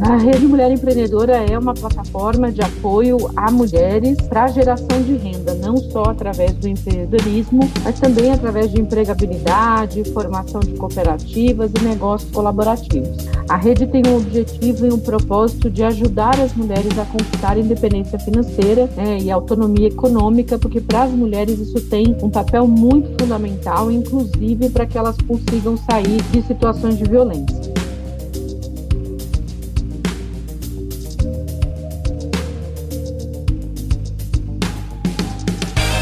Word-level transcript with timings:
A 0.00 0.16
Rede 0.16 0.46
Mulher 0.46 0.70
Empreendedora 0.70 1.36
é 1.36 1.58
uma 1.58 1.72
plataforma 1.72 2.52
de 2.52 2.60
apoio 2.60 3.16
a 3.34 3.50
mulheres 3.50 4.18
para 4.28 4.44
a 4.44 4.48
geração 4.48 5.00
de 5.02 5.16
renda, 5.16 5.54
não 5.54 5.78
só 5.78 6.02
através 6.02 6.52
do 6.52 6.68
empreendedorismo, 6.68 7.60
mas 7.82 7.98
também 7.98 8.30
através 8.30 8.70
de 8.70 8.78
empregabilidade, 8.78 10.04
formação 10.12 10.60
de 10.60 10.74
cooperativas 10.74 11.70
e 11.80 11.84
negócios 11.84 12.30
colaborativos. 12.30 13.26
A 13.48 13.56
rede 13.56 13.86
tem 13.86 14.02
um 14.06 14.18
objetivo 14.18 14.86
e 14.86 14.92
um 14.92 14.98
propósito 14.98 15.70
de 15.70 15.82
ajudar 15.82 16.38
as 16.40 16.54
mulheres 16.54 16.98
a 16.98 17.06
conquistar 17.06 17.56
independência 17.56 18.18
financeira 18.18 18.90
né, 18.96 19.18
e 19.18 19.30
autonomia 19.30 19.88
econômica, 19.88 20.58
porque 20.58 20.80
para 20.80 21.04
as 21.04 21.10
mulheres 21.10 21.58
isso 21.58 21.80
tem 21.80 22.14
um 22.22 22.28
papel 22.28 22.66
muito 22.66 23.08
fundamental, 23.18 23.90
inclusive 23.90 24.68
para 24.68 24.84
que 24.84 24.98
elas 24.98 25.16
consigam 25.26 25.74
sair 25.78 26.20
de 26.32 26.42
situações 26.42 26.98
de 26.98 27.04
violência. 27.04 27.75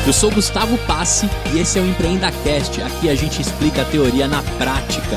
Eu 0.07 0.13
sou 0.13 0.31
Gustavo 0.31 0.77
Passe 0.87 1.27
e 1.55 1.59
esse 1.59 1.79
é 1.79 1.83
o 1.83 1.87
Empreenda 1.87 2.31
Cast. 2.31 2.83
Aqui 2.83 3.09
a 3.09 3.15
gente 3.15 3.41
explica 3.41 3.81
a 3.81 3.85
teoria 3.87 4.29
na 4.29 4.43
prática. 4.59 5.17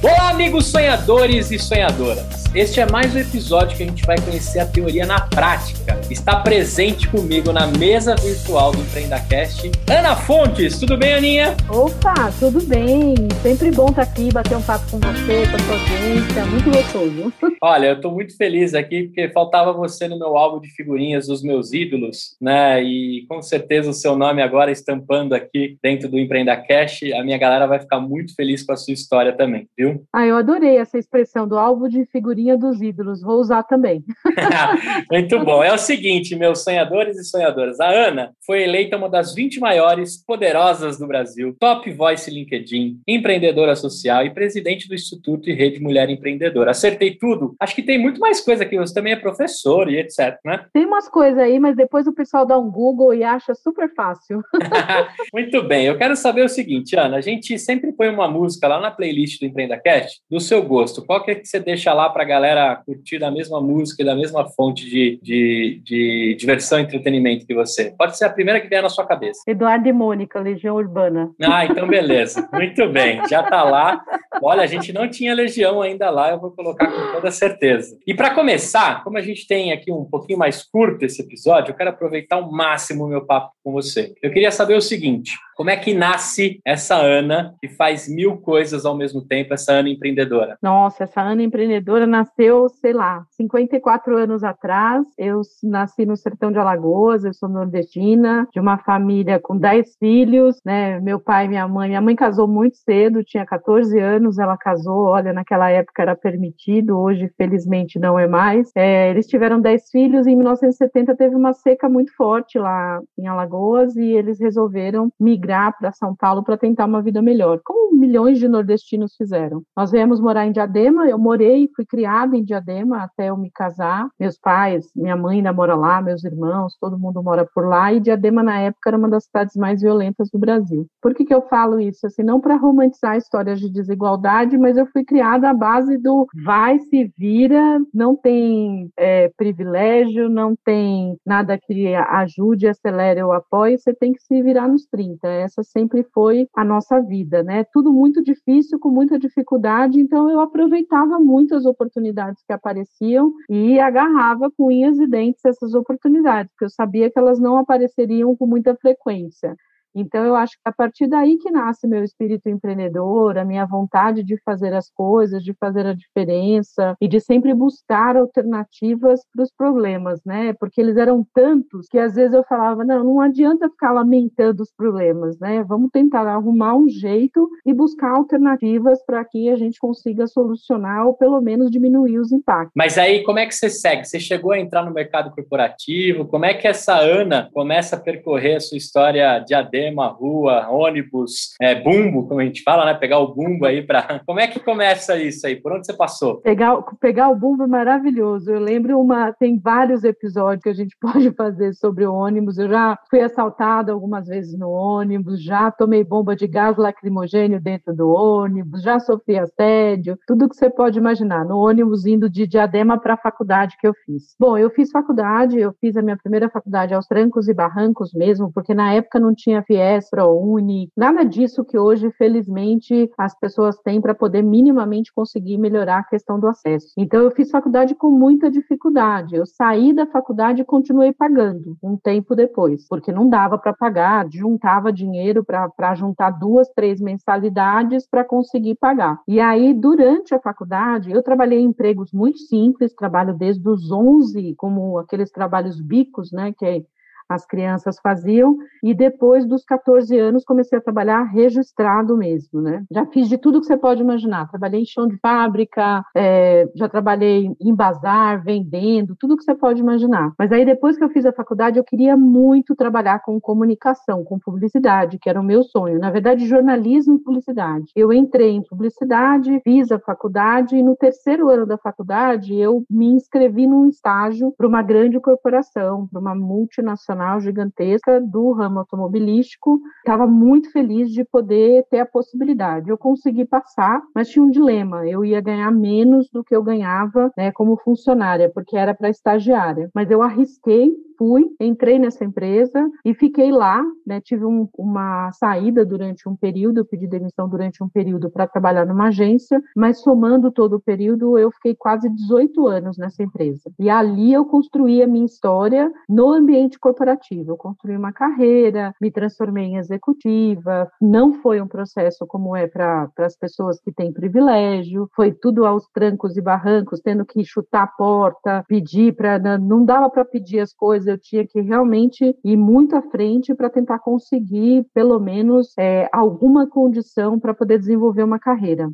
Olá, 0.00 0.30
amigos 0.30 0.66
sonhadores 0.66 1.50
e 1.50 1.58
sonhadoras. 1.58 2.47
Este 2.54 2.80
é 2.80 2.90
mais 2.90 3.14
um 3.14 3.18
episódio 3.18 3.76
que 3.76 3.82
a 3.82 3.86
gente 3.86 4.06
vai 4.06 4.18
conhecer 4.18 4.58
a 4.58 4.66
teoria 4.66 5.04
na 5.04 5.20
prática. 5.20 6.00
Está 6.10 6.40
presente 6.40 7.06
comigo 7.06 7.52
na 7.52 7.66
mesa 7.66 8.16
virtual 8.16 8.72
do 8.72 8.80
EmpreendaCast, 8.80 9.70
Ana 9.90 10.16
Fontes. 10.16 10.78
Tudo 10.78 10.96
bem, 10.96 11.12
Aninha? 11.12 11.54
Opa, 11.68 12.32
tudo 12.40 12.62
bem. 12.62 13.14
Sempre 13.42 13.70
bom 13.70 13.90
estar 13.90 14.02
aqui, 14.02 14.32
bater 14.32 14.56
um 14.56 14.62
papo 14.62 14.90
com 14.90 14.98
você, 14.98 15.46
com 15.46 15.56
a 15.56 15.58
sua 15.58 15.74
audiência. 15.74 16.46
Muito 16.46 16.70
gostoso. 16.70 17.32
Olha, 17.62 17.88
eu 17.88 17.96
estou 17.96 18.12
muito 18.12 18.34
feliz 18.34 18.72
aqui 18.72 19.04
porque 19.04 19.28
faltava 19.28 19.74
você 19.74 20.08
no 20.08 20.18
meu 20.18 20.34
álbum 20.38 20.58
de 20.58 20.70
figurinhas 20.70 21.26
dos 21.26 21.42
meus 21.42 21.74
ídolos, 21.74 22.34
né? 22.40 22.82
E 22.82 23.26
com 23.28 23.42
certeza 23.42 23.90
o 23.90 23.94
seu 23.94 24.16
nome 24.16 24.40
agora 24.40 24.72
estampando 24.72 25.34
aqui 25.34 25.76
dentro 25.82 26.08
do 26.08 26.18
EmpreendaCast, 26.18 27.12
a 27.12 27.22
minha 27.22 27.36
galera 27.36 27.66
vai 27.66 27.78
ficar 27.78 28.00
muito 28.00 28.34
feliz 28.34 28.64
com 28.64 28.72
a 28.72 28.76
sua 28.76 28.94
história 28.94 29.36
também, 29.36 29.68
viu? 29.76 30.02
Ah, 30.14 30.26
eu 30.26 30.36
adorei 30.36 30.78
essa 30.78 30.96
expressão 30.96 31.46
do 31.46 31.58
álbum 31.58 31.88
de 31.88 32.06
figurinhas 32.06 32.37
figurinha 32.38 32.56
dos 32.56 32.80
ídolos, 32.80 33.20
vou 33.20 33.40
usar 33.40 33.64
também. 33.64 34.04
Muito 35.10 35.38
bom. 35.40 35.62
É 35.62 35.72
o 35.72 35.78
seguinte, 35.78 36.36
meus 36.36 36.62
sonhadores 36.62 37.18
e 37.18 37.24
sonhadoras. 37.24 37.80
A 37.80 37.88
Ana 37.88 38.32
foi 38.46 38.62
eleita 38.62 38.96
uma 38.96 39.08
das 39.08 39.34
20 39.34 39.58
maiores 39.58 40.24
poderosas 40.24 40.98
do 40.98 41.06
Brasil, 41.06 41.56
top 41.58 41.90
voice 41.92 42.30
LinkedIn, 42.30 43.00
empreendedora 43.06 43.74
social 43.74 44.24
e 44.24 44.30
presidente 44.30 44.88
do 44.88 44.94
Instituto 44.94 45.50
e 45.50 45.54
Rede 45.54 45.80
Mulher 45.80 46.08
Empreendedora. 46.08 46.70
Acertei 46.70 47.16
tudo? 47.16 47.54
Acho 47.60 47.74
que 47.74 47.82
tem 47.82 47.98
muito 47.98 48.20
mais 48.20 48.40
coisa 48.40 48.62
aqui. 48.62 48.76
Você 48.78 48.94
também 48.94 49.12
é 49.12 49.16
professor 49.16 49.90
e 49.90 49.98
etc, 49.98 50.38
né? 50.44 50.64
Tem 50.72 50.86
umas 50.86 51.08
coisas 51.08 51.38
aí, 51.38 51.58
mas 51.58 51.76
depois 51.76 52.06
o 52.06 52.14
pessoal 52.14 52.46
dá 52.46 52.56
um 52.58 52.70
Google 52.70 53.14
e 53.14 53.24
acha 53.24 53.54
super 53.54 53.92
fácil. 53.94 54.42
muito 55.32 55.62
bem. 55.62 55.86
Eu 55.86 55.98
quero 55.98 56.14
saber 56.16 56.44
o 56.44 56.48
seguinte, 56.48 56.96
Ana. 56.96 57.16
A 57.16 57.20
gente 57.20 57.58
sempre 57.58 57.92
põe 57.92 58.08
uma 58.08 58.28
música 58.28 58.68
lá 58.68 58.80
na 58.80 58.90
playlist 58.90 59.40
do 59.40 59.46
EmpreendaCast 59.46 60.20
do 60.30 60.40
seu 60.40 60.62
gosto. 60.62 61.04
Qual 61.04 61.24
que 61.24 61.30
é 61.30 61.34
que 61.34 61.48
você 61.48 61.58
deixa 61.58 61.92
lá 61.92 62.08
para 62.08 62.24
galera 62.28 62.80
curtir 62.86 63.18
da 63.18 63.30
mesma 63.30 63.60
música 63.60 64.02
e 64.02 64.06
da 64.06 64.14
mesma 64.14 64.48
fonte 64.50 64.88
de, 64.88 65.18
de, 65.22 65.82
de 65.84 66.36
diversão 66.38 66.78
e 66.78 66.82
entretenimento 66.82 67.46
que 67.46 67.54
você? 67.54 67.92
Pode 67.98 68.16
ser 68.16 68.26
a 68.26 68.30
primeira 68.30 68.60
que 68.60 68.68
vier 68.68 68.82
na 68.82 68.88
sua 68.88 69.06
cabeça. 69.06 69.42
Eduardo 69.46 69.88
e 69.88 69.92
Mônica, 69.92 70.38
Legião 70.38 70.76
Urbana. 70.76 71.30
Ah, 71.42 71.64
então 71.64 71.88
beleza. 71.88 72.48
Muito 72.52 72.88
bem, 72.90 73.26
já 73.28 73.40
está 73.40 73.64
lá. 73.64 74.00
Olha, 74.42 74.62
a 74.62 74.66
gente 74.66 74.92
não 74.92 75.08
tinha 75.08 75.34
Legião 75.34 75.82
ainda 75.82 76.10
lá, 76.10 76.30
eu 76.30 76.38
vou 76.38 76.52
colocar 76.52 76.86
com 76.86 77.12
toda 77.12 77.30
certeza. 77.30 77.98
E 78.06 78.14
para 78.14 78.34
começar, 78.34 79.02
como 79.02 79.18
a 79.18 79.22
gente 79.22 79.46
tem 79.46 79.72
aqui 79.72 79.90
um 79.90 80.04
pouquinho 80.04 80.38
mais 80.38 80.62
curto 80.62 81.04
esse 81.04 81.22
episódio, 81.22 81.72
eu 81.72 81.76
quero 81.76 81.90
aproveitar 81.90 82.36
ao 82.36 82.50
máximo 82.50 83.04
o 83.04 83.08
meu 83.08 83.24
papo 83.24 83.52
com 83.64 83.72
você. 83.72 84.12
Eu 84.22 84.30
queria 84.30 84.50
saber 84.50 84.76
o 84.76 84.80
seguinte: 84.80 85.32
como 85.58 85.70
é 85.70 85.76
que 85.76 85.92
nasce 85.92 86.60
essa 86.64 86.94
Ana 86.94 87.52
que 87.60 87.68
faz 87.68 88.08
mil 88.08 88.36
coisas 88.36 88.86
ao 88.86 88.96
mesmo 88.96 89.20
tempo, 89.22 89.52
essa 89.52 89.72
Ana 89.72 89.88
empreendedora? 89.88 90.56
Nossa, 90.62 91.02
essa 91.02 91.20
Ana 91.20 91.42
empreendedora 91.42 92.06
nasceu, 92.06 92.68
sei 92.68 92.92
lá, 92.92 93.24
54 93.32 94.16
anos 94.16 94.44
atrás. 94.44 95.04
Eu 95.18 95.40
nasci 95.64 96.06
no 96.06 96.16
sertão 96.16 96.52
de 96.52 96.60
Alagoas, 96.60 97.24
eu 97.24 97.34
sou 97.34 97.48
nordestina, 97.48 98.46
de 98.52 98.60
uma 98.60 98.78
família 98.78 99.40
com 99.40 99.58
10 99.58 99.96
filhos, 99.98 100.60
né? 100.64 101.00
Meu 101.00 101.18
pai 101.18 101.46
e 101.46 101.48
minha 101.48 101.66
mãe. 101.66 101.88
Minha 101.88 102.02
mãe 102.02 102.14
casou 102.14 102.46
muito 102.46 102.76
cedo, 102.76 103.24
tinha 103.24 103.44
14 103.44 103.98
anos, 103.98 104.38
ela 104.38 104.56
casou, 104.56 105.06
olha, 105.06 105.32
naquela 105.32 105.68
época 105.70 106.02
era 106.02 106.14
permitido, 106.14 106.96
hoje, 106.96 107.32
felizmente, 107.36 107.98
não 107.98 108.16
é 108.16 108.28
mais. 108.28 108.70
É, 108.76 109.10
eles 109.10 109.26
tiveram 109.26 109.60
10 109.60 109.90
filhos 109.90 110.24
e 110.24 110.30
em 110.30 110.36
1970 110.36 111.16
teve 111.16 111.34
uma 111.34 111.52
seca 111.52 111.88
muito 111.88 112.14
forte 112.14 112.60
lá 112.60 113.00
em 113.18 113.26
Alagoas 113.26 113.96
e 113.96 114.12
eles 114.12 114.38
resolveram 114.38 115.10
migrar 115.18 115.47
migrar 115.48 115.74
para 115.78 115.92
São 115.92 116.14
Paulo 116.14 116.44
para 116.44 116.58
tentar 116.58 116.84
uma 116.84 117.00
vida 117.00 117.22
melhor, 117.22 117.60
como 117.64 117.98
milhões 117.98 118.38
de 118.38 118.46
nordestinos 118.46 119.14
fizeram. 119.16 119.62
Nós 119.74 119.90
viemos 119.90 120.20
morar 120.20 120.46
em 120.46 120.52
Diadema, 120.52 121.08
eu 121.08 121.18
morei, 121.18 121.68
fui 121.74 121.86
criada 121.86 122.36
em 122.36 122.44
Diadema 122.44 123.02
até 123.02 123.30
eu 123.30 123.36
me 123.36 123.50
casar. 123.50 124.08
Meus 124.20 124.38
pais, 124.38 124.90
minha 124.94 125.16
mãe 125.16 125.38
ainda 125.38 125.52
mora 125.52 125.74
lá, 125.74 126.02
meus 126.02 126.22
irmãos, 126.24 126.76
todo 126.78 126.98
mundo 126.98 127.22
mora 127.22 127.48
por 127.54 127.66
lá, 127.66 127.92
e 127.92 128.00
Diadema 128.00 128.42
na 128.42 128.60
época 128.60 128.90
era 128.90 128.98
uma 128.98 129.08
das 129.08 129.24
cidades 129.24 129.56
mais 129.56 129.80
violentas 129.80 130.28
do 130.30 130.38
Brasil. 130.38 130.86
Por 131.00 131.14
que, 131.14 131.24
que 131.24 131.34
eu 131.34 131.42
falo 131.42 131.80
isso? 131.80 132.06
Assim, 132.06 132.22
não 132.22 132.40
para 132.40 132.56
romantizar 132.56 133.16
histórias 133.16 133.58
de 133.58 133.70
desigualdade, 133.70 134.58
mas 134.58 134.76
eu 134.76 134.86
fui 134.86 135.04
criada 135.04 135.48
à 135.48 135.54
base 135.54 135.96
do 135.96 136.26
vai, 136.44 136.78
se 136.78 137.10
vira, 137.16 137.80
não 137.94 138.14
tem 138.14 138.90
é, 138.96 139.30
privilégio, 139.36 140.28
não 140.28 140.54
tem 140.64 141.16
nada 141.24 141.58
que 141.58 141.94
ajude, 141.94 142.68
acelere 142.68 143.22
ou 143.22 143.32
apoie, 143.32 143.78
você 143.78 143.94
tem 143.94 144.12
que 144.12 144.22
se 144.22 144.42
virar 144.42 144.68
nos 144.68 144.84
30 144.86 145.37
essa 145.38 145.62
sempre 145.62 146.02
foi 146.12 146.48
a 146.54 146.64
nossa 146.64 147.00
vida, 147.00 147.42
né? 147.42 147.64
Tudo 147.72 147.92
muito 147.92 148.22
difícil, 148.22 148.78
com 148.78 148.90
muita 148.90 149.18
dificuldade, 149.18 150.00
então 150.00 150.30
eu 150.30 150.40
aproveitava 150.40 151.18
muito 151.18 151.54
as 151.54 151.64
oportunidades 151.64 152.42
que 152.44 152.52
apareciam 152.52 153.32
e 153.48 153.78
agarrava 153.78 154.50
com 154.50 154.66
unhas 154.66 154.98
e 154.98 155.06
dentes 155.06 155.44
essas 155.44 155.74
oportunidades, 155.74 156.50
porque 156.52 156.64
eu 156.64 156.70
sabia 156.70 157.10
que 157.10 157.18
elas 157.18 157.38
não 157.38 157.56
apareceriam 157.56 158.36
com 158.36 158.46
muita 158.46 158.74
frequência. 158.76 159.56
Então, 159.94 160.24
eu 160.24 160.34
acho 160.34 160.52
que 160.52 160.60
a 160.64 160.72
partir 160.72 161.06
daí 161.06 161.38
que 161.38 161.50
nasce 161.50 161.86
meu 161.86 162.04
espírito 162.04 162.48
empreendedor, 162.48 163.38
a 163.38 163.44
minha 163.44 163.66
vontade 163.66 164.22
de 164.22 164.36
fazer 164.44 164.74
as 164.74 164.90
coisas, 164.90 165.42
de 165.42 165.54
fazer 165.54 165.86
a 165.86 165.94
diferença 165.94 166.96
e 167.00 167.08
de 167.08 167.20
sempre 167.20 167.54
buscar 167.54 168.16
alternativas 168.16 169.20
para 169.32 169.42
os 169.42 169.50
problemas, 169.50 170.20
né? 170.24 170.52
Porque 170.58 170.80
eles 170.80 170.96
eram 170.96 171.26
tantos 171.34 171.86
que 171.88 171.98
às 171.98 172.14
vezes 172.14 172.34
eu 172.34 172.44
falava: 172.44 172.84
não, 172.84 173.04
não 173.04 173.20
adianta 173.20 173.68
ficar 173.68 173.92
lamentando 173.92 174.62
os 174.62 174.72
problemas, 174.72 175.38
né? 175.38 175.62
Vamos 175.64 175.90
tentar 175.90 176.26
arrumar 176.26 176.76
um 176.76 176.88
jeito 176.88 177.48
e 177.64 177.72
buscar 177.72 178.10
alternativas 178.10 179.04
para 179.04 179.24
que 179.24 179.48
a 179.50 179.56
gente 179.56 179.78
consiga 179.78 180.26
solucionar 180.26 181.06
ou 181.06 181.14
pelo 181.14 181.40
menos 181.40 181.70
diminuir 181.70 182.18
os 182.18 182.32
impactos. 182.32 182.72
Mas 182.74 182.98
aí, 182.98 183.22
como 183.24 183.38
é 183.38 183.46
que 183.46 183.54
você 183.54 183.70
segue? 183.70 184.04
Você 184.04 184.20
chegou 184.20 184.52
a 184.52 184.58
entrar 184.58 184.84
no 184.84 184.92
mercado 184.92 185.30
corporativo? 185.34 186.26
Como 186.26 186.44
é 186.44 186.54
que 186.54 186.66
essa 186.66 186.96
Ana 186.98 187.48
começa 187.52 187.96
a 187.96 188.00
percorrer 188.00 188.56
a 188.56 188.60
sua 188.60 188.76
história 188.76 189.38
de 189.40 189.54
AD 189.54 189.77
cinema, 189.78 190.08
rua, 190.08 190.68
ônibus, 190.68 191.54
é, 191.60 191.74
bumbo, 191.74 192.26
como 192.26 192.40
a 192.40 192.44
gente 192.44 192.62
fala, 192.62 192.84
né? 192.84 192.94
Pegar 192.94 193.18
o 193.18 193.34
bumbo 193.34 193.64
aí 193.64 193.82
para. 193.82 194.20
Como 194.26 194.40
é 194.40 194.46
que 194.46 194.60
começa 194.60 195.16
isso 195.16 195.46
aí? 195.46 195.56
Por 195.56 195.72
onde 195.72 195.86
você 195.86 195.92
passou? 195.94 196.40
Pegar, 196.40 196.82
pegar 197.00 197.28
o 197.28 197.36
bumbo 197.36 197.62
é 197.62 197.66
maravilhoso. 197.66 198.50
Eu 198.50 198.60
lembro 198.60 198.98
uma. 198.98 199.32
Tem 199.32 199.58
vários 199.58 200.04
episódios 200.04 200.62
que 200.62 200.68
a 200.68 200.74
gente 200.74 200.96
pode 201.00 201.30
fazer 201.32 201.72
sobre 201.74 202.04
o 202.04 202.14
ônibus. 202.14 202.58
Eu 202.58 202.68
já 202.68 202.98
fui 203.08 203.20
assaltada 203.20 203.92
algumas 203.92 204.26
vezes 204.26 204.58
no 204.58 204.70
ônibus, 204.70 205.42
já 205.42 205.70
tomei 205.70 206.02
bomba 206.02 206.34
de 206.34 206.46
gás 206.46 206.76
lacrimogênio 206.76 207.60
dentro 207.60 207.94
do 207.94 208.08
ônibus, 208.08 208.82
já 208.82 208.98
sofri 208.98 209.38
assédio, 209.38 210.18
tudo 210.26 210.48
que 210.48 210.56
você 210.56 210.68
pode 210.68 210.98
imaginar. 210.98 211.44
No 211.44 211.58
ônibus 211.58 212.06
indo 212.06 212.28
de 212.28 212.46
Diadema 212.46 212.98
para 212.98 213.14
a 213.14 213.18
faculdade 213.18 213.76
que 213.78 213.86
eu 213.86 213.94
fiz. 214.04 214.34
Bom, 214.38 214.56
eu 214.56 214.70
fiz 214.70 214.90
faculdade, 214.90 215.58
eu 215.58 215.72
fiz 215.80 215.96
a 215.96 216.02
minha 216.02 216.16
primeira 216.16 216.48
faculdade 216.48 216.94
aos 216.94 217.06
trancos 217.06 217.48
e 217.48 217.54
barrancos 217.54 218.12
mesmo, 218.12 218.50
porque 218.52 218.74
na 218.74 218.92
época 218.92 219.20
não 219.20 219.34
tinha 219.34 219.62
FIES, 219.68 220.08
ProUni, 220.10 220.90
nada 220.96 221.22
disso 221.24 221.62
que 221.62 221.78
hoje, 221.78 222.10
felizmente, 222.12 223.10
as 223.18 223.38
pessoas 223.38 223.76
têm 223.78 224.00
para 224.00 224.14
poder 224.14 224.42
minimamente 224.42 225.12
conseguir 225.12 225.58
melhorar 225.58 225.98
a 225.98 226.04
questão 226.04 226.40
do 226.40 226.48
acesso. 226.48 226.88
Então, 226.96 227.20
eu 227.20 227.30
fiz 227.30 227.50
faculdade 227.50 227.94
com 227.94 228.10
muita 228.10 228.50
dificuldade. 228.50 229.36
Eu 229.36 229.44
saí 229.44 229.92
da 229.92 230.06
faculdade 230.06 230.62
e 230.62 230.64
continuei 230.64 231.12
pagando 231.12 231.76
um 231.82 231.96
tempo 231.96 232.34
depois, 232.34 232.88
porque 232.88 233.12
não 233.12 233.28
dava 233.28 233.58
para 233.58 233.74
pagar, 233.74 234.26
juntava 234.32 234.92
dinheiro 234.92 235.44
para 235.44 235.94
juntar 235.94 236.30
duas, 236.30 236.68
três 236.70 237.00
mensalidades 237.00 238.08
para 238.08 238.24
conseguir 238.24 238.76
pagar. 238.76 239.20
E 239.28 239.38
aí, 239.38 239.74
durante 239.74 240.34
a 240.34 240.40
faculdade, 240.40 241.10
eu 241.10 241.22
trabalhei 241.22 241.58
em 241.58 241.66
empregos 241.66 242.10
muito 242.12 242.38
simples, 242.38 242.94
trabalho 242.94 243.34
desde 243.34 243.68
os 243.68 243.90
11, 243.90 244.54
como 244.56 244.98
aqueles 244.98 245.30
trabalhos 245.30 245.78
bicos, 245.80 246.32
né, 246.32 246.54
que 246.56 246.64
é 246.64 246.82
as 247.28 247.46
crianças 247.46 247.98
faziam, 248.00 248.56
e 248.82 248.94
depois 248.94 249.46
dos 249.46 249.64
14 249.64 250.18
anos 250.18 250.44
comecei 250.44 250.78
a 250.78 250.80
trabalhar 250.80 251.22
registrado 251.24 252.16
mesmo, 252.16 252.60
né? 252.60 252.84
Já 252.90 253.04
fiz 253.06 253.28
de 253.28 253.36
tudo 253.36 253.60
que 253.60 253.66
você 253.66 253.76
pode 253.76 254.00
imaginar, 254.00 254.48
trabalhei 254.48 254.80
em 254.80 254.86
chão 254.86 255.06
de 255.06 255.16
fábrica, 255.18 256.04
é, 256.16 256.66
já 256.74 256.88
trabalhei 256.88 257.54
em 257.60 257.74
bazar, 257.74 258.42
vendendo, 258.42 259.14
tudo 259.16 259.36
que 259.36 259.44
você 259.44 259.54
pode 259.54 259.80
imaginar. 259.80 260.32
Mas 260.38 260.50
aí 260.52 260.64
depois 260.64 260.96
que 260.96 261.04
eu 261.04 261.10
fiz 261.10 261.26
a 261.26 261.32
faculdade, 261.32 261.78
eu 261.78 261.84
queria 261.84 262.16
muito 262.16 262.74
trabalhar 262.74 263.20
com 263.20 263.40
comunicação, 263.40 264.24
com 264.24 264.38
publicidade, 264.38 265.18
que 265.18 265.28
era 265.28 265.40
o 265.40 265.44
meu 265.44 265.62
sonho. 265.62 265.98
Na 265.98 266.10
verdade, 266.10 266.46
jornalismo 266.46 267.16
e 267.16 267.22
publicidade. 267.22 267.92
Eu 267.94 268.12
entrei 268.12 268.50
em 268.50 268.62
publicidade, 268.62 269.60
fiz 269.62 269.90
a 269.92 269.98
faculdade 269.98 270.76
e 270.76 270.82
no 270.82 270.96
terceiro 270.96 271.48
ano 271.50 271.66
da 271.66 271.76
faculdade 271.76 272.54
eu 272.54 272.84
me 272.88 273.06
inscrevi 273.06 273.66
num 273.66 273.88
estágio 273.88 274.52
para 274.56 274.66
uma 274.66 274.82
grande 274.82 275.20
corporação, 275.20 276.06
para 276.06 276.20
uma 276.20 276.34
multinacional 276.34 277.17
gigantesca 277.40 278.20
do 278.20 278.52
ramo 278.52 278.80
automobilístico. 278.80 279.80
Estava 279.98 280.26
muito 280.26 280.70
feliz 280.70 281.10
de 281.10 281.24
poder 281.24 281.84
ter 281.90 282.00
a 282.00 282.06
possibilidade. 282.06 282.90
Eu 282.90 282.98
consegui 282.98 283.44
passar, 283.44 284.02
mas 284.14 284.28
tinha 284.28 284.44
um 284.44 284.50
dilema. 284.50 285.06
Eu 285.06 285.24
ia 285.24 285.40
ganhar 285.40 285.70
menos 285.70 286.28
do 286.30 286.44
que 286.44 286.54
eu 286.54 286.62
ganhava 286.62 287.30
né, 287.36 287.50
como 287.52 287.76
funcionária, 287.76 288.50
porque 288.52 288.76
era 288.76 288.94
para 288.94 289.10
estagiária. 289.10 289.90
Mas 289.94 290.10
eu 290.10 290.22
arrisquei 290.22 290.92
fui, 291.18 291.44
entrei 291.60 291.98
nessa 291.98 292.24
empresa 292.24 292.88
e 293.04 293.12
fiquei 293.12 293.50
lá, 293.50 293.84
né, 294.06 294.20
tive 294.20 294.44
um, 294.44 294.68
uma 294.78 295.32
saída 295.32 295.84
durante 295.84 296.28
um 296.28 296.36
período, 296.36 296.78
eu 296.78 296.84
pedi 296.84 297.08
demissão 297.08 297.48
durante 297.48 297.82
um 297.82 297.88
período 297.88 298.30
para 298.30 298.46
trabalhar 298.46 298.86
numa 298.86 299.08
agência, 299.08 299.60
mas 299.76 300.00
somando 300.00 300.50
todo 300.52 300.76
o 300.76 300.80
período, 300.80 301.36
eu 301.36 301.50
fiquei 301.50 301.74
quase 301.74 302.08
18 302.08 302.66
anos 302.68 302.96
nessa 302.96 303.22
empresa. 303.22 303.70
E 303.78 303.90
ali 303.90 304.32
eu 304.32 304.44
construí 304.44 305.02
a 305.02 305.06
minha 305.06 305.26
história 305.26 305.92
no 306.08 306.30
ambiente 306.30 306.78
corporativo. 306.78 307.52
Eu 307.52 307.56
construí 307.56 307.96
uma 307.96 308.12
carreira, 308.12 308.94
me 309.00 309.10
transformei 309.10 309.64
em 309.64 309.76
executiva. 309.76 310.90
Não 311.00 311.32
foi 311.32 311.60
um 311.60 311.66
processo 311.66 312.26
como 312.26 312.54
é 312.54 312.66
para 312.68 313.10
as 313.18 313.36
pessoas 313.36 313.80
que 313.80 313.92
têm 313.92 314.12
privilégio, 314.12 315.08
foi 315.14 315.32
tudo 315.32 315.66
aos 315.66 315.88
trancos 315.88 316.36
e 316.36 316.40
barrancos, 316.40 317.00
tendo 317.00 317.24
que 317.24 317.44
chutar 317.44 317.82
a 317.82 317.86
porta, 317.86 318.64
pedir 318.68 319.14
para. 319.14 319.58
Não 319.58 319.84
dava 319.84 320.08
para 320.08 320.24
pedir 320.24 320.60
as 320.60 320.72
coisas 320.72 321.07
eu 321.10 321.18
tinha 321.18 321.46
que 321.46 321.60
realmente 321.60 322.36
ir 322.44 322.56
muito 322.56 322.94
à 322.96 323.02
frente 323.02 323.54
para 323.54 323.70
tentar 323.70 323.98
conseguir, 323.98 324.86
pelo 324.94 325.18
menos, 325.18 325.72
é, 325.78 326.08
alguma 326.12 326.66
condição 326.68 327.38
para 327.38 327.54
poder 327.54 327.78
desenvolver 327.78 328.22
uma 328.22 328.38
carreira. 328.38 328.88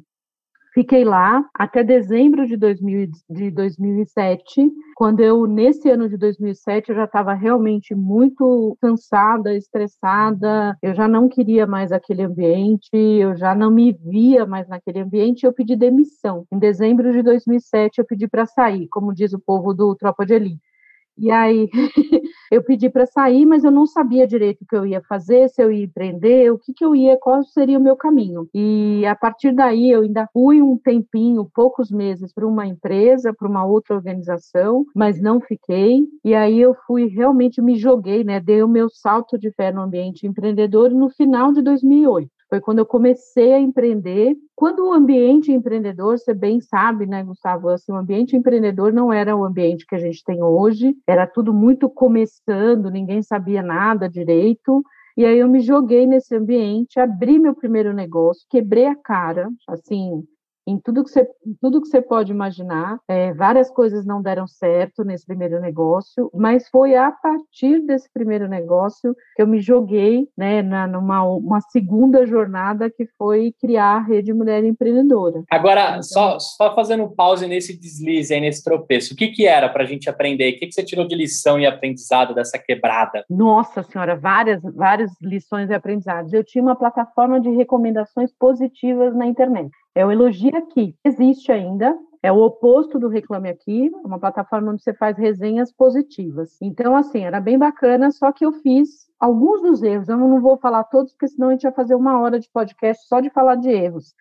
Fiquei 0.75 1.05
lá 1.05 1.49
até 1.55 1.85
dezembro 1.85 2.49
de, 2.49 2.57
2000, 2.57 3.09
de 3.31 3.49
2007, 3.53 4.73
quando 4.97 5.21
eu, 5.21 5.47
nesse 5.47 5.89
ano 5.89 6.09
de 6.09 6.17
2007, 6.17 6.91
eu 6.91 6.97
já 6.97 7.05
estava 7.05 7.33
realmente 7.33 7.95
muito 7.95 8.77
cansada, 8.83 9.55
estressada, 9.55 10.77
eu 10.83 10.93
já 10.93 11.07
não 11.07 11.29
queria 11.29 11.65
mais 11.65 11.93
aquele 11.93 12.23
ambiente, 12.23 12.91
eu 12.93 13.37
já 13.37 13.55
não 13.55 13.71
me 13.71 13.93
via 13.93 14.45
mais 14.47 14.67
naquele 14.67 14.99
ambiente, 14.99 15.47
eu 15.47 15.53
pedi 15.53 15.77
demissão. 15.77 16.45
Em 16.53 16.59
dezembro 16.59 17.13
de 17.13 17.23
2007, 17.23 17.99
eu 18.01 18.05
pedi 18.05 18.27
para 18.27 18.45
sair, 18.45 18.89
como 18.89 19.15
diz 19.15 19.33
o 19.33 19.39
povo 19.39 19.73
do 19.73 19.95
Tropa 19.95 20.27
de 20.27 20.35
Elite. 20.35 20.74
E 21.17 21.31
aí 21.31 21.69
eu 22.51 22.63
pedi 22.63 22.91
para 22.91 23.07
sair, 23.07 23.47
mas 23.47 23.65
eu 23.65 23.71
não 23.71 23.87
sabia 23.87 24.27
direito 24.27 24.63
o 24.63 24.67
que 24.67 24.77
eu 24.77 24.87
ia 24.87 25.01
fazer, 25.03 25.49
se 25.49 25.63
eu 25.63 25.71
ia 25.71 25.85
empreender, 25.85 26.51
o 26.51 26.59
que, 26.59 26.73
que 26.73 26.85
eu 26.85 26.95
ia, 26.95 27.17
qual 27.17 27.43
seria 27.45 27.79
o 27.79 27.83
meu 27.83 27.97
caminho. 27.97 28.49
E 28.53 29.05
a 29.07 29.15
partir 29.15 29.53
daí 29.53 29.91
eu 29.91 30.03
ainda 30.03 30.29
fui 30.33 30.61
um 30.61 30.77
tempinho, 30.77 31.49
poucos 31.55 31.91
meses, 31.91 32.33
para 32.33 32.47
uma 32.47 32.67
empresa, 32.67 33.33
para 33.33 33.49
uma 33.49 33.65
outra 33.65 33.95
organização, 33.95 34.85
mas 34.95 35.21
não 35.21 35.41
fiquei. 35.41 36.05
E 36.25 36.35
aí 36.35 36.61
eu 36.61 36.75
fui 36.87 37.07
realmente 37.07 37.63
me 37.63 37.77
joguei, 37.77 38.25
né? 38.25 38.41
Dei 38.41 38.63
o 38.63 38.69
meu 38.69 38.89
salto 38.89 39.39
de 39.39 39.51
fé 39.53 39.73
no 39.73 39.83
ambiente 39.83 40.27
empreendedor 40.27 40.91
no 40.91 41.09
final 41.11 41.53
de 41.53 41.63
2008. 41.63 42.31
Foi 42.55 42.61
quando 42.61 42.79
eu 42.79 42.87
comecei 42.87 43.53
a 43.53 43.59
empreender. 43.59 44.37
Quando 44.55 44.87
o 44.87 44.93
ambiente 44.93 45.51
empreendedor, 45.51 46.17
você 46.17 46.33
bem 46.33 46.61
sabe, 46.61 47.05
né, 47.05 47.21
Gustavo? 47.25 47.69
Assim, 47.69 47.91
o 47.91 47.97
ambiente 47.97 48.37
empreendedor 48.37 48.93
não 48.93 49.13
era 49.13 49.35
o 49.35 49.45
ambiente 49.45 49.85
que 49.85 49.97
a 49.97 49.99
gente 49.99 50.23
tem 50.23 50.41
hoje, 50.41 50.95
era 51.05 51.27
tudo 51.27 51.53
muito 51.53 51.91
começando, 51.91 52.93
ninguém 52.93 53.23
sabia 53.23 53.61
nada 53.61 54.09
direito. 54.09 54.85
E 55.17 55.25
aí 55.25 55.37
eu 55.37 55.49
me 55.49 55.59
joguei 55.59 56.07
nesse 56.07 56.37
ambiente, 56.37 57.01
abri 57.01 57.41
meu 57.41 57.57
primeiro 57.57 57.93
negócio, 57.93 58.47
quebrei 58.49 58.87
a 58.87 58.95
cara, 58.95 59.51
assim, 59.69 60.23
em 60.67 60.79
tudo 60.79 61.05
que 61.05 61.11
você, 61.11 61.29
tudo 61.61 61.81
que 61.81 61.89
você 61.89 62.01
pode 62.01 62.33
imaginar. 62.33 62.99
É, 63.09 63.33
várias 63.33 63.71
coisas 63.71 64.05
não 64.05 64.23
deram 64.23 64.47
certo 64.47 65.05
nesse 65.05 65.27
primeiro 65.27 65.61
negócio, 65.61 66.31
mas 66.35 66.69
foi 66.69 66.95
a 66.95 67.11
partir 67.11 67.81
desse 67.81 68.11
primeiro 68.13 68.49
negócio 68.49 69.15
que 69.37 69.43
eu 69.43 69.47
me 69.47 69.61
joguei 69.61 70.29
né, 70.37 70.63
na, 70.63 70.87
numa 70.87 71.25
uma 71.25 71.61
segunda 71.61 72.27
jornada 72.27 72.91
que 72.91 73.07
foi 73.19 73.53
criar 73.61 73.97
a 73.97 74.01
Rede 74.01 74.33
Mulher 74.33 74.65
Empreendedora. 74.65 75.43
Agora, 75.51 75.91
então, 75.91 76.03
só, 76.03 76.39
só 76.39 76.75
fazendo 76.75 77.05
um 77.05 77.15
pause 77.15 77.47
nesse 77.47 77.79
deslize 77.79 78.33
aí, 78.33 78.41
nesse 78.41 78.63
tropeço, 78.63 79.15
o 79.15 79.17
que, 79.17 79.29
que 79.29 79.47
era 79.47 79.69
para 79.69 79.85
a 79.85 79.87
gente 79.87 80.09
aprender? 80.09 80.51
O 80.51 80.59
que, 80.59 80.67
que 80.67 80.73
você 80.73 80.83
tirou 80.83 81.07
de 81.07 81.15
lição 81.15 81.59
e 81.59 81.67
aprendizado 81.67 82.35
dessa 82.35 82.59
quebrada? 82.59 83.25
Nossa 83.29 83.83
Senhora, 83.83 84.17
várias, 84.17 84.63
várias 84.63 85.11
lições 85.21 85.71
e 85.71 85.75
aprendizados. 85.75 86.33
Eu 86.33 86.45
tinha 86.45 86.63
uma 86.63 86.77
plataforma 86.77 87.41
de 87.41 87.51
recomendações 87.51 88.33
positivas 88.39 89.15
na 89.15 89.27
internet. 89.27 89.71
É 89.95 90.05
o 90.05 90.11
Elogia 90.11 90.59
Aqui. 90.59 90.97
Existe 91.05 91.53
ainda, 91.53 91.97
é 92.21 92.33
o 92.33 92.39
oposto 92.39 92.99
do 92.99 93.07
Reclame 93.07 93.49
Aqui, 93.49 93.93
uma 94.05 94.19
plataforma 94.19 94.73
onde 94.73 94.83
você 94.83 94.93
faz 94.93 95.17
resenhas 95.17 95.73
positivas. 95.73 96.59
Então, 96.61 96.97
assim, 96.97 97.23
era 97.25 97.41
bem 97.41 97.57
bacana, 97.57 98.11
só 98.11 98.33
que 98.33 98.45
eu 98.45 98.53
fiz 98.55 99.09
alguns 99.21 99.63
dos 99.63 99.83
erros. 99.85 100.09
Eu 100.09 100.17
não 100.17 100.41
vou 100.41 100.57
falar 100.57 100.83
todos, 100.85 101.13
porque 101.13 101.29
senão 101.29 101.49
a 101.49 101.53
gente 101.53 101.63
vai 101.63 101.73
fazer 101.73 101.95
uma 101.95 102.19
hora 102.19 102.41
de 102.41 102.51
podcast 102.51 103.07
só 103.07 103.21
de 103.21 103.31
falar 103.31 103.55
de 103.55 103.71
erros. 103.71 104.15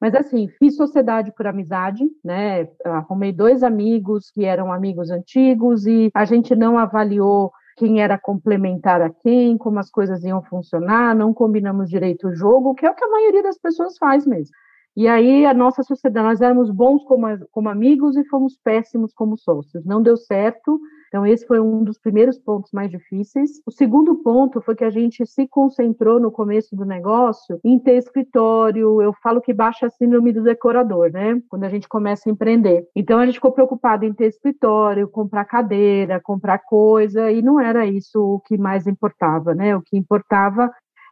Mas 0.00 0.14
assim, 0.14 0.48
fiz 0.58 0.74
sociedade 0.74 1.30
por 1.36 1.46
amizade, 1.46 2.04
né? 2.24 2.66
Arrumei 2.84 3.32
dois 3.32 3.62
amigos 3.62 4.30
que 4.30 4.44
eram 4.44 4.72
amigos 4.72 5.10
antigos 5.10 5.86
e 5.86 6.10
a 6.14 6.24
gente 6.24 6.56
não 6.56 6.78
avaliou 6.78 7.52
quem 7.76 8.00
era 8.02 8.18
complementar 8.18 9.00
a 9.00 9.10
quem, 9.10 9.56
como 9.58 9.78
as 9.78 9.90
coisas 9.90 10.24
iam 10.24 10.42
funcionar, 10.42 11.14
não 11.14 11.32
combinamos 11.32 11.88
direito 11.88 12.28
o 12.28 12.34
jogo, 12.34 12.74
que 12.74 12.84
é 12.84 12.90
o 12.90 12.94
que 12.94 13.04
a 13.04 13.10
maioria 13.10 13.42
das 13.42 13.58
pessoas 13.58 13.96
faz 13.98 14.26
mesmo. 14.26 14.54
E 14.96 15.06
aí 15.06 15.46
a 15.46 15.54
nossa 15.54 15.82
sociedade, 15.82 16.26
nós 16.26 16.40
éramos 16.40 16.70
bons 16.70 17.04
como, 17.04 17.26
como 17.50 17.68
amigos 17.68 18.16
e 18.16 18.24
fomos 18.24 18.58
péssimos 18.62 19.12
como 19.14 19.36
sócios. 19.36 19.84
Não 19.84 20.02
deu 20.02 20.16
certo. 20.16 20.80
Então 21.08 21.26
esse 21.26 21.44
foi 21.44 21.58
um 21.58 21.82
dos 21.82 21.98
primeiros 21.98 22.38
pontos 22.38 22.70
mais 22.72 22.88
difíceis. 22.88 23.60
O 23.66 23.70
segundo 23.72 24.16
ponto 24.22 24.60
foi 24.60 24.76
que 24.76 24.84
a 24.84 24.90
gente 24.90 25.26
se 25.26 25.46
concentrou 25.48 26.20
no 26.20 26.30
começo 26.30 26.76
do 26.76 26.84
negócio 26.84 27.58
em 27.64 27.78
ter 27.80 27.96
escritório. 27.96 29.02
Eu 29.02 29.12
falo 29.20 29.40
que 29.40 29.52
baixa 29.52 29.86
a 29.86 29.90
síndrome 29.90 30.32
do 30.32 30.42
decorador, 30.42 31.10
né? 31.10 31.40
Quando 31.48 31.64
a 31.64 31.68
gente 31.68 31.88
começa 31.88 32.28
a 32.28 32.32
empreender. 32.32 32.86
Então 32.94 33.18
a 33.18 33.26
gente 33.26 33.34
ficou 33.34 33.50
preocupado 33.50 34.04
em 34.04 34.12
ter 34.12 34.26
escritório, 34.26 35.08
comprar 35.08 35.44
cadeira, 35.44 36.20
comprar 36.20 36.58
coisa 36.58 37.30
e 37.32 37.42
não 37.42 37.60
era 37.60 37.84
isso 37.86 38.20
o 38.20 38.40
que 38.40 38.56
mais 38.56 38.86
importava, 38.86 39.52
né? 39.52 39.76
O 39.76 39.82
que 39.82 39.96
importava 39.96 40.70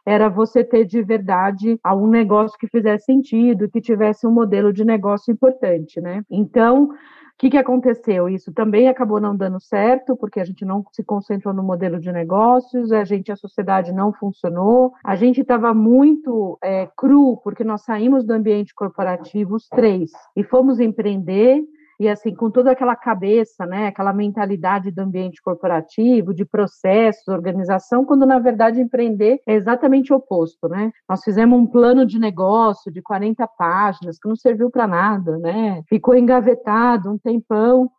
era 0.09 0.27
você 0.27 0.63
ter 0.63 0.85
de 0.85 1.03
verdade 1.03 1.79
algum 1.83 2.07
negócio 2.07 2.57
que 2.57 2.67
fizesse 2.67 3.05
sentido, 3.05 3.69
que 3.69 3.79
tivesse 3.79 4.25
um 4.25 4.31
modelo 4.31 4.73
de 4.73 4.83
negócio 4.83 5.31
importante, 5.31 6.01
né? 6.01 6.23
Então, 6.31 6.85
o 6.85 6.95
que, 7.37 7.51
que 7.51 7.57
aconteceu? 7.57 8.27
Isso 8.27 8.51
também 8.51 8.87
acabou 8.87 9.21
não 9.21 9.37
dando 9.37 9.61
certo, 9.61 10.17
porque 10.17 10.39
a 10.39 10.43
gente 10.43 10.65
não 10.65 10.83
se 10.91 11.03
concentrou 11.03 11.53
no 11.53 11.61
modelo 11.61 11.99
de 11.99 12.11
negócios, 12.11 12.91
a 12.91 13.03
gente, 13.03 13.31
a 13.31 13.35
sociedade 13.35 13.93
não 13.93 14.11
funcionou, 14.11 14.93
a 15.05 15.15
gente 15.15 15.41
estava 15.41 15.75
muito 15.75 16.57
é, 16.63 16.89
cru, 16.97 17.37
porque 17.43 17.63
nós 17.63 17.83
saímos 17.83 18.25
do 18.25 18.33
ambiente 18.33 18.73
corporativo, 18.73 19.55
os 19.57 19.69
três, 19.69 20.09
e 20.35 20.43
fomos 20.43 20.79
empreender 20.79 21.61
e 21.99 22.07
assim, 22.07 22.33
com 22.33 22.49
toda 22.49 22.71
aquela 22.71 22.95
cabeça, 22.95 23.65
né, 23.65 23.87
aquela 23.87 24.13
mentalidade 24.13 24.89
do 24.89 25.01
ambiente 25.01 25.41
corporativo, 25.41 26.33
de 26.33 26.45
processos, 26.45 27.27
organização, 27.27 28.05
quando 28.05 28.25
na 28.25 28.39
verdade 28.39 28.79
empreender 28.79 29.39
é 29.45 29.53
exatamente 29.53 30.13
o 30.13 30.15
oposto, 30.15 30.69
né? 30.69 30.91
Nós 31.07 31.23
fizemos 31.23 31.59
um 31.59 31.67
plano 31.67 32.05
de 32.05 32.17
negócio 32.17 32.91
de 32.91 33.01
40 33.01 33.45
páginas 33.57 34.17
que 34.17 34.29
não 34.29 34.35
serviu 34.35 34.71
para 34.71 34.87
nada, 34.87 35.37
né? 35.37 35.81
Ficou 35.89 36.15
engavetado 36.15 37.11
um 37.11 37.17
tempão 37.17 37.89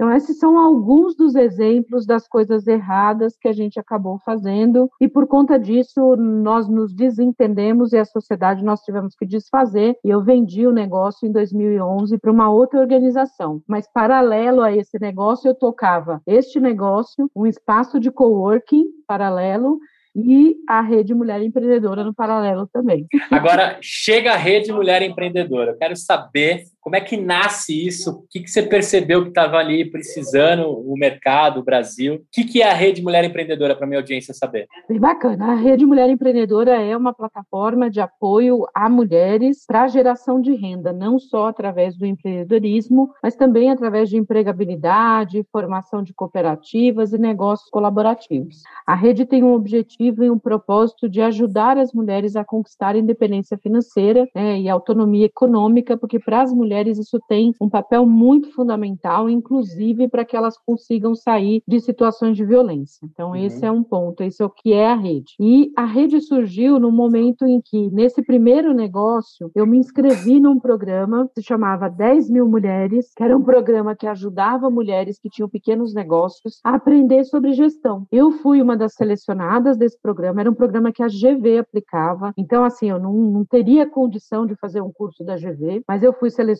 então, 0.00 0.10
esses 0.14 0.38
são 0.38 0.58
alguns 0.58 1.14
dos 1.14 1.34
exemplos 1.34 2.06
das 2.06 2.26
coisas 2.26 2.66
erradas 2.66 3.36
que 3.38 3.46
a 3.46 3.52
gente 3.52 3.78
acabou 3.78 4.18
fazendo, 4.24 4.90
e 4.98 5.06
por 5.06 5.26
conta 5.26 5.58
disso, 5.58 6.16
nós 6.16 6.66
nos 6.66 6.94
desentendemos 6.94 7.92
e 7.92 7.98
a 7.98 8.04
sociedade 8.06 8.64
nós 8.64 8.80
tivemos 8.80 9.14
que 9.14 9.26
desfazer. 9.26 9.98
E 10.02 10.08
eu 10.08 10.24
vendi 10.24 10.66
o 10.66 10.72
negócio 10.72 11.28
em 11.28 11.32
2011 11.32 12.16
para 12.16 12.32
uma 12.32 12.50
outra 12.50 12.80
organização. 12.80 13.60
Mas, 13.68 13.86
paralelo 13.92 14.62
a 14.62 14.74
esse 14.74 14.98
negócio, 14.98 15.50
eu 15.50 15.54
tocava 15.54 16.22
este 16.26 16.58
negócio, 16.58 17.30
um 17.36 17.46
espaço 17.46 18.00
de 18.00 18.10
coworking 18.10 18.86
paralelo, 19.06 19.78
e 20.16 20.56
a 20.68 20.80
Rede 20.80 21.14
Mulher 21.14 21.42
Empreendedora 21.42 22.02
no 22.02 22.14
paralelo 22.14 22.68
também. 22.72 23.06
Agora, 23.30 23.78
chega 23.80 24.32
a 24.32 24.36
Rede 24.36 24.72
Mulher 24.72 25.02
Empreendedora. 25.02 25.72
Eu 25.72 25.76
quero 25.76 25.96
saber 25.96 26.64
Como 26.80 26.96
é 26.96 27.00
que 27.00 27.16
nasce 27.16 27.86
isso? 27.86 28.10
O 28.10 28.26
que, 28.30 28.40
que 28.40 28.50
você 28.50 28.62
percebeu 28.62 29.22
que 29.22 29.28
estava 29.28 29.58
ali 29.58 29.84
precisando, 29.84 30.66
o 30.66 30.94
mercado, 30.96 31.60
o 31.60 31.62
Brasil? 31.62 32.14
O 32.14 32.22
que, 32.32 32.42
que 32.42 32.62
é 32.62 32.70
a 32.70 32.74
Rede 32.74 33.02
Mulher 33.02 33.22
Empreendedora, 33.22 33.76
para 33.76 33.86
minha 33.86 34.00
audiência 34.00 34.32
saber? 34.32 34.66
Bem 34.88 34.98
bacana. 34.98 35.52
A 35.52 35.54
Rede 35.54 35.84
Mulher 35.84 36.08
Empreendedora 36.08 36.80
é 36.80 36.96
uma 36.96 37.12
plataforma 37.12 37.90
de 37.90 38.00
apoio 38.00 38.66
a 38.74 38.88
mulheres 38.88 39.66
para 39.66 39.82
a 39.82 39.88
geração 39.88 40.40
de 40.40 40.54
renda, 40.54 40.90
não 40.90 41.18
só 41.18 41.48
através 41.48 41.98
do 41.98 42.06
empreendedorismo, 42.06 43.10
mas 43.22 43.36
também 43.36 43.70
através 43.70 44.08
de 44.08 44.16
empregabilidade, 44.16 45.46
formação 45.52 46.02
de 46.02 46.14
cooperativas 46.14 47.12
e 47.12 47.18
negócios 47.18 47.68
colaborativos. 47.68 48.62
A 48.86 48.94
rede 48.94 49.26
tem 49.26 49.44
um 49.44 49.52
objetivo 49.52 50.24
e 50.24 50.30
um 50.30 50.38
propósito 50.38 51.10
de 51.10 51.20
ajudar 51.20 51.76
as 51.76 51.92
mulheres 51.92 52.36
a 52.36 52.44
conquistar 52.44 52.96
independência 52.96 53.58
financeira 53.58 54.26
né, 54.34 54.58
e 54.58 54.68
autonomia 54.68 55.26
econômica, 55.26 55.94
porque 55.94 56.18
para 56.18 56.40
as 56.40 56.52
mulheres 56.52 56.69
isso 56.98 57.18
tem 57.28 57.54
um 57.60 57.68
papel 57.68 58.06
muito 58.06 58.52
fundamental, 58.52 59.28
inclusive 59.28 60.08
para 60.08 60.24
que 60.24 60.36
elas 60.36 60.56
consigam 60.58 61.14
sair 61.14 61.62
de 61.66 61.80
situações 61.80 62.36
de 62.36 62.44
violência. 62.44 63.00
Então, 63.04 63.30
uhum. 63.30 63.36
esse 63.36 63.64
é 63.64 63.70
um 63.70 63.82
ponto, 63.82 64.22
esse 64.22 64.42
é 64.42 64.44
o 64.44 64.50
que 64.50 64.72
é 64.72 64.88
a 64.88 64.94
rede. 64.94 65.34
E 65.38 65.72
a 65.76 65.84
rede 65.84 66.20
surgiu 66.20 66.78
no 66.78 66.90
momento 66.90 67.46
em 67.46 67.60
que, 67.60 67.90
nesse 67.90 68.22
primeiro 68.22 68.72
negócio, 68.72 69.50
eu 69.54 69.66
me 69.66 69.78
inscrevi 69.78 70.40
num 70.40 70.58
programa 70.58 71.28
que 71.28 71.40
se 71.40 71.46
chamava 71.46 71.88
10 71.88 72.30
mil 72.30 72.48
mulheres, 72.48 73.12
que 73.16 73.22
era 73.22 73.36
um 73.36 73.42
programa 73.42 73.94
que 73.94 74.06
ajudava 74.06 74.70
mulheres 74.70 75.18
que 75.18 75.28
tinham 75.28 75.48
pequenos 75.48 75.94
negócios 75.94 76.60
a 76.64 76.74
aprender 76.74 77.24
sobre 77.24 77.52
gestão. 77.52 78.06
Eu 78.10 78.30
fui 78.30 78.62
uma 78.62 78.76
das 78.76 78.94
selecionadas 78.94 79.76
desse 79.76 80.00
programa, 80.00 80.40
era 80.40 80.50
um 80.50 80.54
programa 80.54 80.92
que 80.92 81.02
a 81.02 81.08
GV 81.08 81.58
aplicava, 81.58 82.32
então, 82.36 82.64
assim, 82.64 82.90
eu 82.90 82.98
não, 82.98 83.12
não 83.12 83.44
teria 83.44 83.88
condição 83.88 84.46
de 84.46 84.54
fazer 84.56 84.80
um 84.80 84.92
curso 84.92 85.24
da 85.24 85.36
GV, 85.36 85.82
mas 85.86 86.02
eu 86.02 86.12
fui 86.12 86.30
selecionada 86.30 86.59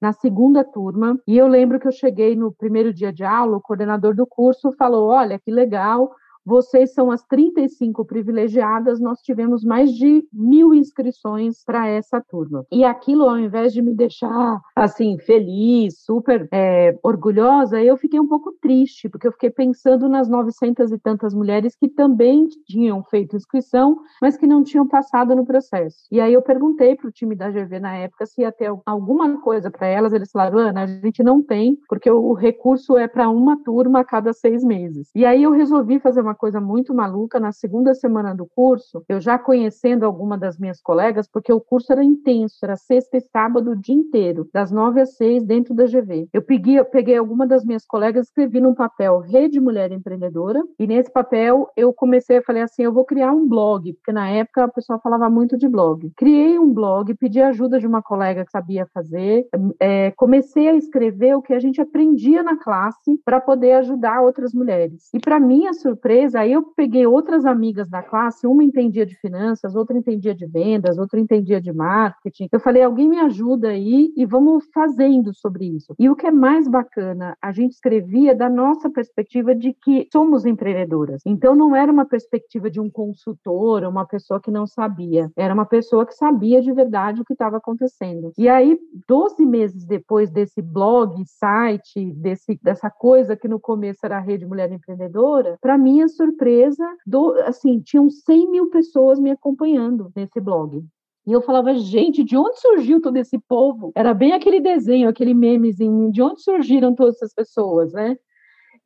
na 0.00 0.12
segunda 0.12 0.64
turma. 0.64 1.18
E 1.26 1.36
eu 1.36 1.46
lembro 1.46 1.78
que 1.78 1.86
eu 1.86 1.92
cheguei 1.92 2.34
no 2.34 2.52
primeiro 2.52 2.92
dia 2.92 3.12
de 3.12 3.24
aula, 3.24 3.56
o 3.56 3.60
coordenador 3.60 4.14
do 4.14 4.26
curso 4.26 4.72
falou: 4.72 5.08
Olha, 5.08 5.38
que 5.38 5.50
legal, 5.50 6.10
vocês 6.44 6.92
são 6.92 7.10
as 7.10 7.22
35 7.24 8.04
privilegiadas, 8.04 9.00
nós 9.00 9.20
tivemos 9.20 9.64
mais 9.64 9.92
de 9.92 10.24
mil 10.32 10.74
inscrições 10.74 11.62
para 11.64 11.86
essa 11.88 12.20
turma. 12.20 12.64
E 12.70 12.84
aquilo, 12.84 13.28
ao 13.28 13.38
invés 13.38 13.72
de 13.72 13.82
me 13.82 13.94
deixar, 13.94 14.60
assim, 14.74 15.18
feliz, 15.18 16.00
super 16.00 16.48
é, 16.52 16.98
orgulhosa, 17.02 17.82
eu 17.82 17.96
fiquei 17.96 18.18
um 18.18 18.28
pouco 18.28 18.52
triste, 18.60 19.08
porque 19.08 19.26
eu 19.26 19.32
fiquei 19.32 19.50
pensando 19.50 20.08
nas 20.08 20.28
900 20.28 20.92
e 20.92 20.98
tantas 20.98 21.34
mulheres 21.34 21.76
que 21.76 21.88
também 21.88 22.46
tinham 22.66 23.02
feito 23.04 23.36
inscrição, 23.36 23.98
mas 24.20 24.36
que 24.36 24.46
não 24.46 24.62
tinham 24.62 24.86
passado 24.86 25.34
no 25.34 25.44
processo. 25.44 25.98
E 26.10 26.20
aí 26.20 26.32
eu 26.32 26.42
perguntei 26.42 26.96
para 26.96 27.08
o 27.08 27.12
time 27.12 27.34
da 27.34 27.50
GV 27.50 27.80
na 27.80 27.96
época 27.96 28.26
se 28.26 28.42
ia 28.42 28.52
ter 28.52 28.72
alguma 28.86 29.40
coisa 29.40 29.70
para 29.70 29.86
elas, 29.86 30.12
eles 30.12 30.30
falaram, 30.30 30.58
Ana, 30.58 30.82
a 30.82 30.86
gente 30.86 31.22
não 31.22 31.42
tem, 31.42 31.78
porque 31.88 32.10
o 32.10 32.32
recurso 32.32 32.96
é 32.96 33.06
para 33.06 33.28
uma 33.28 33.62
turma 33.62 34.00
a 34.00 34.04
cada 34.04 34.32
seis 34.32 34.64
meses. 34.64 35.10
E 35.14 35.24
aí 35.24 35.42
eu 35.42 35.52
resolvi 35.52 35.98
fazer 35.98 36.20
uma 36.20 36.29
uma 36.30 36.34
coisa 36.34 36.60
muito 36.60 36.94
maluca. 36.94 37.40
Na 37.40 37.52
segunda 37.52 37.94
semana 37.94 38.34
do 38.34 38.46
curso, 38.46 39.04
eu 39.08 39.20
já 39.20 39.38
conhecendo 39.38 40.06
alguma 40.06 40.38
das 40.38 40.58
minhas 40.58 40.80
colegas, 40.80 41.28
porque 41.28 41.52
o 41.52 41.60
curso 41.60 41.92
era 41.92 42.04
intenso, 42.04 42.56
era 42.62 42.76
sexta 42.76 43.16
e 43.16 43.20
sábado 43.20 43.72
o 43.72 43.76
dia 43.76 43.94
inteiro, 43.94 44.48
das 44.52 44.70
nove 44.70 45.00
às 45.00 45.16
seis, 45.16 45.44
dentro 45.44 45.74
da 45.74 45.84
GV. 45.84 46.28
Eu 46.32 46.42
peguei, 46.42 46.78
eu 46.78 46.84
peguei 46.84 47.16
alguma 47.16 47.46
das 47.46 47.64
minhas 47.64 47.84
colegas, 47.84 48.28
escrevi 48.28 48.60
num 48.60 48.74
papel 48.74 49.18
Rede 49.18 49.60
Mulher 49.60 49.90
Empreendedora, 49.90 50.62
e 50.78 50.86
nesse 50.86 51.10
papel 51.12 51.68
eu 51.76 51.92
comecei 51.92 52.38
a 52.38 52.42
falar 52.42 52.64
assim: 52.64 52.82
eu 52.82 52.92
vou 52.92 53.04
criar 53.04 53.32
um 53.32 53.48
blog, 53.48 53.92
porque 53.94 54.12
na 54.12 54.28
época 54.28 54.66
o 54.66 54.72
pessoal 54.72 55.00
falava 55.02 55.28
muito 55.28 55.56
de 55.56 55.68
blog. 55.68 56.10
Criei 56.16 56.58
um 56.58 56.72
blog, 56.72 57.12
pedi 57.14 57.40
ajuda 57.40 57.78
de 57.78 57.86
uma 57.86 58.02
colega 58.02 58.44
que 58.44 58.52
sabia 58.52 58.86
fazer, 58.94 59.46
é, 59.80 60.12
comecei 60.12 60.68
a 60.68 60.74
escrever 60.74 61.34
o 61.34 61.42
que 61.42 61.52
a 61.52 61.58
gente 61.58 61.80
aprendia 61.80 62.42
na 62.42 62.56
classe 62.56 63.20
para 63.24 63.40
poder 63.40 63.72
ajudar 63.72 64.20
outras 64.20 64.52
mulheres. 64.52 65.08
E 65.14 65.18
para 65.18 65.40
minha 65.40 65.72
surpresa, 65.72 66.19
Aí 66.34 66.52
eu 66.52 66.62
peguei 66.62 67.06
outras 67.06 67.44
amigas 67.44 67.88
da 67.88 68.02
classe, 68.02 68.46
uma 68.46 68.62
entendia 68.62 69.06
de 69.06 69.16
finanças, 69.16 69.74
outra 69.74 69.96
entendia 69.96 70.34
de 70.34 70.46
vendas, 70.46 70.98
outra 70.98 71.18
entendia 71.18 71.60
de 71.60 71.72
marketing. 71.72 72.48
Eu 72.52 72.60
falei, 72.60 72.82
alguém 72.82 73.08
me 73.08 73.18
ajuda 73.18 73.68
aí 73.68 74.12
e 74.16 74.26
vamos 74.26 74.68
fazendo 74.72 75.34
sobre 75.34 75.64
isso. 75.66 75.94
E 75.98 76.08
o 76.08 76.16
que 76.16 76.26
é 76.26 76.30
mais 76.30 76.68
bacana, 76.68 77.36
a 77.40 77.52
gente 77.52 77.72
escrevia 77.72 78.34
da 78.34 78.48
nossa 78.48 78.90
perspectiva 78.90 79.54
de 79.54 79.72
que 79.72 80.08
somos 80.12 80.44
empreendedoras. 80.44 81.22
Então 81.24 81.54
não 81.54 81.74
era 81.74 81.90
uma 81.90 82.04
perspectiva 82.04 82.70
de 82.70 82.80
um 82.80 82.90
consultor, 82.90 83.84
uma 83.84 84.04
pessoa 84.04 84.40
que 84.40 84.50
não 84.50 84.66
sabia, 84.66 85.30
era 85.36 85.54
uma 85.54 85.66
pessoa 85.66 86.06
que 86.06 86.14
sabia 86.14 86.60
de 86.60 86.72
verdade 86.72 87.20
o 87.20 87.24
que 87.24 87.32
estava 87.32 87.56
acontecendo. 87.56 88.32
E 88.36 88.48
aí, 88.48 88.78
12 89.08 89.44
meses 89.46 89.84
depois 89.84 90.30
desse 90.30 90.60
blog, 90.60 91.22
site, 91.26 92.12
desse, 92.12 92.58
dessa 92.62 92.90
coisa 92.90 93.36
que 93.36 93.48
no 93.48 93.60
começo 93.60 94.00
era 94.04 94.16
a 94.16 94.20
Rede 94.20 94.46
Mulher 94.46 94.70
Empreendedora, 94.72 95.58
para 95.60 95.78
mim 95.78 96.00
surpresa, 96.10 96.84
do, 97.06 97.32
assim, 97.44 97.80
tinham 97.80 98.10
100 98.10 98.50
mil 98.50 98.70
pessoas 98.70 99.18
me 99.18 99.30
acompanhando 99.30 100.12
nesse 100.14 100.40
blog. 100.40 100.84
E 101.26 101.32
eu 101.32 101.42
falava, 101.42 101.74
gente, 101.74 102.24
de 102.24 102.36
onde 102.36 102.58
surgiu 102.60 103.00
todo 103.00 103.16
esse 103.16 103.38
povo? 103.38 103.92
Era 103.94 104.12
bem 104.14 104.32
aquele 104.32 104.60
desenho, 104.60 105.08
aquele 105.08 105.34
memezinho, 105.34 106.10
de 106.10 106.22
onde 106.22 106.42
surgiram 106.42 106.94
todas 106.94 107.16
essas 107.16 107.34
pessoas, 107.34 107.92
né? 107.92 108.16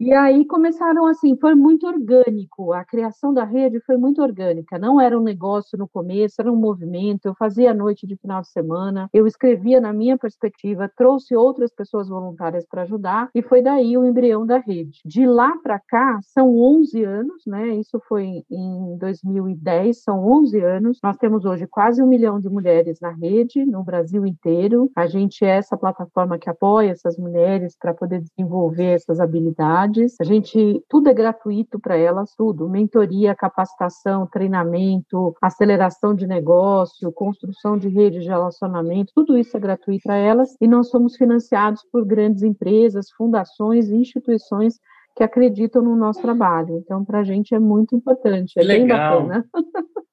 E 0.00 0.12
aí 0.12 0.44
começaram 0.44 1.06
assim, 1.06 1.36
foi 1.40 1.54
muito 1.54 1.86
orgânico, 1.86 2.72
a 2.72 2.84
criação 2.84 3.32
da 3.32 3.44
rede 3.44 3.80
foi 3.86 3.96
muito 3.96 4.20
orgânica, 4.20 4.76
não 4.76 5.00
era 5.00 5.16
um 5.16 5.22
negócio 5.22 5.78
no 5.78 5.86
começo, 5.86 6.34
era 6.40 6.50
um 6.50 6.56
movimento, 6.56 7.26
eu 7.26 7.34
fazia 7.36 7.70
a 7.70 7.74
noite 7.74 8.04
de 8.04 8.16
final 8.16 8.40
de 8.42 8.48
semana, 8.48 9.08
eu 9.12 9.24
escrevia 9.24 9.80
na 9.80 9.92
minha 9.92 10.18
perspectiva, 10.18 10.90
trouxe 10.96 11.36
outras 11.36 11.72
pessoas 11.72 12.08
voluntárias 12.08 12.66
para 12.68 12.82
ajudar, 12.82 13.30
e 13.32 13.40
foi 13.40 13.62
daí 13.62 13.96
o 13.96 14.04
embrião 14.04 14.44
da 14.44 14.58
rede. 14.58 14.98
De 15.04 15.24
lá 15.26 15.56
para 15.62 15.78
cá, 15.78 16.18
são 16.22 16.56
11 16.56 17.04
anos, 17.04 17.42
né, 17.46 17.68
isso 17.76 18.00
foi 18.08 18.42
em 18.50 18.98
2010, 18.98 20.02
são 20.02 20.26
11 20.26 20.58
anos, 20.60 20.98
nós 21.04 21.16
temos 21.18 21.44
hoje 21.44 21.68
quase 21.68 22.02
um 22.02 22.08
milhão 22.08 22.40
de 22.40 22.48
mulheres 22.48 22.98
na 23.00 23.10
rede, 23.12 23.64
no 23.64 23.84
Brasil 23.84 24.26
inteiro, 24.26 24.90
a 24.96 25.06
gente 25.06 25.44
é 25.44 25.50
essa 25.50 25.76
plataforma 25.76 26.36
que 26.36 26.50
apoia 26.50 26.90
essas 26.90 27.16
mulheres 27.16 27.76
para 27.78 27.94
poder 27.94 28.20
desenvolver 28.20 28.94
essas 28.94 29.20
habilidades, 29.20 29.83
a 30.20 30.24
gente 30.24 30.82
tudo 30.88 31.08
é 31.08 31.14
gratuito 31.14 31.78
para 31.78 31.96
elas, 31.96 32.34
tudo, 32.36 32.68
mentoria, 32.68 33.34
capacitação, 33.34 34.26
treinamento, 34.26 35.34
aceleração 35.40 36.14
de 36.14 36.26
negócio, 36.26 37.12
construção 37.12 37.78
de 37.78 37.88
rede 37.88 38.20
de 38.20 38.28
relacionamento, 38.28 39.12
tudo 39.14 39.36
isso 39.36 39.56
é 39.56 39.60
gratuito 39.60 40.02
para 40.04 40.16
elas 40.16 40.56
e 40.60 40.68
nós 40.68 40.88
somos 40.88 41.16
financiados 41.16 41.82
por 41.90 42.04
grandes 42.04 42.42
empresas, 42.42 43.10
fundações 43.16 43.88
e 43.88 43.96
instituições 43.96 44.78
que 45.16 45.22
acreditam 45.22 45.82
no 45.82 45.94
nosso 45.94 46.20
trabalho. 46.20 46.78
Então, 46.78 47.04
para 47.04 47.20
a 47.20 47.24
gente 47.24 47.54
é 47.54 47.58
muito 47.58 47.94
importante, 47.94 48.52
é 48.58 48.62
legal. 48.62 49.20
bem 49.20 49.28
bacana. 49.28 49.46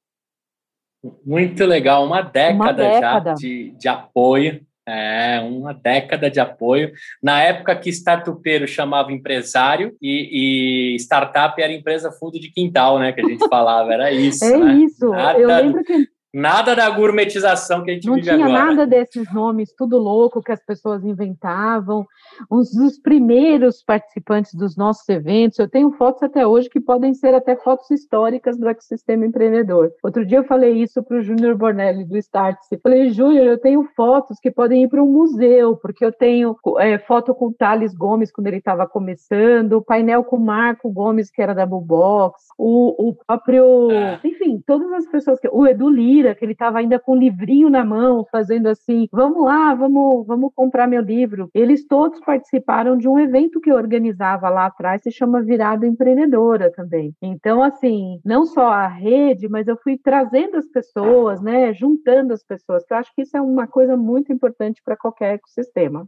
Muito 1.25 1.65
legal, 1.65 2.05
uma 2.05 2.21
década, 2.21 2.53
uma 2.53 2.71
década. 2.71 3.29
já 3.31 3.33
de, 3.33 3.71
de 3.71 3.87
apoio 3.87 4.63
é, 4.91 5.39
uma 5.39 5.73
década 5.73 6.29
de 6.29 6.39
apoio. 6.39 6.91
Na 7.23 7.41
época 7.41 7.75
que 7.75 7.89
startupeiro 7.89 8.67
chamava 8.67 9.11
empresário 9.11 9.95
e, 10.01 10.93
e, 10.93 10.95
startup 10.97 11.61
era 11.61 11.71
empresa 11.71 12.11
fundo 12.11 12.39
de 12.39 12.51
quintal, 12.51 12.99
né? 12.99 13.11
Que 13.13 13.21
a 13.21 13.27
gente 13.27 13.47
falava, 13.49 13.93
era 13.93 14.11
isso. 14.11 14.43
É 14.43 14.57
né? 14.57 14.73
isso. 14.75 15.09
Nada, 15.09 15.39
Eu 15.39 15.47
lembro 15.47 15.83
que 15.83 16.07
Nada 16.33 16.75
da 16.75 16.89
gourmetização 16.89 17.83
que 17.83 17.91
a 17.91 17.93
gente 17.93 18.07
Não 18.07 18.15
vive 18.15 18.29
tinha 18.29 18.45
agora. 18.45 18.65
nada 18.65 18.87
desses 18.87 19.31
nomes, 19.33 19.73
tudo 19.73 19.97
louco 19.97 20.41
que 20.41 20.51
as 20.51 20.63
pessoas 20.63 21.03
inventavam. 21.03 22.07
Uns 22.49 22.71
dos 22.73 22.97
primeiros 22.97 23.83
participantes 23.83 24.53
dos 24.53 24.77
nossos 24.77 25.07
eventos, 25.09 25.59
eu 25.59 25.69
tenho 25.69 25.91
fotos 25.91 26.23
até 26.23 26.47
hoje 26.47 26.69
que 26.69 26.79
podem 26.79 27.13
ser 27.13 27.33
até 27.33 27.55
fotos 27.57 27.91
históricas 27.91 28.57
do 28.57 28.69
ecossistema 28.69 29.25
empreendedor. 29.25 29.91
Outro 30.01 30.25
dia 30.25 30.37
eu 30.37 30.43
falei 30.45 30.81
isso 30.81 31.03
para 31.03 31.17
o 31.17 31.21
Júnior 31.21 31.55
Bornelli, 31.55 32.05
do 32.05 32.17
Startse. 32.17 32.79
Falei, 32.81 33.09
Júnior, 33.09 33.45
eu 33.45 33.57
tenho 33.57 33.83
fotos 33.95 34.39
que 34.39 34.49
podem 34.49 34.83
ir 34.83 34.87
para 34.87 35.03
um 35.03 35.11
museu, 35.11 35.75
porque 35.75 36.05
eu 36.05 36.11
tenho 36.13 36.55
é, 36.79 36.97
foto 36.97 37.35
com 37.35 37.47
o 37.47 37.53
Thales 37.53 37.93
Gomes 37.93 38.31
quando 38.31 38.47
ele 38.47 38.57
estava 38.57 38.87
começando, 38.87 39.73
o 39.73 39.81
painel 39.81 40.23
com 40.23 40.37
o 40.37 40.39
Marco 40.45 40.89
Gomes, 40.89 41.29
que 41.29 41.41
era 41.41 41.53
da 41.53 41.65
Bullbox, 41.65 42.41
o, 42.57 43.09
o 43.09 43.15
próprio... 43.15 43.91
É. 43.91 44.19
Enfim, 44.23 44.63
todas 44.65 44.91
as 44.93 45.05
pessoas... 45.07 45.39
que 45.39 45.49
O 45.51 45.67
Edu 45.67 45.89
Lira, 46.21 46.35
que 46.35 46.45
ele 46.45 46.53
estava 46.53 46.77
ainda 46.77 46.99
com 46.99 47.13
um 47.13 47.19
livrinho 47.19 47.69
na 47.69 47.83
mão, 47.83 48.25
fazendo 48.31 48.67
assim: 48.67 49.07
vamos 49.11 49.43
lá, 49.43 49.73
vamos, 49.73 50.25
vamos 50.27 50.51
comprar 50.55 50.87
meu 50.87 51.01
livro. 51.01 51.49
Eles 51.53 51.85
todos 51.85 52.19
participaram 52.21 52.95
de 52.95 53.07
um 53.07 53.17
evento 53.17 53.59
que 53.59 53.71
eu 53.71 53.75
organizava 53.75 54.47
lá 54.49 54.67
atrás, 54.67 55.01
se 55.01 55.11
chama 55.11 55.41
Virada 55.41 55.85
Empreendedora 55.85 56.71
também. 56.71 57.13
Então, 57.21 57.63
assim, 57.63 58.19
não 58.23 58.45
só 58.45 58.69
a 58.69 58.87
rede, 58.87 59.49
mas 59.49 59.67
eu 59.67 59.77
fui 59.77 59.97
trazendo 59.97 60.57
as 60.57 60.67
pessoas, 60.67 61.41
né, 61.41 61.73
juntando 61.73 62.33
as 62.33 62.43
pessoas, 62.43 62.85
que 62.85 62.93
eu 62.93 62.97
acho 62.97 63.11
que 63.15 63.23
isso 63.23 63.35
é 63.35 63.41
uma 63.41 63.67
coisa 63.67 63.97
muito 63.97 64.31
importante 64.31 64.81
para 64.83 64.95
qualquer 64.95 65.35
ecossistema. 65.35 66.07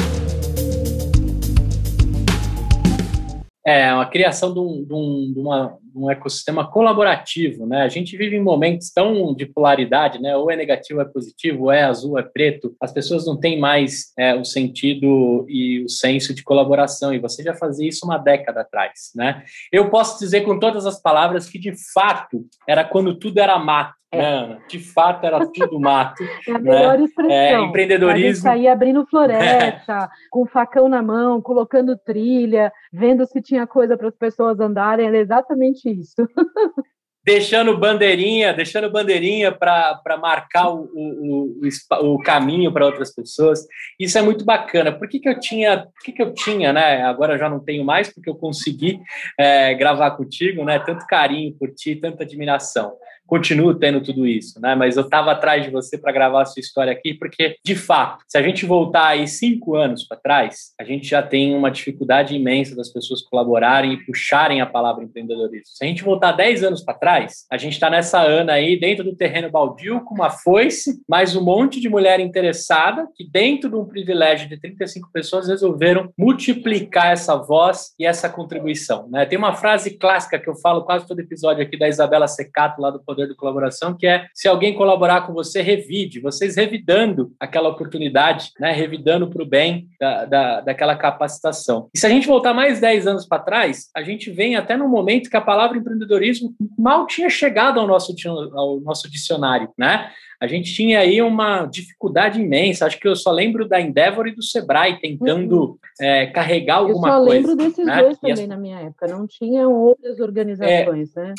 É, 3.69 3.87
a 3.87 4.03
criação 4.03 4.51
de 4.51 4.59
um, 4.59 4.83
de 4.83 4.91
um, 4.91 5.31
de 5.31 5.39
uma, 5.39 5.77
um 5.95 6.09
ecossistema 6.09 6.67
colaborativo, 6.67 7.67
né? 7.67 7.83
A 7.83 7.87
gente 7.87 8.17
vive 8.17 8.35
em 8.35 8.41
momentos 8.41 8.89
tão 8.89 9.31
de 9.35 9.45
polaridade, 9.45 10.19
né? 10.19 10.35
Ou 10.35 10.49
é 10.49 10.55
negativo, 10.55 10.99
é 11.01 11.05
positivo, 11.05 11.65
ou 11.65 11.71
é 11.71 11.83
azul, 11.83 12.17
é 12.17 12.23
preto. 12.23 12.75
As 12.81 12.91
pessoas 12.91 13.27
não 13.27 13.39
têm 13.39 13.59
mais 13.59 14.11
é, 14.17 14.33
o 14.33 14.43
sentido 14.43 15.45
e 15.47 15.83
o 15.83 15.87
senso 15.87 16.33
de 16.33 16.41
colaboração. 16.41 17.13
E 17.13 17.19
você 17.19 17.43
já 17.43 17.53
fazia 17.53 17.87
isso 17.87 18.07
uma 18.07 18.17
década 18.17 18.61
atrás, 18.61 19.11
né? 19.13 19.43
Eu 19.71 19.91
posso 19.91 20.17
dizer 20.17 20.41
com 20.41 20.57
todas 20.57 20.87
as 20.87 20.99
palavras 20.99 21.47
que 21.47 21.59
de 21.59 21.73
fato 21.93 22.47
era 22.67 22.83
quando 22.83 23.19
tudo 23.19 23.37
era 23.37 23.59
mato. 23.59 23.98
É. 24.11 24.17
Né, 24.17 24.59
de 24.67 24.79
fato, 24.79 25.25
era 25.25 25.45
tudo 25.47 25.79
mato. 25.79 26.23
É 26.47 26.51
a 26.51 26.59
melhor 26.59 26.97
né? 26.97 27.05
expressão. 27.05 27.35
É, 27.35 27.61
empreendedorismo. 27.61 28.25
A 28.25 28.31
gente 28.31 28.39
saía 28.39 28.73
abrindo 28.73 29.05
floresta, 29.05 30.09
com 30.31 30.45
facão 30.47 30.89
na 30.89 31.01
mão, 31.01 31.41
colocando 31.41 31.97
trilha, 31.97 32.71
vendo 32.91 33.25
se 33.25 33.41
tinha 33.41 33.67
coisa 33.67 33.95
para 33.97 34.07
as 34.07 34.15
pessoas 34.15 34.59
andarem. 34.59 35.07
Era 35.07 35.17
exatamente 35.17 35.89
isso. 35.89 36.15
deixando 37.23 37.77
bandeirinha, 37.77 38.51
deixando 38.53 38.89
bandeirinha 38.89 39.51
para 39.51 40.17
marcar 40.19 40.69
o, 40.69 40.89
o, 40.95 41.61
o, 41.61 42.13
o 42.15 42.19
caminho 42.23 42.71
para 42.71 42.85
outras 42.87 43.13
pessoas. 43.13 43.67
Isso 43.99 44.17
é 44.17 44.21
muito 44.23 44.43
bacana. 44.43 44.91
Por 44.91 45.07
que, 45.07 45.19
que 45.19 45.29
eu 45.29 45.39
tinha, 45.39 45.77
por 45.77 46.03
que, 46.03 46.11
que 46.11 46.23
eu 46.23 46.33
tinha, 46.33 46.73
né? 46.73 47.03
Agora 47.03 47.37
já 47.37 47.47
não 47.47 47.59
tenho 47.59 47.85
mais, 47.85 48.11
porque 48.11 48.29
eu 48.29 48.35
consegui 48.35 48.99
é, 49.37 49.75
gravar 49.75 50.11
contigo, 50.11 50.65
né? 50.65 50.79
Tanto 50.79 51.05
carinho 51.05 51.53
por 51.53 51.69
ti, 51.71 51.95
tanta 51.95 52.23
admiração 52.23 52.93
continuo 53.29 53.75
tendo 53.75 54.01
tudo 54.01 54.25
isso, 54.25 54.59
né? 54.59 54.73
Mas 54.73 54.97
eu 54.97 55.03
estava 55.03 55.31
atrás 55.31 55.63
de 55.63 55.69
você 55.69 55.97
para 55.97 56.11
gravar 56.11 56.41
a 56.41 56.45
sua 56.45 56.59
história 56.59 56.91
aqui, 56.91 57.13
porque, 57.13 57.57
de 57.63 57.75
fato, 57.75 58.23
se 58.27 58.37
a 58.37 58.41
gente 58.41 58.65
voltar 58.65 59.09
aí 59.09 59.27
cinco 59.27 59.75
anos 59.75 60.03
para 60.03 60.17
trás, 60.17 60.73
a 60.79 60.83
gente 60.83 61.07
já 61.07 61.21
tem 61.21 61.55
uma 61.55 61.69
dificuldade 61.69 62.35
imensa 62.35 62.75
das 62.75 62.89
pessoas 62.89 63.21
colaborarem 63.21 63.93
e 63.93 64.05
puxarem 64.05 64.61
a 64.61 64.65
palavra 64.65 65.03
empreendedorismo. 65.03 65.67
Se 65.67 65.85
a 65.85 65.87
gente 65.87 66.03
voltar 66.03 66.31
dez 66.31 66.63
anos 66.63 66.81
para 66.81 66.95
trás, 66.95 67.45
a 67.51 67.57
gente 67.57 67.73
está 67.73 67.89
nessa 67.89 68.19
Ana 68.19 68.53
aí, 68.53 68.79
dentro 68.79 69.03
do 69.03 69.15
terreno 69.15 69.51
baldio, 69.51 70.01
com 70.01 70.15
uma 70.15 70.31
foice, 70.31 70.99
mais 71.07 71.35
um 71.35 71.43
monte 71.43 71.79
de 71.79 71.87
mulher 71.87 72.19
interessada, 72.19 73.07
que 73.15 73.29
dentro 73.29 73.69
de 73.69 73.75
um 73.75 73.85
privilégio 73.85 74.49
de 74.49 74.59
35 74.59 75.11
pessoas 75.13 75.47
resolveram 75.47 76.11
multiplicar 76.17 77.11
essa 77.11 77.35
voz 77.35 77.93
e 77.99 78.05
essa 78.05 78.27
contribuição, 78.27 79.07
né? 79.09 79.25
Tem 79.25 79.37
uma 79.37 79.53
frase 79.53 79.91
clássica 79.91 80.39
que 80.39 80.49
eu 80.49 80.55
falo 80.55 80.83
quase 80.83 81.07
todo 81.07 81.19
episódio 81.19 81.61
aqui 81.61 81.77
da 81.77 81.87
Isabela 81.87 82.27
Secato, 82.27 82.81
lá 82.81 82.89
do 82.89 82.99
Poder 82.99 83.18
poder 83.19 83.27
de 83.27 83.35
colaboração, 83.35 83.95
que 83.95 84.07
é 84.07 84.27
se 84.33 84.47
alguém 84.47 84.73
colaborar 84.73 85.21
com 85.21 85.33
você, 85.33 85.61
revide, 85.61 86.21
vocês 86.21 86.55
revidando 86.55 87.33
aquela 87.39 87.69
oportunidade, 87.69 88.51
né, 88.59 88.71
revidando 88.71 89.29
para 89.29 89.43
o 89.43 89.45
bem 89.45 89.87
da, 89.99 90.25
da, 90.25 90.61
daquela 90.61 90.95
capacitação. 90.95 91.89
E 91.93 91.99
se 91.99 92.05
a 92.05 92.09
gente 92.09 92.27
voltar 92.27 92.53
mais 92.53 92.79
10 92.79 93.07
anos 93.07 93.25
para 93.25 93.43
trás, 93.43 93.89
a 93.95 94.01
gente 94.01 94.31
vem 94.31 94.55
até 94.55 94.77
no 94.77 94.87
momento 94.87 95.29
que 95.29 95.37
a 95.37 95.41
palavra 95.41 95.77
empreendedorismo 95.77 96.53
mal 96.77 97.05
tinha 97.05 97.29
chegado 97.29 97.79
ao 97.79 97.87
nosso, 97.87 98.15
ao 98.53 98.79
nosso 98.79 99.09
dicionário, 99.09 99.69
né? 99.77 100.09
a 100.41 100.47
gente 100.47 100.73
tinha 100.73 100.99
aí 100.99 101.21
uma 101.21 101.65
dificuldade 101.65 102.41
imensa. 102.41 102.85
Acho 102.85 102.97
que 102.97 103.07
eu 103.07 103.15
só 103.15 103.29
lembro 103.29 103.67
da 103.67 103.81
Endeavor 103.81 104.25
e 104.25 104.33
do 104.33 104.41
Sebrae 104.41 104.97
tentando 104.99 105.71
uhum. 105.71 105.77
é, 105.99 106.27
carregar 106.27 106.77
alguma 106.77 107.19
coisa. 107.19 107.19
Eu 107.19 107.25
só 107.25 107.29
lembro 107.29 107.57
coisa, 107.57 107.69
desses 107.69 107.85
né? 107.85 108.01
dois 108.01 108.17
também 108.19 108.43
as... 108.43 108.47
na 108.47 108.57
minha 108.57 108.79
época. 108.79 109.07
Não 109.07 109.27
tinham 109.27 109.73
outras 109.73 110.19
organizações, 110.21 111.17
é, 111.17 111.21
né? 111.21 111.33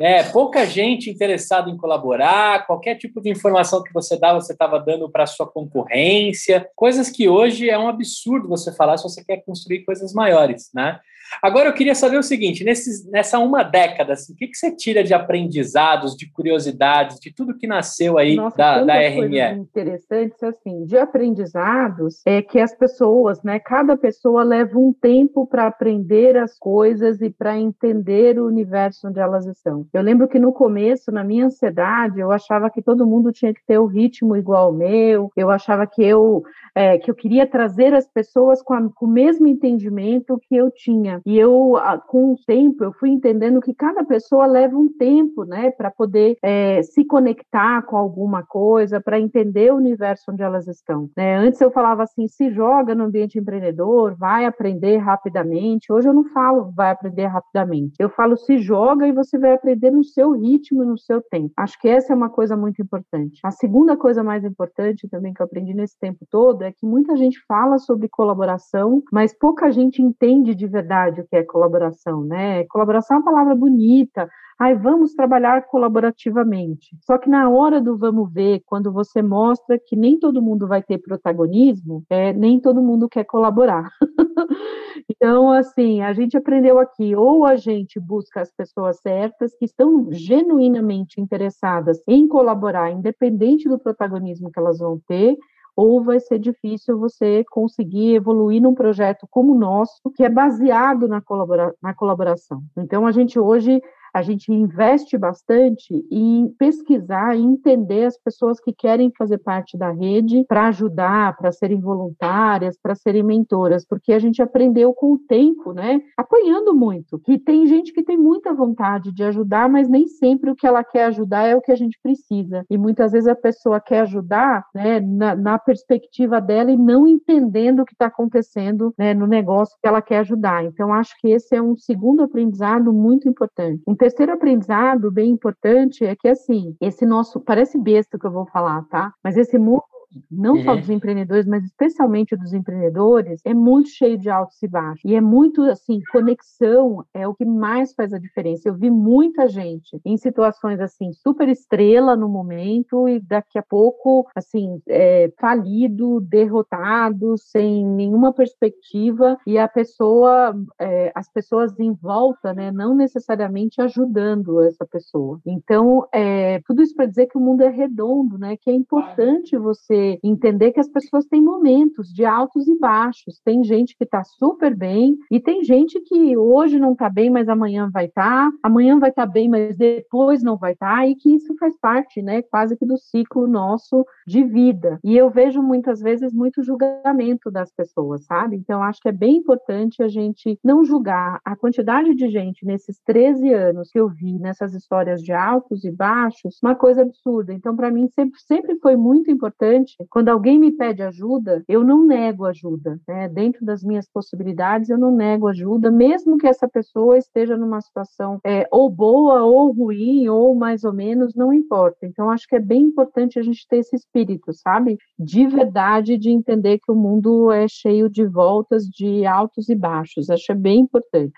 É, 0.00 0.22
pouca 0.22 0.64
gente 0.64 1.10
interessada 1.10 1.68
em 1.68 1.76
colaborar, 1.76 2.64
qualquer 2.66 2.94
tipo 2.94 3.20
de 3.20 3.30
informação 3.30 3.82
que 3.82 3.92
você 3.92 4.16
dá, 4.16 4.32
você 4.32 4.52
estava 4.52 4.78
dando 4.78 5.10
para 5.10 5.24
a 5.24 5.26
sua 5.26 5.44
concorrência, 5.44 6.70
coisas 6.76 7.10
que 7.10 7.28
hoje 7.28 7.68
é 7.68 7.76
um 7.76 7.88
absurdo 7.88 8.48
você 8.48 8.72
falar 8.72 8.96
se 8.96 9.02
você 9.02 9.24
quer 9.24 9.38
construir 9.38 9.84
coisas 9.84 10.12
maiores, 10.12 10.70
né? 10.72 11.00
Agora 11.42 11.68
eu 11.68 11.72
queria 11.72 11.94
saber 11.94 12.18
o 12.18 12.22
seguinte: 12.22 12.64
nesses, 12.64 13.08
nessa 13.10 13.38
uma 13.38 13.62
década, 13.62 14.14
assim, 14.14 14.32
o 14.32 14.36
que, 14.36 14.48
que 14.48 14.56
você 14.56 14.74
tira 14.74 15.02
de 15.02 15.14
aprendizados, 15.14 16.16
de 16.16 16.30
curiosidades, 16.30 17.18
de 17.20 17.32
tudo 17.32 17.56
que 17.56 17.66
nasceu 17.66 18.18
aí 18.18 18.36
Nossa, 18.36 18.56
da, 18.56 18.84
da 18.84 18.94
RME? 18.94 19.60
Interessantes, 19.60 20.42
assim, 20.42 20.84
de 20.84 20.96
aprendizados 20.96 22.22
é 22.26 22.42
que 22.42 22.58
as 22.58 22.74
pessoas, 22.74 23.42
né, 23.42 23.58
cada 23.58 23.96
pessoa 23.96 24.42
leva 24.42 24.78
um 24.78 24.92
tempo 24.92 25.46
para 25.46 25.66
aprender 25.66 26.36
as 26.36 26.58
coisas 26.58 27.20
e 27.20 27.30
para 27.30 27.58
entender 27.58 28.38
o 28.38 28.46
universo 28.46 29.08
onde 29.08 29.20
elas 29.20 29.46
estão. 29.46 29.86
Eu 29.92 30.02
lembro 30.02 30.28
que 30.28 30.38
no 30.38 30.52
começo, 30.52 31.10
na 31.10 31.24
minha 31.24 31.46
ansiedade, 31.46 32.20
eu 32.20 32.30
achava 32.30 32.70
que 32.70 32.82
todo 32.82 33.06
mundo 33.06 33.32
tinha 33.32 33.52
que 33.52 33.64
ter 33.66 33.78
o 33.78 33.86
ritmo 33.86 34.36
igual 34.36 34.66
ao 34.66 34.72
meu, 34.72 35.30
eu 35.36 35.50
achava 35.50 35.86
que 35.86 36.02
eu, 36.02 36.42
é, 36.74 36.98
que 36.98 37.10
eu 37.10 37.14
queria 37.14 37.46
trazer 37.46 37.94
as 37.94 38.06
pessoas 38.06 38.62
com, 38.62 38.74
a, 38.74 38.88
com 38.90 39.06
o 39.06 39.10
mesmo 39.10 39.46
entendimento 39.46 40.38
que 40.48 40.56
eu 40.56 40.70
tinha. 40.70 41.17
E 41.26 41.38
eu, 41.38 41.74
com 42.06 42.32
o 42.32 42.36
tempo, 42.46 42.84
eu 42.84 42.92
fui 42.92 43.10
entendendo 43.10 43.60
que 43.60 43.74
cada 43.74 44.04
pessoa 44.04 44.46
leva 44.46 44.76
um 44.76 44.88
tempo, 44.88 45.44
né, 45.44 45.70
para 45.70 45.90
poder 45.90 46.36
é, 46.42 46.82
se 46.82 47.04
conectar 47.04 47.82
com 47.82 47.96
alguma 47.96 48.42
coisa, 48.42 49.00
para 49.00 49.20
entender 49.20 49.72
o 49.72 49.76
universo 49.76 50.30
onde 50.30 50.42
elas 50.42 50.66
estão. 50.66 51.10
Né? 51.16 51.36
Antes 51.36 51.60
eu 51.60 51.70
falava 51.70 52.02
assim, 52.02 52.26
se 52.26 52.50
joga 52.50 52.94
no 52.94 53.04
ambiente 53.04 53.38
empreendedor, 53.38 54.14
vai 54.16 54.44
aprender 54.44 54.96
rapidamente. 54.98 55.92
Hoje 55.92 56.08
eu 56.08 56.14
não 56.14 56.24
falo 56.24 56.72
vai 56.74 56.90
aprender 56.90 57.26
rapidamente. 57.26 57.94
Eu 57.98 58.08
falo 58.08 58.36
se 58.36 58.58
joga 58.58 59.06
e 59.06 59.12
você 59.12 59.38
vai 59.38 59.52
aprender 59.52 59.90
no 59.90 60.04
seu 60.04 60.32
ritmo 60.32 60.82
e 60.82 60.86
no 60.86 60.98
seu 60.98 61.20
tempo. 61.22 61.52
Acho 61.56 61.78
que 61.80 61.88
essa 61.88 62.12
é 62.12 62.16
uma 62.16 62.30
coisa 62.30 62.56
muito 62.56 62.80
importante. 62.82 63.40
A 63.42 63.50
segunda 63.50 63.96
coisa 63.96 64.22
mais 64.22 64.44
importante 64.44 65.08
também 65.08 65.32
que 65.32 65.42
eu 65.42 65.46
aprendi 65.46 65.74
nesse 65.74 65.98
tempo 65.98 66.26
todo 66.30 66.62
é 66.62 66.72
que 66.72 66.86
muita 66.86 67.16
gente 67.16 67.38
fala 67.46 67.78
sobre 67.78 68.08
colaboração, 68.08 69.02
mas 69.12 69.36
pouca 69.36 69.70
gente 69.70 70.02
entende 70.02 70.54
de 70.54 70.66
verdade 70.66 71.07
verdade 71.08 71.20
o 71.20 71.26
que 71.26 71.36
é 71.36 71.42
colaboração, 71.42 72.22
né? 72.22 72.64
Colaboração 72.64 73.16
é 73.16 73.20
uma 73.20 73.24
palavra 73.24 73.54
bonita. 73.54 74.28
Ai, 74.58 74.74
vamos 74.74 75.14
trabalhar 75.14 75.66
colaborativamente. 75.66 76.96
Só 77.02 77.16
que 77.16 77.30
na 77.30 77.48
hora 77.48 77.80
do 77.80 77.96
vamos 77.96 78.32
ver, 78.32 78.62
quando 78.66 78.92
você 78.92 79.22
mostra 79.22 79.78
que 79.78 79.94
nem 79.94 80.18
todo 80.18 80.42
mundo 80.42 80.66
vai 80.66 80.82
ter 80.82 80.98
protagonismo, 80.98 82.04
é, 82.10 82.32
nem 82.32 82.58
todo 82.60 82.82
mundo 82.82 83.08
quer 83.08 83.24
colaborar. 83.24 83.88
então, 85.08 85.52
assim, 85.52 86.00
a 86.00 86.12
gente 86.12 86.36
aprendeu 86.36 86.78
aqui, 86.78 87.14
ou 87.14 87.46
a 87.46 87.54
gente 87.54 88.00
busca 88.00 88.40
as 88.40 88.50
pessoas 88.50 88.98
certas 89.00 89.54
que 89.54 89.64
estão 89.64 90.08
genuinamente 90.10 91.20
interessadas 91.20 92.02
em 92.06 92.26
colaborar, 92.26 92.90
independente 92.90 93.68
do 93.68 93.78
protagonismo 93.78 94.50
que 94.50 94.58
elas 94.58 94.78
vão 94.78 95.00
ter, 95.06 95.36
ou 95.78 96.02
vai 96.02 96.18
ser 96.18 96.40
difícil 96.40 96.98
você 96.98 97.44
conseguir 97.52 98.16
evoluir 98.16 98.60
num 98.60 98.74
projeto 98.74 99.28
como 99.30 99.54
o 99.54 99.58
nosso, 99.58 100.10
que 100.10 100.24
é 100.24 100.28
baseado 100.28 101.06
na, 101.06 101.20
colabora 101.20 101.72
na 101.80 101.94
colaboração. 101.94 102.64
Então, 102.76 103.06
a 103.06 103.12
gente 103.12 103.38
hoje 103.38 103.80
a 104.14 104.22
gente 104.22 104.52
investe 104.52 105.16
bastante 105.16 105.94
em 106.10 106.48
pesquisar 106.58 107.36
e 107.36 107.42
entender 107.42 108.06
as 108.06 108.18
pessoas 108.18 108.60
que 108.60 108.72
querem 108.72 109.12
fazer 109.16 109.38
parte 109.38 109.76
da 109.76 109.90
rede 109.90 110.44
para 110.48 110.68
ajudar, 110.68 111.36
para 111.36 111.52
serem 111.52 111.80
voluntárias, 111.80 112.78
para 112.80 112.94
serem 112.94 113.22
mentoras, 113.22 113.84
porque 113.86 114.12
a 114.12 114.18
gente 114.18 114.42
aprendeu 114.42 114.92
com 114.92 115.12
o 115.12 115.18
tempo, 115.18 115.72
né? 115.72 116.00
Apanhando 116.16 116.74
muito, 116.74 117.18
que 117.18 117.38
tem 117.38 117.66
gente 117.66 117.92
que 117.92 118.02
tem 118.02 118.16
muita 118.16 118.52
vontade 118.52 119.12
de 119.12 119.22
ajudar, 119.24 119.68
mas 119.68 119.88
nem 119.88 120.06
sempre 120.06 120.50
o 120.50 120.56
que 120.56 120.66
ela 120.66 120.82
quer 120.84 121.06
ajudar 121.06 121.46
é 121.46 121.56
o 121.56 121.60
que 121.60 121.72
a 121.72 121.76
gente 121.76 121.98
precisa. 122.02 122.64
E 122.70 122.78
muitas 122.78 123.12
vezes 123.12 123.28
a 123.28 123.34
pessoa 123.34 123.80
quer 123.80 124.00
ajudar, 124.00 124.64
né, 124.74 125.00
na, 125.00 125.34
na 125.34 125.58
perspectiva 125.58 126.40
dela 126.40 126.70
e 126.70 126.76
não 126.76 127.06
entendendo 127.06 127.80
o 127.80 127.84
que 127.84 127.92
está 127.92 128.06
acontecendo 128.06 128.94
né, 128.98 129.14
no 129.14 129.26
negócio 129.26 129.76
que 129.80 129.88
ela 129.88 130.02
quer 130.02 130.18
ajudar. 130.18 130.64
Então, 130.64 130.92
acho 130.92 131.14
que 131.20 131.28
esse 131.28 131.54
é 131.54 131.62
um 131.62 131.76
segundo 131.76 132.22
aprendizado 132.22 132.92
muito 132.92 133.28
importante. 133.28 133.82
Um 133.86 133.94
terceiro 133.98 134.32
aprendizado 134.32 135.10
bem 135.10 135.30
importante 135.30 136.04
é 136.04 136.16
que, 136.16 136.28
assim, 136.28 136.76
esse 136.80 137.04
nosso, 137.04 137.40
parece 137.40 137.78
besta 137.78 138.18
que 138.18 138.26
eu 138.26 138.32
vou 138.32 138.46
falar, 138.46 138.84
tá? 138.88 139.12
Mas 139.22 139.36
esse 139.36 139.58
mundo 139.58 139.82
não 140.30 140.54
uhum. 140.54 140.64
só 140.64 140.76
dos 140.76 140.90
empreendedores, 140.90 141.46
mas 141.46 141.64
especialmente 141.64 142.36
dos 142.36 142.52
empreendedores, 142.52 143.40
é 143.44 143.52
muito 143.52 143.90
cheio 143.90 144.18
de 144.18 144.30
altos 144.30 144.62
e 144.62 144.68
baixos. 144.68 145.04
E 145.04 145.14
é 145.14 145.20
muito 145.20 145.62
assim, 145.62 146.00
conexão 146.10 147.04
é 147.12 147.26
o 147.26 147.34
que 147.34 147.44
mais 147.44 147.92
faz 147.94 148.12
a 148.12 148.18
diferença. 148.18 148.68
Eu 148.68 148.74
vi 148.74 148.90
muita 148.90 149.48
gente 149.48 150.00
em 150.04 150.16
situações 150.16 150.80
assim, 150.80 151.12
super 151.12 151.48
estrela 151.48 152.16
no 152.16 152.28
momento 152.28 153.08
e 153.08 153.20
daqui 153.20 153.58
a 153.58 153.62
pouco, 153.62 154.26
assim, 154.34 154.80
é, 154.88 155.30
falido, 155.38 156.20
derrotado, 156.20 157.36
sem 157.36 157.86
nenhuma 157.86 158.32
perspectiva 158.32 159.38
e 159.46 159.58
a 159.58 159.68
pessoa, 159.68 160.54
é, 160.78 161.12
as 161.14 161.30
pessoas 161.30 161.78
em 161.78 161.92
volta, 161.92 162.54
né, 162.54 162.70
não 162.70 162.94
necessariamente 162.94 163.80
ajudando 163.80 164.62
essa 164.62 164.86
pessoa. 164.86 165.40
Então, 165.46 166.06
é, 166.12 166.60
tudo 166.66 166.82
isso 166.82 166.94
para 166.94 167.06
dizer 167.06 167.26
que 167.26 167.36
o 167.36 167.40
mundo 167.40 167.62
é 167.62 167.68
redondo, 167.68 168.38
né, 168.38 168.56
que 168.56 168.70
é 168.70 168.74
importante 168.74 169.56
você 169.56 169.97
entender 170.22 170.72
que 170.72 170.80
as 170.80 170.88
pessoas 170.88 171.26
têm 171.26 171.40
momentos 171.40 172.08
de 172.08 172.24
altos 172.24 172.68
e 172.68 172.78
baixos. 172.78 173.40
Tem 173.44 173.62
gente 173.64 173.96
que 173.96 174.04
está 174.04 174.22
super 174.24 174.74
bem 174.74 175.16
e 175.30 175.40
tem 175.40 175.62
gente 175.64 176.00
que 176.00 176.36
hoje 176.36 176.78
não 176.78 176.92
está 176.92 177.08
bem, 177.08 177.30
mas 177.30 177.48
amanhã 177.48 177.90
vai 177.92 178.06
estar, 178.06 178.50
tá, 178.50 178.56
amanhã 178.62 178.98
vai 178.98 179.10
estar 179.10 179.26
tá 179.26 179.32
bem, 179.32 179.48
mas 179.48 179.76
depois 179.76 180.42
não 180.42 180.56
vai 180.56 180.72
estar, 180.72 180.98
tá, 180.98 181.06
e 181.06 181.14
que 181.14 181.34
isso 181.34 181.54
faz 181.58 181.78
parte, 181.78 182.22
né, 182.22 182.42
quase 182.42 182.76
que 182.76 182.86
do 182.86 182.96
ciclo 182.96 183.46
nosso 183.46 184.04
de 184.26 184.44
vida. 184.44 184.98
E 185.04 185.16
eu 185.16 185.30
vejo 185.30 185.62
muitas 185.62 186.00
vezes 186.00 186.32
muito 186.32 186.62
julgamento 186.62 187.50
das 187.50 187.72
pessoas, 187.72 188.24
sabe? 188.24 188.56
Então 188.56 188.82
acho 188.82 189.00
que 189.00 189.08
é 189.08 189.12
bem 189.12 189.36
importante 189.36 190.02
a 190.02 190.08
gente 190.08 190.58
não 190.62 190.84
julgar 190.84 191.40
a 191.44 191.56
quantidade 191.56 192.14
de 192.14 192.28
gente 192.28 192.64
nesses 192.64 193.00
13 193.04 193.52
anos 193.52 193.90
que 193.90 193.98
eu 193.98 194.08
vi 194.08 194.38
nessas 194.38 194.74
histórias 194.74 195.22
de 195.22 195.32
altos 195.32 195.84
e 195.84 195.90
baixos, 195.90 196.58
uma 196.62 196.74
coisa 196.74 197.02
absurda. 197.02 197.52
Então 197.52 197.74
para 197.74 197.90
mim 197.90 198.08
sempre 198.08 198.38
sempre 198.40 198.78
foi 198.80 198.96
muito 198.96 199.30
importante 199.30 199.87
quando 200.10 200.28
alguém 200.28 200.58
me 200.58 200.72
pede 200.72 201.02
ajuda, 201.02 201.64
eu 201.68 201.84
não 201.84 202.06
nego 202.06 202.44
ajuda. 202.44 203.00
Né? 203.06 203.28
Dentro 203.28 203.64
das 203.64 203.82
minhas 203.82 204.08
possibilidades, 204.08 204.88
eu 204.88 204.98
não 204.98 205.14
nego 205.14 205.48
ajuda, 205.48 205.90
mesmo 205.90 206.38
que 206.38 206.46
essa 206.46 206.68
pessoa 206.68 207.18
esteja 207.18 207.56
numa 207.56 207.80
situação 207.80 208.40
é, 208.44 208.66
ou 208.70 208.90
boa, 208.90 209.42
ou 209.42 209.72
ruim, 209.72 210.28
ou 210.28 210.54
mais 210.54 210.84
ou 210.84 210.92
menos, 210.92 211.34
não 211.34 211.52
importa. 211.52 212.06
Então, 212.06 212.30
acho 212.30 212.46
que 212.46 212.56
é 212.56 212.60
bem 212.60 212.82
importante 212.82 213.38
a 213.38 213.42
gente 213.42 213.66
ter 213.68 213.78
esse 213.78 213.96
espírito, 213.96 214.52
sabe? 214.52 214.98
De 215.18 215.46
verdade, 215.46 216.16
de 216.16 216.30
entender 216.30 216.78
que 216.78 216.90
o 216.90 216.96
mundo 216.96 217.50
é 217.50 217.66
cheio 217.68 218.08
de 218.08 218.26
voltas, 218.26 218.84
de 218.84 219.26
altos 219.26 219.68
e 219.68 219.74
baixos. 219.74 220.30
Acho 220.30 220.52
é 220.52 220.54
bem 220.54 220.80
importante. 220.80 221.32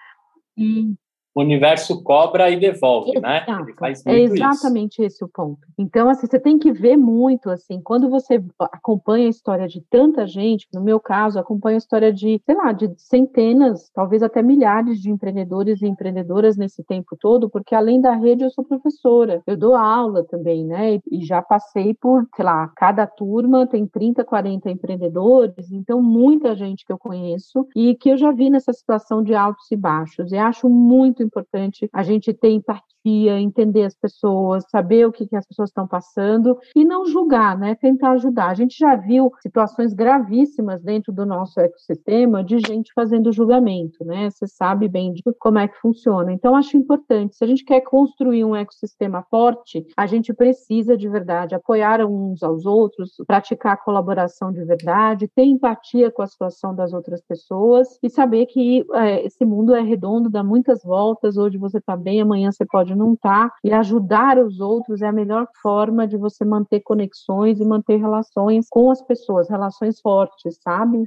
E 0.56 0.94
o 1.34 1.40
universo 1.40 2.02
cobra 2.02 2.50
e 2.50 2.58
devolve, 2.58 3.18
né? 3.20 3.44
Exato. 3.48 3.74
né? 4.06 4.14
é 4.14 4.20
exatamente 4.20 4.94
isso. 4.94 5.02
esse 5.02 5.24
o 5.24 5.28
ponto. 5.28 5.60
Então, 5.78 6.08
assim, 6.08 6.26
você 6.26 6.38
tem 6.38 6.58
que 6.58 6.72
ver 6.72 6.96
muito, 6.96 7.50
assim, 7.50 7.80
quando 7.80 8.08
você 8.08 8.42
acompanha 8.58 9.26
a 9.26 9.30
história 9.30 9.68
de 9.68 9.80
tanta 9.88 10.26
gente, 10.26 10.66
no 10.74 10.82
meu 10.82 10.98
caso, 10.98 11.38
acompanha 11.38 11.76
a 11.76 11.78
história 11.78 12.12
de, 12.12 12.40
sei 12.44 12.54
lá, 12.54 12.72
de 12.72 12.92
centenas, 12.96 13.90
talvez 13.94 14.22
até 14.22 14.42
milhares 14.42 15.00
de 15.00 15.10
empreendedores 15.10 15.80
e 15.80 15.86
empreendedoras 15.86 16.56
nesse 16.56 16.82
tempo 16.82 17.16
todo, 17.18 17.48
porque 17.48 17.74
além 17.74 18.00
da 18.00 18.12
rede 18.12 18.44
eu 18.44 18.50
sou 18.50 18.64
professora, 18.64 19.42
eu 19.46 19.56
dou 19.56 19.74
aula 19.74 20.24
também, 20.24 20.64
né? 20.64 21.00
E 21.10 21.24
já 21.24 21.40
passei 21.40 21.94
por, 21.94 22.26
sei 22.34 22.44
lá, 22.44 22.68
cada 22.76 23.06
turma 23.06 23.66
tem 23.66 23.86
30, 23.86 24.24
40 24.24 24.70
empreendedores, 24.70 25.70
então 25.70 26.02
muita 26.02 26.54
gente 26.54 26.84
que 26.84 26.92
eu 26.92 26.98
conheço 26.98 27.66
e 27.74 27.94
que 27.94 28.10
eu 28.10 28.16
já 28.16 28.32
vi 28.32 28.50
nessa 28.50 28.72
situação 28.72 29.22
de 29.22 29.34
altos 29.34 29.70
e 29.70 29.76
baixos. 29.76 30.32
E 30.32 30.36
acho 30.36 30.68
muito 30.68 31.19
muito 31.20 31.22
importante 31.22 31.88
a 31.92 32.02
gente 32.02 32.32
ter 32.32 32.50
empatia, 32.50 33.38
entender 33.38 33.84
as 33.84 33.94
pessoas, 33.94 34.64
saber 34.70 35.06
o 35.06 35.12
que, 35.12 35.26
que 35.26 35.36
as 35.36 35.46
pessoas 35.46 35.70
estão 35.70 35.86
passando 35.86 36.58
e 36.74 36.84
não 36.84 37.06
julgar, 37.06 37.58
né? 37.58 37.74
Tentar 37.74 38.12
ajudar. 38.12 38.50
A 38.50 38.54
gente 38.54 38.76
já 38.78 38.96
viu 38.96 39.30
situações 39.40 39.92
gravíssimas 39.92 40.82
dentro 40.82 41.12
do 41.12 41.24
nosso 41.24 41.60
ecossistema 41.60 42.42
de 42.42 42.58
gente 42.58 42.92
fazendo 42.94 43.32
julgamento, 43.32 44.04
né? 44.04 44.28
Você 44.30 44.46
sabe 44.46 44.88
bem 44.88 45.12
de 45.12 45.22
como 45.38 45.58
é 45.58 45.68
que 45.68 45.78
funciona. 45.80 46.32
Então, 46.32 46.54
acho 46.54 46.76
importante. 46.76 47.36
Se 47.36 47.44
a 47.44 47.46
gente 47.46 47.64
quer 47.64 47.80
construir 47.80 48.44
um 48.44 48.56
ecossistema 48.56 49.22
forte, 49.30 49.86
a 49.96 50.06
gente 50.06 50.32
precisa 50.32 50.96
de 50.96 51.08
verdade 51.08 51.54
apoiar 51.54 52.04
uns 52.04 52.42
aos 52.42 52.66
outros, 52.66 53.14
praticar 53.26 53.82
colaboração 53.82 54.52
de 54.52 54.64
verdade, 54.64 55.28
ter 55.28 55.44
empatia 55.44 56.10
com 56.10 56.22
a 56.22 56.26
situação 56.26 56.74
das 56.74 56.92
outras 56.92 57.20
pessoas 57.22 57.98
e 58.02 58.10
saber 58.10 58.46
que 58.46 58.84
é, 58.94 59.24
esse 59.24 59.44
mundo 59.44 59.74
é 59.74 59.80
redondo, 59.80 60.30
dá 60.30 60.42
muitas 60.42 60.82
voltas 60.82 61.09
voltas, 61.10 61.36
hoje 61.36 61.58
você 61.58 61.78
está 61.78 61.96
bem, 61.96 62.20
amanhã 62.20 62.52
você 62.52 62.64
pode 62.64 62.94
não 62.94 63.14
estar, 63.14 63.48
tá, 63.48 63.56
e 63.64 63.72
ajudar 63.72 64.38
os 64.38 64.60
outros 64.60 65.02
é 65.02 65.06
a 65.06 65.12
melhor 65.12 65.46
forma 65.60 66.06
de 66.06 66.16
você 66.16 66.44
manter 66.44 66.80
conexões 66.80 67.58
e 67.60 67.64
manter 67.64 67.96
relações 67.96 68.66
com 68.70 68.90
as 68.90 69.02
pessoas, 69.02 69.48
relações 69.48 70.00
fortes, 70.00 70.58
sabe? 70.62 71.04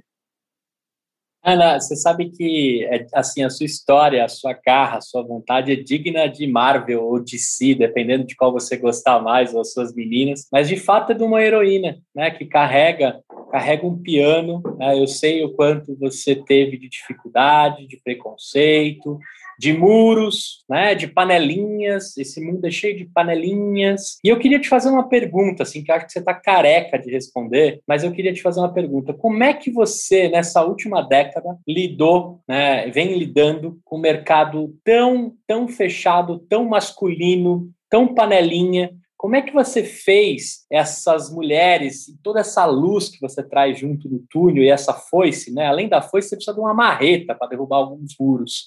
Ana, 1.45 1.79
você 1.79 1.95
sabe 1.97 2.29
que 2.29 2.85
é, 2.85 3.05
assim 3.13 3.43
a 3.43 3.49
sua 3.49 3.65
história, 3.65 4.23
a 4.23 4.29
sua 4.29 4.53
garra, 4.53 4.97
a 4.97 5.01
sua 5.01 5.21
vontade 5.21 5.73
é 5.73 5.75
digna 5.75 6.27
de 6.27 6.47
Marvel 6.47 7.03
ou 7.03 7.19
de 7.19 7.37
si, 7.37 7.75
dependendo 7.75 8.25
de 8.25 8.33
qual 8.33 8.51
você 8.53 8.77
gostar 8.77 9.21
mais, 9.21 9.53
ou 9.53 9.59
as 9.59 9.73
suas 9.73 9.93
meninas. 9.93 10.47
Mas 10.49 10.69
de 10.69 10.77
fato 10.77 11.11
é 11.11 11.15
de 11.15 11.23
uma 11.23 11.41
heroína, 11.41 11.97
né, 12.15 12.31
que 12.31 12.45
carrega 12.45 13.21
carrega 13.53 13.85
um 13.85 14.01
piano. 14.01 14.63
Né, 14.79 14.99
eu 14.99 15.05
sei 15.05 15.43
o 15.45 15.53
quanto 15.53 15.95
você 15.99 16.35
teve 16.35 16.75
de 16.75 16.89
dificuldade, 16.89 17.85
de 17.85 17.97
preconceito, 17.97 19.19
de 19.59 19.73
muros, 19.73 20.63
né, 20.69 20.95
de 20.95 21.07
panelinhas. 21.07 22.17
Esse 22.17 22.41
mundo 22.41 22.65
é 22.65 22.71
cheio 22.71 22.97
de 22.97 23.05
panelinhas. 23.05 24.17
E 24.23 24.29
eu 24.29 24.39
queria 24.39 24.59
te 24.59 24.69
fazer 24.69 24.89
uma 24.89 25.07
pergunta, 25.07 25.63
assim, 25.63 25.83
que 25.83 25.91
acho 25.91 26.05
que 26.05 26.11
você 26.11 26.19
está 26.19 26.33
careca 26.33 26.97
de 26.97 27.11
responder, 27.11 27.81
mas 27.87 28.03
eu 28.03 28.11
queria 28.11 28.33
te 28.33 28.41
fazer 28.41 28.59
uma 28.59 28.73
pergunta. 28.73 29.13
Como 29.13 29.43
é 29.43 29.53
que 29.53 29.71
você, 29.71 30.29
nessa 30.29 30.63
última 30.63 31.01
década, 31.01 31.57
lidou, 31.67 32.41
né, 32.47 32.89
vem 32.89 33.17
lidando 33.17 33.79
com 33.83 33.97
um 33.97 34.01
mercado 34.01 34.75
tão, 34.83 35.33
tão 35.47 35.67
fechado, 35.67 36.39
tão 36.49 36.65
masculino, 36.65 37.69
tão 37.89 38.13
panelinha, 38.13 38.91
como 39.23 39.37
é 39.37 39.41
que 39.41 39.53
você 39.53 39.85
fez 39.85 40.65
essas 40.69 41.31
mulheres 41.31 42.09
e 42.09 42.17
toda 42.21 42.41
essa 42.41 42.65
luz 42.65 43.07
que 43.07 43.21
você 43.21 43.41
traz 43.41 43.79
junto 43.79 44.09
do 44.09 44.21
túnel 44.29 44.61
e 44.65 44.69
essa 44.69 44.93
foice, 44.93 45.53
né? 45.53 45.65
Além 45.65 45.87
da 45.87 46.01
foice, 46.01 46.27
você 46.27 46.35
precisa 46.35 46.53
de 46.53 46.59
uma 46.59 46.73
marreta 46.73 47.33
para 47.33 47.47
derrubar 47.47 47.77
alguns 47.77 48.15
muros. 48.19 48.65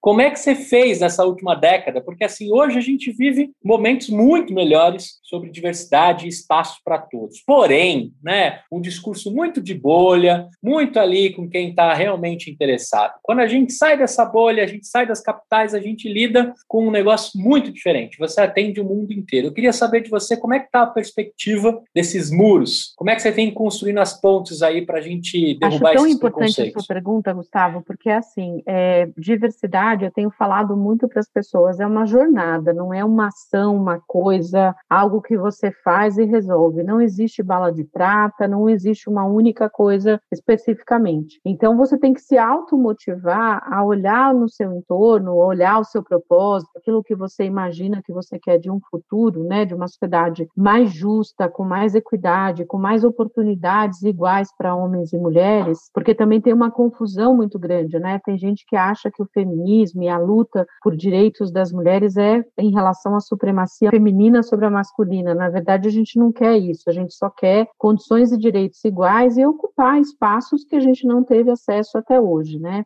Como 0.00 0.20
é 0.20 0.30
que 0.30 0.38
você 0.38 0.54
fez 0.54 1.00
nessa 1.00 1.24
última 1.24 1.54
década? 1.54 2.00
Porque 2.00 2.24
assim, 2.24 2.52
hoje 2.52 2.78
a 2.78 2.80
gente 2.80 3.10
vive 3.10 3.50
momentos 3.64 4.08
muito 4.08 4.54
melhores 4.54 5.18
sobre 5.22 5.50
diversidade 5.50 6.26
e 6.26 6.28
espaço 6.28 6.80
para 6.84 6.98
todos. 6.98 7.42
Porém, 7.46 8.12
né, 8.22 8.60
um 8.70 8.80
discurso 8.80 9.32
muito 9.32 9.60
de 9.60 9.74
bolha, 9.74 10.48
muito 10.62 10.98
ali 10.98 11.32
com 11.32 11.48
quem 11.48 11.70
está 11.70 11.92
realmente 11.94 12.50
interessado. 12.50 13.14
Quando 13.22 13.40
a 13.40 13.46
gente 13.46 13.72
sai 13.72 13.96
dessa 13.96 14.24
bolha, 14.24 14.62
a 14.62 14.66
gente 14.66 14.86
sai 14.86 15.06
das 15.06 15.20
capitais, 15.20 15.74
a 15.74 15.80
gente 15.80 16.08
lida 16.08 16.54
com 16.66 16.86
um 16.86 16.90
negócio 16.90 17.38
muito 17.40 17.70
diferente. 17.72 18.18
Você 18.18 18.40
atende 18.40 18.80
o 18.80 18.84
mundo 18.84 19.12
inteiro. 19.12 19.48
Eu 19.48 19.52
queria 19.52 19.72
saber 19.72 20.02
de 20.02 20.10
você 20.10 20.36
como 20.36 20.54
é 20.54 20.60
que 20.60 20.66
está 20.66 20.82
a 20.82 20.86
perspectiva 20.86 21.80
desses 21.94 22.30
muros. 22.30 22.92
Como 22.96 23.10
é 23.10 23.14
que 23.14 23.22
você 23.22 23.30
vem 23.30 23.52
construindo 23.52 23.98
as 23.98 24.18
pontes 24.20 24.62
aí 24.62 24.84
para 24.84 24.98
a 24.98 25.02
gente 25.02 25.58
derrubar 25.58 25.90
Acho 25.90 25.96
tão 25.96 26.06
esses 26.06 26.16
importante 26.16 26.62
a 26.62 26.72
sua 26.72 26.86
pergunta, 26.86 27.32
Gustavo, 27.32 27.82
porque 27.82 28.10
assim, 28.10 28.62
é, 28.66 29.08
diversidade 29.16 29.77
verdade, 29.78 30.04
eu 30.04 30.10
tenho 30.10 30.30
falado 30.30 30.76
muito 30.76 31.08
para 31.08 31.20
as 31.20 31.30
pessoas, 31.30 31.78
é 31.78 31.86
uma 31.86 32.04
jornada, 32.04 32.72
não 32.72 32.92
é 32.92 33.04
uma 33.04 33.28
ação, 33.28 33.76
uma 33.76 34.00
coisa, 34.06 34.74
algo 34.90 35.22
que 35.22 35.36
você 35.36 35.70
faz 35.84 36.18
e 36.18 36.24
resolve. 36.24 36.82
Não 36.82 37.00
existe 37.00 37.42
bala 37.42 37.72
de 37.72 37.84
prata, 37.84 38.48
não 38.48 38.68
existe 38.68 39.08
uma 39.08 39.24
única 39.24 39.70
coisa 39.70 40.20
especificamente. 40.32 41.40
Então 41.44 41.76
você 41.76 41.96
tem 41.96 42.12
que 42.12 42.20
se 42.20 42.36
automotivar 42.36 43.62
a 43.72 43.84
olhar 43.84 44.34
no 44.34 44.48
seu 44.48 44.72
entorno, 44.72 45.36
olhar 45.36 45.78
o 45.78 45.84
seu 45.84 46.02
propósito, 46.02 46.70
aquilo 46.76 47.02
que 47.02 47.14
você 47.14 47.44
imagina 47.44 48.02
que 48.04 48.12
você 48.12 48.38
quer 48.38 48.58
de 48.58 48.70
um 48.70 48.80
futuro, 48.90 49.44
né, 49.44 49.64
de 49.64 49.74
uma 49.74 49.86
sociedade 49.86 50.48
mais 50.56 50.92
justa, 50.92 51.48
com 51.48 51.64
mais 51.64 51.94
equidade, 51.94 52.64
com 52.64 52.78
mais 52.78 53.04
oportunidades 53.04 54.02
iguais 54.02 54.48
para 54.56 54.74
homens 54.74 55.12
e 55.12 55.18
mulheres, 55.18 55.90
porque 55.94 56.14
também 56.14 56.40
tem 56.40 56.52
uma 56.52 56.70
confusão 56.70 57.36
muito 57.36 57.58
grande, 57.58 57.98
né? 57.98 58.20
Tem 58.24 58.36
gente 58.36 58.64
que 58.66 58.76
acha 58.76 59.10
que 59.10 59.22
o 59.22 59.28
feminismo 59.32 59.67
feminismo 59.68 60.02
e 60.02 60.08
a 60.08 60.18
luta 60.18 60.66
por 60.82 60.96
direitos 60.96 61.50
das 61.50 61.70
mulheres 61.70 62.16
é 62.16 62.42
em 62.58 62.72
relação 62.72 63.14
à 63.14 63.20
supremacia 63.20 63.90
feminina 63.90 64.42
sobre 64.42 64.66
a 64.66 64.70
masculina. 64.70 65.34
Na 65.34 65.48
verdade, 65.50 65.88
a 65.88 65.90
gente 65.90 66.18
não 66.18 66.32
quer 66.32 66.56
isso, 66.56 66.88
a 66.88 66.92
gente 66.92 67.14
só 67.14 67.28
quer 67.28 67.68
condições 67.76 68.32
e 68.32 68.38
direitos 68.38 68.82
iguais 68.84 69.36
e 69.36 69.44
ocupar 69.44 70.00
espaços 70.00 70.64
que 70.64 70.76
a 70.76 70.80
gente 70.80 71.06
não 71.06 71.22
teve 71.22 71.50
acesso 71.50 71.98
até 71.98 72.20
hoje, 72.20 72.58
né? 72.58 72.84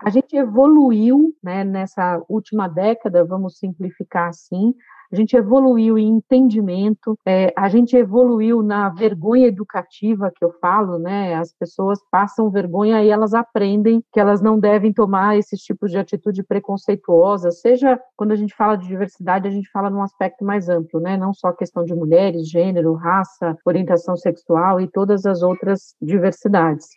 A 0.00 0.10
gente 0.10 0.36
evoluiu 0.36 1.34
né, 1.42 1.64
nessa 1.64 2.22
última 2.28 2.68
década, 2.68 3.24
vamos 3.24 3.58
simplificar 3.58 4.28
assim, 4.28 4.72
a 5.12 5.16
gente 5.16 5.36
evoluiu 5.36 5.98
em 5.98 6.08
entendimento, 6.08 7.18
é, 7.26 7.52
a 7.56 7.68
gente 7.68 7.96
evoluiu 7.96 8.62
na 8.62 8.90
vergonha 8.90 9.46
educativa 9.46 10.30
que 10.34 10.44
eu 10.44 10.52
falo, 10.60 10.98
né? 10.98 11.34
As 11.34 11.52
pessoas 11.52 11.98
passam 12.10 12.50
vergonha 12.50 13.02
e 13.02 13.08
elas 13.08 13.32
aprendem 13.32 14.02
que 14.12 14.20
elas 14.20 14.40
não 14.40 14.58
devem 14.58 14.92
tomar 14.92 15.38
esses 15.38 15.60
tipos 15.60 15.90
de 15.90 15.98
atitude 15.98 16.42
preconceituosa, 16.42 17.50
seja 17.50 17.98
quando 18.16 18.32
a 18.32 18.36
gente 18.36 18.54
fala 18.54 18.76
de 18.76 18.86
diversidade, 18.86 19.48
a 19.48 19.50
gente 19.50 19.70
fala 19.70 19.88
num 19.90 20.02
aspecto 20.02 20.44
mais 20.44 20.68
amplo, 20.68 21.00
né? 21.00 21.16
Não 21.16 21.32
só 21.32 21.48
a 21.48 21.56
questão 21.56 21.84
de 21.84 21.94
mulheres, 21.94 22.48
gênero, 22.48 22.94
raça, 22.94 23.56
orientação 23.64 24.16
sexual 24.16 24.80
e 24.80 24.88
todas 24.88 25.24
as 25.24 25.42
outras 25.42 25.94
diversidades. 26.00 26.88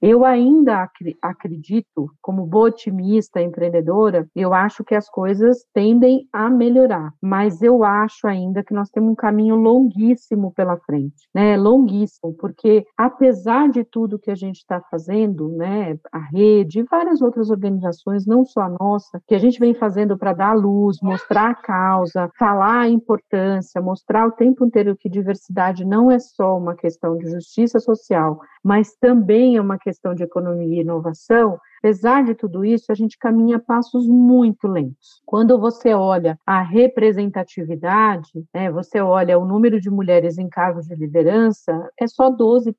Eu 0.00 0.24
ainda 0.24 0.88
acredito, 1.22 2.10
como 2.20 2.46
boa 2.46 2.68
otimista 2.68 3.40
empreendedora, 3.40 4.26
eu 4.34 4.52
acho 4.52 4.84
que 4.84 4.94
as 4.94 5.08
coisas 5.08 5.64
tendem 5.72 6.28
a 6.32 6.50
melhorar, 6.50 7.12
mas 7.22 7.62
eu 7.62 7.84
acho 7.84 8.26
ainda 8.26 8.62
que 8.62 8.74
nós 8.74 8.88
temos 8.90 9.10
um 9.10 9.14
caminho 9.14 9.56
longuíssimo 9.56 10.52
pela 10.52 10.76
frente, 10.78 11.28
né? 11.34 11.56
Longuíssimo, 11.56 12.34
porque 12.34 12.84
apesar 12.96 13.68
de 13.68 13.84
tudo 13.84 14.18
que 14.18 14.30
a 14.30 14.34
gente 14.34 14.56
está 14.56 14.80
fazendo, 14.90 15.48
né, 15.48 15.98
a 16.12 16.18
rede 16.18 16.80
e 16.80 16.84
várias 16.84 17.20
outras 17.22 17.50
organizações, 17.50 18.26
não 18.26 18.44
só 18.44 18.62
a 18.62 18.68
nossa, 18.68 19.20
que 19.26 19.34
a 19.34 19.38
gente 19.38 19.58
vem 19.58 19.74
fazendo 19.74 20.16
para 20.18 20.32
dar 20.32 20.54
luz, 20.54 20.98
mostrar 21.02 21.50
a 21.50 21.54
causa, 21.54 22.30
falar 22.38 22.80
a 22.80 22.88
importância, 22.88 23.80
mostrar 23.80 24.26
o 24.26 24.32
tempo 24.32 24.64
inteiro 24.64 24.96
que 24.96 25.08
diversidade 25.08 25.84
não 25.84 26.10
é 26.10 26.18
só 26.18 26.56
uma 26.56 26.74
questão 26.74 27.16
de 27.16 27.30
justiça 27.30 27.78
social, 27.78 28.40
mas 28.62 28.94
também 28.96 29.56
é 29.56 29.60
uma 29.76 29.78
questão 29.78 30.14
de 30.14 30.24
economia 30.24 30.78
e 30.78 30.80
inovação, 30.80 31.60
Apesar 31.86 32.24
de 32.24 32.34
tudo 32.34 32.64
isso, 32.64 32.90
a 32.90 32.96
gente 32.96 33.16
caminha 33.16 33.60
passos 33.60 34.08
muito 34.08 34.66
lentos. 34.66 35.22
Quando 35.24 35.56
você 35.56 35.94
olha 35.94 36.36
a 36.44 36.60
representatividade, 36.60 38.44
né, 38.52 38.72
você 38.72 39.00
olha 39.00 39.38
o 39.38 39.44
número 39.44 39.80
de 39.80 39.88
mulheres 39.88 40.36
em 40.36 40.48
cargos 40.48 40.88
de 40.88 40.96
liderança, 40.96 41.88
é 41.96 42.08
só 42.08 42.28
12%. 42.28 42.74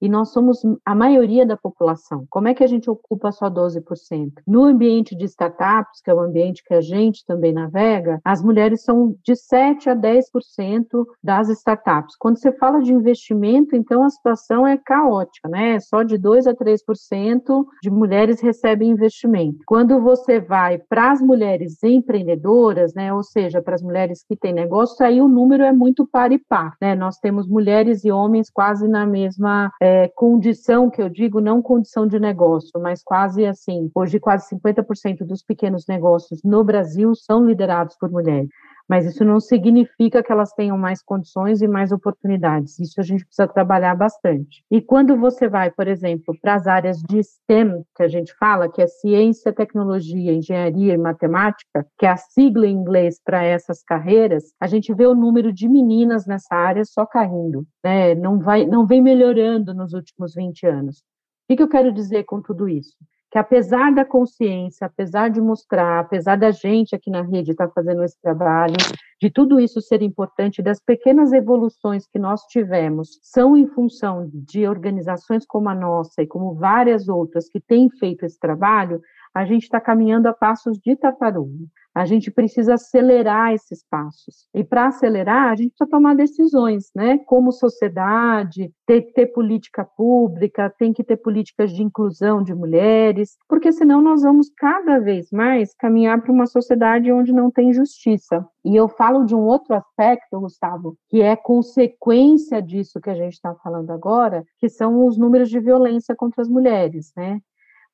E 0.00 0.08
nós 0.08 0.32
somos 0.32 0.62
a 0.86 0.94
maioria 0.94 1.44
da 1.44 1.56
população. 1.56 2.26
Como 2.30 2.46
é 2.46 2.54
que 2.54 2.62
a 2.62 2.68
gente 2.68 2.88
ocupa 2.88 3.32
só 3.32 3.50
12%? 3.50 4.30
No 4.46 4.62
ambiente 4.62 5.16
de 5.16 5.24
startups, 5.24 6.00
que 6.00 6.08
é 6.08 6.14
o 6.14 6.20
ambiente 6.20 6.62
que 6.64 6.74
a 6.74 6.80
gente 6.80 7.26
também 7.26 7.52
navega, 7.52 8.20
as 8.24 8.40
mulheres 8.40 8.84
são 8.84 9.16
de 9.24 9.34
7 9.34 9.90
a 9.90 9.96
10% 9.96 10.86
das 11.20 11.48
startups. 11.48 12.14
Quando 12.16 12.38
você 12.38 12.52
fala 12.52 12.80
de 12.80 12.92
investimento, 12.92 13.74
então 13.74 14.04
a 14.04 14.10
situação 14.10 14.64
é 14.64 14.76
caótica, 14.76 15.48
né? 15.48 15.80
Só 15.80 16.04
de 16.04 16.16
2 16.16 16.46
a 16.46 16.54
3% 16.54 17.66
de 17.82 17.90
mulheres 17.90 18.27
mulheres 18.28 18.40
recebem 18.40 18.90
investimento. 18.90 19.58
Quando 19.66 20.00
você 20.00 20.38
vai 20.38 20.78
para 20.78 21.12
as 21.12 21.20
mulheres 21.20 21.82
empreendedoras, 21.82 22.92
né, 22.94 23.12
ou 23.12 23.22
seja, 23.22 23.62
para 23.62 23.74
as 23.74 23.82
mulheres 23.82 24.22
que 24.22 24.36
têm 24.36 24.52
negócio, 24.52 25.04
aí 25.04 25.20
o 25.20 25.28
número 25.28 25.62
é 25.62 25.72
muito 25.72 26.06
par 26.06 26.30
e 26.30 26.38
par. 26.38 26.76
Né? 26.80 26.94
Nós 26.94 27.16
temos 27.18 27.46
mulheres 27.48 28.04
e 28.04 28.10
homens 28.10 28.50
quase 28.50 28.86
na 28.86 29.06
mesma 29.06 29.72
é, 29.80 30.08
condição, 30.08 30.90
que 30.90 31.00
eu 31.00 31.08
digo, 31.08 31.40
não 31.40 31.62
condição 31.62 32.06
de 32.06 32.18
negócio, 32.18 32.72
mas 32.80 33.02
quase 33.02 33.46
assim. 33.46 33.90
Hoje, 33.94 34.20
quase 34.20 34.54
50% 34.54 35.24
dos 35.24 35.42
pequenos 35.42 35.86
negócios 35.86 36.42
no 36.44 36.62
Brasil 36.62 37.14
são 37.14 37.46
liderados 37.46 37.96
por 37.98 38.10
mulheres 38.10 38.48
mas 38.88 39.04
isso 39.04 39.24
não 39.24 39.38
significa 39.38 40.22
que 40.22 40.32
elas 40.32 40.52
tenham 40.52 40.78
mais 40.78 41.02
condições 41.02 41.60
e 41.60 41.68
mais 41.68 41.92
oportunidades. 41.92 42.78
Isso 42.78 43.00
a 43.00 43.02
gente 43.02 43.24
precisa 43.24 43.46
trabalhar 43.46 43.94
bastante. 43.94 44.64
E 44.70 44.80
quando 44.80 45.16
você 45.16 45.48
vai, 45.48 45.70
por 45.70 45.86
exemplo, 45.86 46.34
para 46.40 46.54
as 46.54 46.66
áreas 46.66 46.98
de 47.02 47.22
STEM, 47.22 47.84
que 47.94 48.02
a 48.02 48.08
gente 48.08 48.34
fala, 48.38 48.70
que 48.70 48.80
é 48.80 48.86
ciência, 48.86 49.52
tecnologia, 49.52 50.32
engenharia 50.32 50.94
e 50.94 50.98
matemática, 50.98 51.86
que 51.98 52.06
é 52.06 52.08
a 52.08 52.16
sigla 52.16 52.66
em 52.66 52.72
inglês 52.72 53.20
para 53.22 53.44
essas 53.44 53.82
carreiras, 53.82 54.44
a 54.60 54.66
gente 54.66 54.94
vê 54.94 55.06
o 55.06 55.14
número 55.14 55.52
de 55.52 55.68
meninas 55.68 56.26
nessa 56.26 56.54
área 56.54 56.84
só 56.84 57.04
caindo, 57.04 57.66
né? 57.84 58.14
Não 58.14 58.38
vai, 58.38 58.66
não 58.66 58.86
vem 58.86 59.02
melhorando 59.02 59.74
nos 59.74 59.92
últimos 59.92 60.34
20 60.34 60.66
anos. 60.66 61.02
O 61.50 61.56
que 61.56 61.62
eu 61.62 61.68
quero 61.68 61.92
dizer 61.92 62.24
com 62.24 62.42
tudo 62.42 62.68
isso? 62.68 62.96
Que 63.30 63.38
apesar 63.38 63.94
da 63.94 64.04
consciência, 64.04 64.86
apesar 64.86 65.28
de 65.28 65.40
mostrar, 65.40 66.00
apesar 66.00 66.36
da 66.36 66.50
gente 66.50 66.94
aqui 66.94 67.10
na 67.10 67.22
rede 67.22 67.50
estar 67.50 67.66
tá 67.66 67.72
fazendo 67.74 68.02
esse 68.02 68.18
trabalho, 68.20 68.76
de 69.20 69.30
tudo 69.30 69.60
isso 69.60 69.80
ser 69.80 70.00
importante, 70.00 70.62
das 70.62 70.80
pequenas 70.80 71.32
evoluções 71.32 72.06
que 72.06 72.18
nós 72.18 72.42
tivemos, 72.44 73.18
são 73.22 73.56
em 73.56 73.66
função 73.66 74.30
de 74.32 74.66
organizações 74.66 75.44
como 75.46 75.68
a 75.68 75.74
nossa 75.74 76.22
e 76.22 76.26
como 76.26 76.54
várias 76.54 77.08
outras 77.08 77.48
que 77.48 77.60
têm 77.60 77.90
feito 77.90 78.24
esse 78.24 78.38
trabalho, 78.38 79.00
a 79.34 79.44
gente 79.44 79.64
está 79.64 79.80
caminhando 79.80 80.26
a 80.26 80.32
passos 80.32 80.78
de 80.78 80.96
tartaruga. 80.96 81.66
A 81.94 82.04
gente 82.04 82.30
precisa 82.30 82.74
acelerar 82.74 83.52
esses 83.52 83.84
passos. 83.88 84.46
E 84.54 84.62
para 84.62 84.86
acelerar, 84.86 85.52
a 85.52 85.56
gente 85.56 85.70
precisa 85.70 85.90
tomar 85.90 86.14
decisões, 86.14 86.90
né? 86.94 87.18
Como 87.26 87.50
sociedade, 87.50 88.72
ter 88.86 89.12
ter 89.12 89.26
política 89.26 89.84
pública, 89.84 90.72
tem 90.78 90.92
que 90.92 91.02
ter 91.02 91.16
políticas 91.16 91.72
de 91.72 91.82
inclusão 91.82 92.42
de 92.42 92.54
mulheres, 92.54 93.36
porque 93.48 93.72
senão 93.72 94.00
nós 94.00 94.22
vamos 94.22 94.50
cada 94.56 94.98
vez 94.98 95.30
mais 95.30 95.74
caminhar 95.74 96.22
para 96.22 96.32
uma 96.32 96.46
sociedade 96.46 97.12
onde 97.12 97.32
não 97.32 97.50
tem 97.50 97.72
justiça. 97.72 98.46
E 98.64 98.76
eu 98.76 98.88
falo 98.88 99.24
de 99.24 99.34
um 99.34 99.40
outro 99.40 99.74
aspecto, 99.74 100.40
Gustavo, 100.40 100.96
que 101.08 101.22
é 101.22 101.34
consequência 101.34 102.60
disso 102.60 103.00
que 103.00 103.10
a 103.10 103.14
gente 103.14 103.34
está 103.34 103.54
falando 103.56 103.90
agora, 103.90 104.44
que 104.58 104.68
são 104.68 105.06
os 105.06 105.16
números 105.16 105.48
de 105.48 105.58
violência 105.58 106.14
contra 106.14 106.42
as 106.42 106.48
mulheres, 106.48 107.12
né? 107.16 107.40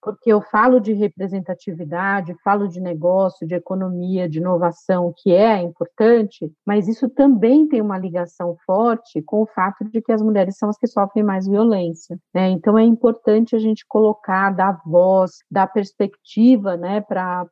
Porque 0.04 0.30
eu 0.30 0.42
falo 0.42 0.78
de 0.78 0.92
representatividade, 0.92 2.36
falo 2.44 2.68
de 2.68 2.78
negócio, 2.78 3.46
de 3.46 3.54
economia, 3.54 4.28
de 4.28 4.38
inovação, 4.38 5.14
que 5.16 5.32
é 5.32 5.62
importante, 5.62 6.52
mas 6.66 6.86
isso 6.86 7.08
também 7.08 7.66
tem 7.66 7.80
uma 7.80 7.96
ligação 7.96 8.54
forte 8.66 9.22
com 9.22 9.42
o 9.42 9.46
fato 9.46 9.82
de 9.84 10.02
que 10.02 10.12
as 10.12 10.20
mulheres 10.20 10.58
são 10.58 10.68
as 10.68 10.76
que 10.76 10.86
sofrem 10.86 11.24
mais 11.24 11.48
violência. 11.48 12.18
Né? 12.34 12.50
Então 12.50 12.78
é 12.78 12.82
importante 12.82 13.56
a 13.56 13.58
gente 13.58 13.86
colocar, 13.88 14.50
dar 14.50 14.78
voz, 14.84 15.38
dar 15.50 15.66
perspectiva 15.68 16.76
né, 16.76 17.00
para 17.00 17.46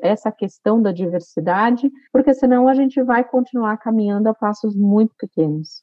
essa 0.00 0.30
questão 0.30 0.80
da 0.80 0.92
diversidade, 0.92 1.90
porque 2.12 2.32
senão 2.32 2.68
a 2.68 2.74
gente 2.74 3.02
vai 3.02 3.24
continuar 3.24 3.76
caminhando 3.78 4.28
a 4.28 4.34
passos 4.34 4.76
muito 4.76 5.12
pequenos. 5.18 5.82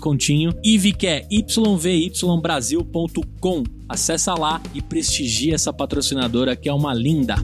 descontinho. 0.00 0.52
Que 0.98 1.06
é 1.06 1.26
yvybrasil.com. 1.30 3.62
Acessa 3.88 4.34
lá 4.34 4.60
e 4.74 4.80
prestigia 4.80 5.54
essa 5.54 5.72
patrocinadora 5.72 6.56
que 6.56 6.68
é 6.68 6.72
uma 6.72 6.92
linda. 6.94 7.34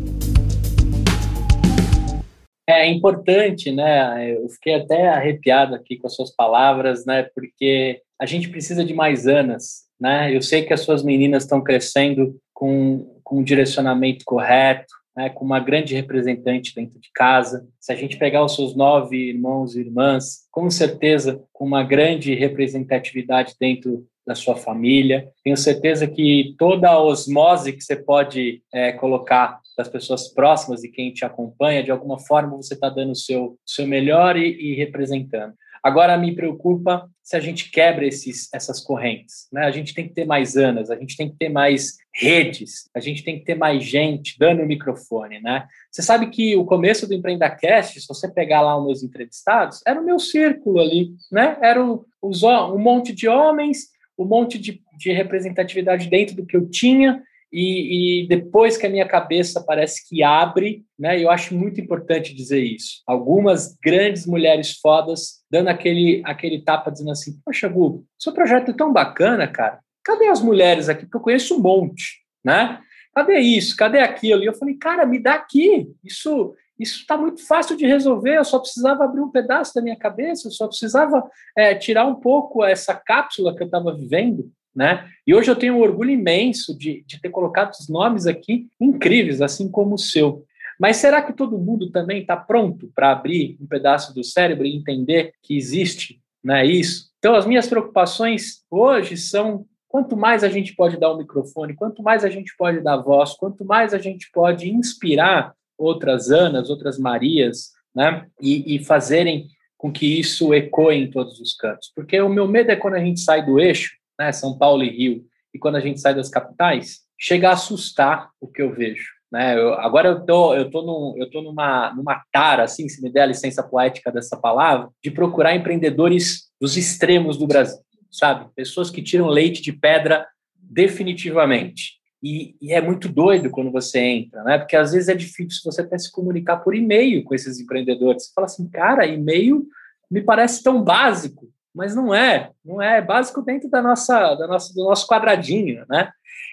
É 2.69 2.89
importante, 2.89 3.71
né? 3.71 4.35
Eu 4.35 4.49
fiquei 4.49 4.75
até 4.75 5.09
arrepiado 5.09 5.75
aqui 5.75 5.97
com 5.97 6.09
as 6.09 6.15
suas 6.15 6.35
palavras, 6.35 7.07
né? 7.07 7.29
Porque 7.35 8.01
a 8.21 8.27
gente 8.27 8.49
precisa 8.49 8.85
de 8.85 8.95
mais 8.95 9.27
anas, 9.27 9.87
né? 10.01 10.35
Eu 10.35 10.43
sei 10.43 10.63
que 10.63 10.73
as 10.73 10.81
suas 10.81 11.05
meninas 11.05 11.45
estão 11.45 11.63
crescendo 11.63 12.37
com, 12.53 13.21
com 13.23 13.45
direcionamento 13.45 14.25
correto, 14.25 14.93
né, 15.17 15.31
com 15.31 15.45
uma 15.45 15.59
grande 15.59 15.95
representante 15.95 16.75
dentro 16.75 17.01
de 17.01 17.11
casa. 17.15 17.67
Se 17.81 17.93
a 17.93 17.97
gente 17.97 18.19
pegar 18.19 18.45
os 18.45 18.55
seus 18.55 18.77
nove 18.77 19.17
irmãos 19.17 19.75
e 19.75 19.81
irmãs, 19.81 20.47
com 20.51 20.69
certeza 20.71 21.43
com 21.53 21.65
uma 21.65 21.83
grande 21.83 22.35
representatividade 22.35 23.55
dentro 23.59 24.07
da 24.27 24.35
sua 24.35 24.57
família. 24.57 25.29
Tenho 25.45 25.57
certeza 25.57 26.07
que 26.09 26.55
toda 26.59 26.91
a 26.91 27.01
osmose 27.01 27.73
que 27.73 27.81
você 27.81 27.95
pode 27.95 28.61
é, 28.75 28.91
colocar 28.93 29.61
das 29.79 29.89
pessoas 29.89 30.29
próximas 30.29 30.83
e 30.83 30.91
quem 30.91 31.13
te 31.13 31.25
acompanha, 31.25 31.85
de 31.85 31.93
alguma 31.93 32.19
forma 32.19 32.57
você 32.57 32.75
está 32.75 32.89
dando 32.89 33.13
o 33.13 33.17
seu, 33.17 33.57
seu 33.65 33.87
melhor 33.87 34.37
e, 34.37 34.73
e 34.73 34.75
representando. 34.75 35.55
Agora 35.87 36.19
me 36.19 36.35
preocupa 36.35 37.09
se 37.23 37.37
a 37.37 37.41
gente 37.41 37.71
quebra 37.71 38.05
esses, 38.05 38.53
essas 38.53 38.81
correntes. 38.81 39.47
Né? 39.53 39.65
A 39.67 39.71
gente 39.71 39.95
tem 39.95 40.09
que 40.09 40.15
ter 40.15 40.25
mais 40.25 40.57
anas, 40.57 40.91
a 40.91 40.97
gente 40.97 41.17
tem 41.17 41.31
que 41.31 41.37
ter 41.37 41.49
mais 41.49 41.97
redes, 42.13 42.91
a 42.93 42.99
gente 42.99 43.23
tem 43.23 43.39
que 43.39 43.45
ter 43.45 43.55
mais 43.55 43.85
gente 43.85 44.37
dando 44.37 44.63
o 44.63 44.67
microfone. 44.67 45.41
Né? 45.41 45.65
Você 45.93 46.03
sabe 46.03 46.27
que 46.27 46.57
o 46.57 46.65
começo 46.65 47.07
do 47.07 47.15
EmpreendaCast, 47.15 48.01
se 48.01 48.09
você 48.09 48.29
pegar 48.29 48.63
lá 48.63 48.77
os 48.77 48.85
meus 48.85 49.03
entrevistados, 49.05 49.81
era 49.87 50.01
o 50.01 50.05
meu 50.05 50.19
círculo 50.19 50.81
ali, 50.81 51.11
né? 51.31 51.57
era 51.63 51.81
um, 51.81 52.05
um 52.21 52.79
monte 52.79 53.13
de 53.13 53.29
homens 53.29 53.95
um 54.19 54.25
monte 54.25 54.59
de, 54.59 54.81
de 54.97 55.13
representatividade 55.13 56.09
dentro 56.09 56.35
do 56.35 56.47
que 56.47 56.57
eu 56.57 56.69
tinha 56.69 57.23
e, 57.53 58.23
e, 58.23 58.29
depois 58.29 58.77
que 58.77 58.87
a 58.87 58.91
minha 58.91 59.07
cabeça 59.07 59.63
parece 59.63 60.07
que 60.09 60.23
abre, 60.23 60.85
né? 60.99 61.23
Eu 61.23 61.31
acho 61.31 61.55
muito 61.55 61.81
importante 61.81 62.35
dizer 62.35 62.63
isso. 62.63 63.03
Algumas 63.07 63.77
grandes 63.83 64.27
mulheres 64.27 64.79
fodas 64.81 65.36
dando 65.57 65.69
aquele 65.69 66.23
aquele 66.25 66.61
tapa 66.61 66.91
dizendo 66.91 67.11
assim: 67.11 67.41
"Poxa, 67.45 67.69
Gu, 67.69 68.05
seu 68.19 68.33
projeto 68.33 68.71
é 68.71 68.75
tão 68.75 68.93
bacana, 68.93 69.49
cara. 69.49 69.81
Cadê 70.05 70.29
as 70.29 70.43
mulheres 70.43 70.89
aqui? 70.89 71.03
Porque 71.03 71.17
eu 71.17 71.23
conheço 71.23 71.57
um 71.57 71.61
monte, 71.61 72.21
né? 72.45 72.81
Cadê 73.15 73.39
isso? 73.39 73.77
Cadê 73.77 74.01
aquilo?" 74.01 74.43
E 74.43 74.47
eu 74.47 74.55
falei: 74.55 74.75
"Cara, 74.75 75.07
me 75.07 75.19
dá 75.19 75.35
aqui. 75.35 75.89
Isso 76.05 76.55
isso 76.79 77.01
está 77.01 77.17
muito 77.17 77.47
fácil 77.47 77.75
de 77.75 77.87
resolver. 77.87 78.37
Eu 78.37 78.45
só 78.45 78.59
precisava 78.59 79.05
abrir 79.05 79.23
um 79.23 79.31
pedaço 79.31 79.75
da 79.75 79.81
minha 79.81 79.97
cabeça, 79.97 80.47
eu 80.47 80.53
só 80.53 80.69
precisava 80.69 81.27
é, 81.57 81.75
tirar 81.75 82.05
um 82.05 82.17
pouco 82.17 82.63
essa 82.63 82.95
cápsula 82.95 83.57
que 83.57 83.63
eu 83.63 83.67
estava 83.67 83.97
vivendo 83.97 84.53
né? 84.77 85.09
E 85.27 85.35
hoje 85.35 85.51
eu 85.51 85.57
tenho 85.57 85.75
um 85.75 85.81
orgulho 85.81 86.11
imenso 86.11 86.77
de, 86.77 87.03
de 87.07 87.19
ter 87.19 87.31
colocado 87.31 87.73
os 87.73 87.89
nomes 87.89 88.27
aqui 88.27 88.69
incríveis, 88.79 89.41
assim 89.41 89.71
como 89.71 89.95
o 89.95 89.99
seu. 89.99 90.45
Mas 90.79 90.97
será 90.99 91.23
que 91.23 91.33
todo 91.33 91.59
mundo 91.59 91.91
também 91.91 92.21
está 92.21 92.37
pronto 92.37 92.91
para 92.95 93.13
abrir 93.13 93.57
um 93.61 93.67
pedaço 93.67 94.15
do 94.15 94.23
cérebro 94.23 94.67
e 94.67 94.77
entender 94.77 95.33
que 95.43 95.57
existe 95.57 96.21
né, 96.45 96.65
isso? 96.65 97.11
Então, 97.19 97.35
as 97.35 97.47
minhas 97.47 97.67
preocupações 97.67 98.63
hoje 98.71 99.17
são 99.17 99.67
quanto 99.89 100.17
mais 100.17 100.45
a 100.45 100.49
gente 100.49 100.75
pode 100.75 100.99
dar 100.99 101.11
o 101.11 101.15
um 101.15 101.19
microfone, 101.19 101.75
quanto 101.75 102.03
mais 102.03 102.25
a 102.25 102.29
gente 102.29 102.55
pode 102.57 102.81
dar 102.81 102.99
voz, 102.99 103.33
quanto 103.35 103.65
mais 103.65 103.95
a 103.95 103.99
gente 103.99 104.31
pode 104.33 104.69
inspirar 104.69 105.55
outras 105.79 106.31
Anas, 106.31 106.69
outras 106.69 106.99
Marias, 106.99 107.73
né, 107.95 108.27
e, 108.41 108.77
e 108.77 108.85
fazerem 108.85 109.47
com 109.77 109.91
que 109.91 110.19
isso 110.19 110.53
ecoe 110.53 110.97
em 110.97 111.11
todos 111.11 111.41
os 111.41 111.55
cantos. 111.55 111.91
Porque 111.95 112.21
o 112.21 112.29
meu 112.29 112.47
medo 112.47 112.71
é 112.71 112.77
quando 112.77 112.95
a 112.95 113.01
gente 113.01 113.21
sai 113.21 113.45
do 113.45 113.59
eixo 113.59 113.97
né, 114.19 114.33
São 114.33 114.57
Paulo 114.57 114.83
e 114.83 114.91
Rio, 114.91 115.25
e 115.55 115.59
quando 115.59 115.77
a 115.77 115.81
gente 115.81 116.01
sai 116.01 116.15
das 116.15 116.29
capitais, 116.29 117.01
chega 117.19 117.49
a 117.49 117.53
assustar 117.53 118.31
o 118.41 118.47
que 118.47 118.61
eu 118.61 118.73
vejo. 118.75 119.16
Né? 119.31 119.59
Eu, 119.59 119.75
agora 119.75 120.09
eu 120.09 120.25
tô, 120.25 120.55
eu 120.55 120.71
tô, 120.71 120.83
num, 120.83 121.15
eu 121.19 121.31
tô 121.31 121.43
numa, 121.43 121.93
numa 121.95 122.23
tara, 122.33 122.65
assim, 122.65 122.89
se 122.89 123.03
me 123.03 123.11
der 123.11 123.23
a 123.23 123.27
licença 123.27 123.63
poética 123.63 124.13
dessa 124.13 124.37
palavra, 124.37 124.89
de 125.03 125.11
procurar 125.11 125.55
empreendedores 125.55 126.51
dos 126.61 126.77
extremos 126.77 127.37
do 127.37 127.47
Brasil, 127.47 127.81
sabe? 128.11 128.49
Pessoas 128.55 128.91
que 128.91 129.03
tiram 129.03 129.29
leite 129.29 129.61
de 129.63 129.73
pedra 129.73 130.27
definitivamente. 130.55 131.97
E, 132.23 132.57
e, 132.61 132.73
é 132.73 132.81
muito 132.81 133.09
doido 133.09 133.51
quando 133.51 133.71
você 133.71 134.01
entra, 134.01 134.43
né? 134.43 134.59
Porque 134.59 134.75
às 134.75 134.93
vezes 134.93 135.09
é 135.09 135.15
difícil 135.15 135.61
você 135.65 135.83
até 135.83 135.99
se 135.99 136.11
comunicar 136.11 136.57
por 136.57 136.75
e-mail 136.75 137.23
com 137.23 137.35
esses 137.35 137.61
empreendedores. 137.61 138.25
Você 138.25 138.33
fala 138.35 138.47
assim, 138.47 138.69
cara, 138.69 139.07
e-mail 139.07 139.65
me 140.11 140.23
parece 140.23 140.63
tão 140.63 140.83
básico 140.83 141.47
mas 141.77 141.95
não 141.95 142.15
é, 142.15 142.51
não 142.65 142.81
é, 142.81 142.97
é 142.97 143.03
básico 143.03 143.43
dentro 143.43 143.69
da 143.69 143.83
nossa, 143.83 144.35
da 144.35 144.47
nossa, 144.47 144.73
do 144.73 144.83
nosso 144.83 145.07
quadradinho, 145.07 145.85
né? 145.91 146.11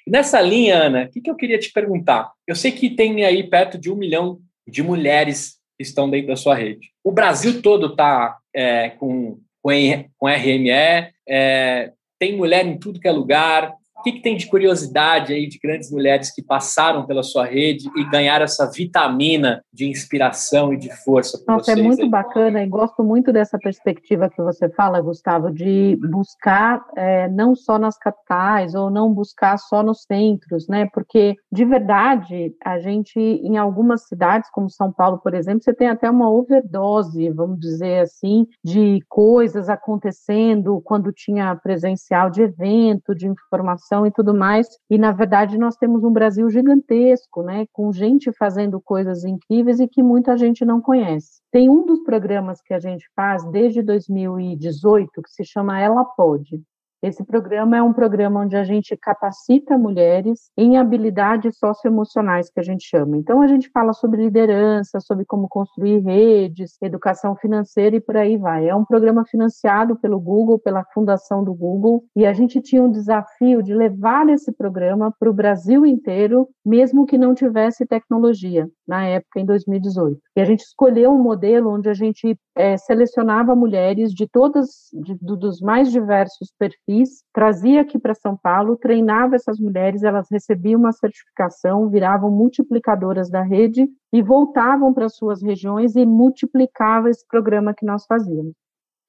Nessa 0.07 0.41
linha, 0.41 0.75
Ana, 0.75 1.05
o 1.05 1.09
que, 1.09 1.21
que 1.21 1.29
eu 1.29 1.35
queria 1.35 1.57
te 1.57 1.71
perguntar? 1.71 2.31
Eu 2.45 2.55
sei 2.55 2.71
que 2.71 2.89
tem 2.89 3.23
aí 3.23 3.43
perto 3.43 3.77
de 3.77 3.91
um 3.91 3.95
milhão 3.95 4.39
de 4.67 4.83
mulheres 4.83 5.57
que 5.77 5.83
estão 5.83 6.09
dentro 6.09 6.27
da 6.27 6.35
sua 6.35 6.55
rede. 6.55 6.91
O 7.03 7.11
Brasil 7.11 7.61
todo 7.61 7.87
está 7.87 8.37
é, 8.53 8.89
com, 8.91 9.39
com, 9.61 9.71
com 10.17 10.27
RME, 10.27 11.11
é, 11.27 11.91
tem 12.19 12.35
mulher 12.35 12.65
em 12.65 12.77
tudo 12.77 12.99
que 12.99 13.07
é 13.07 13.11
lugar, 13.11 13.73
o 14.03 14.11
que, 14.11 14.11
que, 14.11 14.21
tem 14.21 14.35
de 14.35 14.47
curiosidade 14.47 15.31
aí 15.31 15.47
de 15.47 15.57
grandes 15.57 15.89
mulheres 15.89 16.29
que 16.29 16.43
passaram 16.43 17.05
pela 17.05 17.23
sua 17.23 17.45
rede 17.45 17.89
e 17.95 18.03
ganharam 18.09 18.43
essa 18.43 18.69
vitamina 18.69 19.63
de 19.71 19.89
inspiração 19.89 20.73
e 20.73 20.77
de 20.77 20.93
força? 21.05 21.41
Nossa, 21.47 21.71
é 21.71 21.75
muito 21.77 22.01
aí? 22.01 22.09
bacana 22.09 22.61
e 22.61 22.67
gosto 22.67 23.01
muito 23.01 23.31
dessa 23.31 23.57
perspectiva 23.57 24.29
que 24.29 24.41
você 24.41 24.67
fala, 24.67 24.99
Gustavo, 24.99 25.49
de 25.53 25.97
buscar 26.11 26.83
é, 26.97 27.29
não 27.29 27.55
só 27.55 27.79
nas 27.79 27.97
capitais 27.97 28.75
ou 28.75 28.89
não 28.89 29.13
buscar 29.13 29.57
só 29.57 29.81
nos 29.81 30.03
centros, 30.03 30.67
né? 30.67 30.85
Porque 30.93 31.37
de 31.49 31.63
verdade 31.63 32.53
a 32.61 32.79
gente 32.79 33.17
em 33.17 33.55
algumas 33.55 34.05
cidades, 34.05 34.49
como 34.51 34.69
São 34.69 34.91
Paulo, 34.91 35.17
por 35.17 35.33
exemplo, 35.33 35.63
você 35.63 35.73
tem 35.73 35.87
até 35.87 36.11
uma 36.11 36.29
overdose, 36.29 37.29
vamos 37.29 37.57
dizer 37.57 38.01
assim, 38.01 38.45
de 38.61 38.99
coisas 39.07 39.69
acontecendo 39.69 40.81
quando 40.83 41.13
tinha 41.13 41.55
presencial 41.55 42.29
de 42.29 42.41
evento, 42.41 43.15
de 43.15 43.27
informação 43.27 43.92
e 44.05 44.11
tudo 44.11 44.33
mais. 44.33 44.67
E 44.89 44.97
na 44.97 45.11
verdade 45.11 45.57
nós 45.57 45.75
temos 45.75 46.03
um 46.03 46.11
Brasil 46.11 46.49
gigantesco, 46.49 47.43
né, 47.43 47.65
com 47.71 47.91
gente 47.91 48.31
fazendo 48.33 48.81
coisas 48.81 49.23
incríveis 49.23 49.79
e 49.79 49.87
que 49.87 50.01
muita 50.01 50.35
gente 50.35 50.65
não 50.65 50.81
conhece. 50.81 51.41
Tem 51.51 51.69
um 51.69 51.85
dos 51.85 52.03
programas 52.03 52.61
que 52.61 52.73
a 52.73 52.79
gente 52.79 53.05
faz 53.15 53.43
desde 53.51 53.81
2018 53.83 55.21
que 55.21 55.29
se 55.29 55.45
chama 55.45 55.79
Ela 55.79 56.03
Pode. 56.03 56.61
Esse 57.03 57.21
programa 57.21 57.75
é 57.75 57.83
um 57.83 57.91
programa 57.91 58.39
onde 58.39 58.55
a 58.55 58.63
gente 58.63 58.95
capacita 58.95 59.77
mulheres 59.77 60.49
em 60.57 60.77
habilidades 60.77 61.57
socioemocionais, 61.57 62.49
que 62.49 62.61
a 62.61 62.63
gente 62.63 62.87
chama. 62.87 63.17
Então, 63.17 63.41
a 63.41 63.47
gente 63.47 63.69
fala 63.71 63.91
sobre 63.91 64.23
liderança, 64.23 65.01
sobre 65.01 65.25
como 65.25 65.49
construir 65.49 65.99
redes, 65.99 66.77
educação 66.81 67.35
financeira 67.35 67.97
e 67.97 67.99
por 67.99 68.15
aí 68.15 68.37
vai. 68.37 68.69
É 68.69 68.73
um 68.73 68.85
programa 68.85 69.25
financiado 69.25 69.97
pelo 69.97 70.17
Google, 70.17 70.57
pela 70.57 70.85
fundação 70.93 71.43
do 71.43 71.53
Google, 71.53 72.05
e 72.15 72.25
a 72.25 72.31
gente 72.31 72.61
tinha 72.61 72.81
um 72.81 72.89
desafio 72.89 73.61
de 73.61 73.75
levar 73.75 74.29
esse 74.29 74.53
programa 74.53 75.13
para 75.19 75.29
o 75.29 75.33
Brasil 75.33 75.85
inteiro, 75.85 76.47
mesmo 76.65 77.05
que 77.05 77.17
não 77.17 77.35
tivesse 77.35 77.85
tecnologia, 77.85 78.69
na 78.87 79.05
época, 79.05 79.41
em 79.41 79.45
2018. 79.45 80.21
E 80.35 80.41
a 80.41 80.45
gente 80.45 80.61
escolheu 80.61 81.11
um 81.11 81.21
modelo 81.21 81.71
onde 81.71 81.87
a 81.87 81.93
gente 81.93 82.35
é, 82.55 82.75
selecionava 82.75 83.55
mulheres 83.55 84.11
de 84.11 84.27
todas, 84.27 84.67
de, 84.91 85.15
dos 85.21 85.61
mais 85.61 85.91
diversos 85.91 86.51
perfis 86.57 87.23
trazia 87.31 87.81
aqui 87.81 87.99
para 87.99 88.15
São 88.15 88.35
Paulo, 88.35 88.75
treinava 88.75 89.35
essas 89.35 89.59
mulheres, 89.59 90.03
elas 90.03 90.27
recebiam 90.31 90.79
uma 90.79 90.91
certificação, 90.91 91.87
viravam 91.89 92.31
multiplicadoras 92.31 93.29
da 93.29 93.43
rede 93.43 93.87
e 94.11 94.21
voltavam 94.23 94.91
para 94.91 95.07
suas 95.07 95.43
regiões 95.43 95.95
e 95.95 96.05
multiplicavam 96.05 97.09
esse 97.09 97.25
programa 97.27 97.73
que 97.73 97.85
nós 97.85 98.05
fazíamos. 98.05 98.53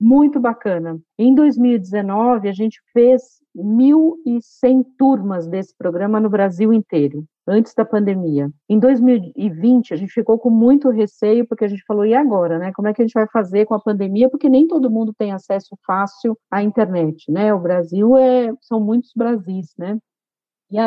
Muito 0.00 0.40
bacana. 0.40 0.98
Em 1.18 1.34
2019, 1.34 2.48
a 2.48 2.52
gente 2.52 2.80
fez 2.92 3.40
1.100 3.56 4.84
turmas 4.98 5.46
desse 5.46 5.74
programa 5.76 6.18
no 6.18 6.28
Brasil 6.28 6.72
inteiro 6.72 7.24
antes 7.46 7.74
da 7.74 7.84
pandemia. 7.84 8.50
Em 8.68 8.78
2020, 8.78 9.92
a 9.92 9.96
gente 9.96 10.12
ficou 10.12 10.38
com 10.38 10.50
muito 10.50 10.88
receio, 10.90 11.46
porque 11.46 11.64
a 11.64 11.68
gente 11.68 11.84
falou, 11.86 12.04
e 12.04 12.14
agora, 12.14 12.58
né? 12.58 12.72
Como 12.74 12.88
é 12.88 12.94
que 12.94 13.02
a 13.02 13.04
gente 13.04 13.14
vai 13.14 13.28
fazer 13.28 13.66
com 13.66 13.74
a 13.74 13.80
pandemia? 13.80 14.30
Porque 14.30 14.48
nem 14.48 14.66
todo 14.66 14.90
mundo 14.90 15.14
tem 15.16 15.32
acesso 15.32 15.76
fácil 15.86 16.36
à 16.50 16.62
internet, 16.62 17.30
né? 17.30 17.52
O 17.52 17.60
Brasil 17.60 18.16
é, 18.16 18.52
são 18.60 18.80
muitos 18.80 19.12
Brasis, 19.14 19.74
né? 19.78 19.98
E 20.70 20.78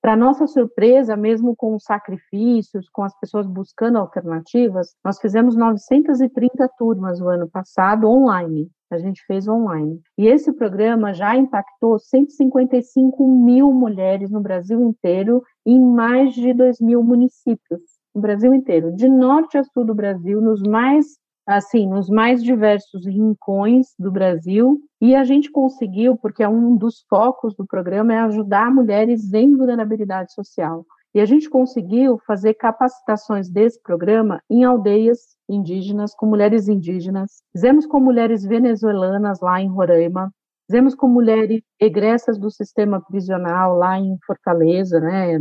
para 0.00 0.16
nossa 0.16 0.46
surpresa, 0.46 1.16
mesmo 1.16 1.54
com 1.56 1.74
os 1.74 1.84
sacrifícios, 1.84 2.88
com 2.90 3.02
as 3.02 3.18
pessoas 3.18 3.46
buscando 3.46 3.98
alternativas, 3.98 4.94
nós 5.04 5.18
fizemos 5.20 5.56
930 5.56 6.68
turmas 6.78 7.20
o 7.20 7.28
ano 7.28 7.48
passado 7.48 8.08
online 8.08 8.70
a 8.90 8.98
gente 8.98 9.24
fez 9.26 9.48
online. 9.48 10.00
E 10.16 10.26
esse 10.26 10.52
programa 10.52 11.12
já 11.12 11.36
impactou 11.36 11.98
155 11.98 13.26
mil 13.26 13.72
mulheres 13.72 14.30
no 14.30 14.40
Brasil 14.40 14.80
inteiro, 14.80 15.42
em 15.64 15.80
mais 15.80 16.34
de 16.34 16.52
2 16.52 16.80
mil 16.80 17.02
municípios, 17.02 17.80
no 18.14 18.20
Brasil 18.20 18.54
inteiro, 18.54 18.94
de 18.94 19.08
norte 19.08 19.58
a 19.58 19.64
sul 19.64 19.84
do 19.84 19.94
Brasil, 19.94 20.40
nos 20.40 20.62
mais 20.62 21.18
assim, 21.46 21.88
nos 21.88 22.08
mais 22.08 22.42
diversos 22.42 23.06
rincões 23.06 23.94
do 23.98 24.10
Brasil, 24.10 24.80
e 25.00 25.14
a 25.14 25.22
gente 25.24 25.50
conseguiu, 25.50 26.16
porque 26.16 26.42
é 26.42 26.48
um 26.48 26.76
dos 26.76 27.04
focos 27.08 27.54
do 27.54 27.66
programa 27.66 28.12
é 28.12 28.18
ajudar 28.20 28.70
mulheres 28.70 29.32
em 29.32 29.56
vulnerabilidade 29.56 30.32
social. 30.32 30.84
E 31.14 31.20
a 31.20 31.24
gente 31.24 31.48
conseguiu 31.48 32.18
fazer 32.26 32.54
capacitações 32.54 33.48
desse 33.48 33.80
programa 33.80 34.42
em 34.50 34.64
aldeias 34.64 35.36
indígenas, 35.48 36.14
com 36.14 36.26
mulheres 36.26 36.68
indígenas. 36.68 37.42
Fizemos 37.52 37.86
com 37.86 38.00
mulheres 38.00 38.44
venezuelanas 38.44 39.40
lá 39.40 39.60
em 39.60 39.68
Roraima. 39.68 40.30
Fizemos 40.68 40.94
com 40.94 41.08
mulheres 41.08 41.62
egressas 41.80 42.38
do 42.38 42.50
sistema 42.50 43.00
prisional 43.00 43.76
lá 43.78 43.98
em 43.98 44.18
Fortaleza, 44.26 45.00
né? 45.00 45.40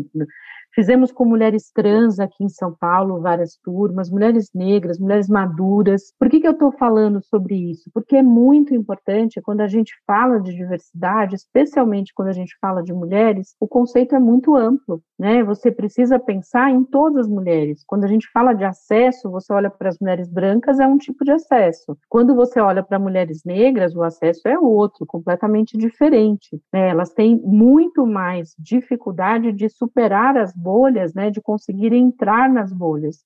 Fizemos 0.76 1.10
com 1.10 1.24
mulheres 1.24 1.72
trans 1.74 2.20
aqui 2.20 2.44
em 2.44 2.50
São 2.50 2.76
Paulo, 2.76 3.22
várias 3.22 3.58
turmas, 3.64 4.10
mulheres 4.10 4.50
negras, 4.54 5.00
mulheres 5.00 5.30
maduras. 5.30 6.14
Por 6.20 6.30
que, 6.30 6.42
que 6.42 6.48
eu 6.48 6.52
estou 6.52 6.70
falando 6.74 7.24
sobre 7.24 7.56
isso? 7.56 7.90
Porque 7.94 8.18
é 8.18 8.22
muito 8.22 8.76
importante 8.76 9.42
quando 9.42 9.62
a 9.62 9.68
gente 9.68 9.94
fala 10.06 10.38
de 10.38 10.54
diversidade, 10.54 11.36
especialmente 11.36 12.14
quando 12.14 12.28
a 12.28 12.34
gente 12.34 12.58
fala 12.60 12.84
de 12.84 12.94
mulheres, 12.94 13.56
o 13.58 13.70
conceito 13.70 14.16
é 14.16 14.20
muito 14.20 14.54
amplo, 14.58 15.02
né? 15.18 15.42
Você 15.46 15.72
precisa 15.72 16.20
pensar 16.20 16.70
em 16.72 16.84
todas 16.84 17.26
as 17.26 17.30
mulheres. 17.30 17.82
Quando 17.88 18.04
a 18.04 18.08
gente 18.08 18.30
fala 18.34 18.52
de 18.52 18.66
acesso, 18.66 19.32
você 19.32 19.54
olha 19.54 19.70
para 19.70 19.88
as 19.88 19.98
mulheres 19.98 20.28
brancas, 20.28 20.78
é 20.78 20.86
um 20.86 20.98
tipo 20.98 21.24
de 21.24 21.32
acesso. 21.32 21.98
Quando 22.10 22.36
você 22.36 22.60
olha 22.60 22.84
para 22.84 23.00
mulheres 23.00 23.44
negras, 23.46 23.96
o 23.96 24.04
acesso 24.04 24.46
é 24.46 24.60
outro, 24.60 25.06
completamente 25.06 25.78
diferente. 25.78 26.62
Né? 26.74 26.90
Elas 26.90 27.14
têm 27.14 27.38
muito 27.38 28.06
mais 28.06 28.54
dificuldade 28.60 29.54
de 29.54 29.70
superar 29.70 30.36
as 30.36 30.54
bolhas, 30.66 31.14
né, 31.14 31.30
de 31.30 31.42
conseguir 31.42 31.94
entrar 31.94 32.50
nas 32.50 32.74
bolhas. 32.74 33.18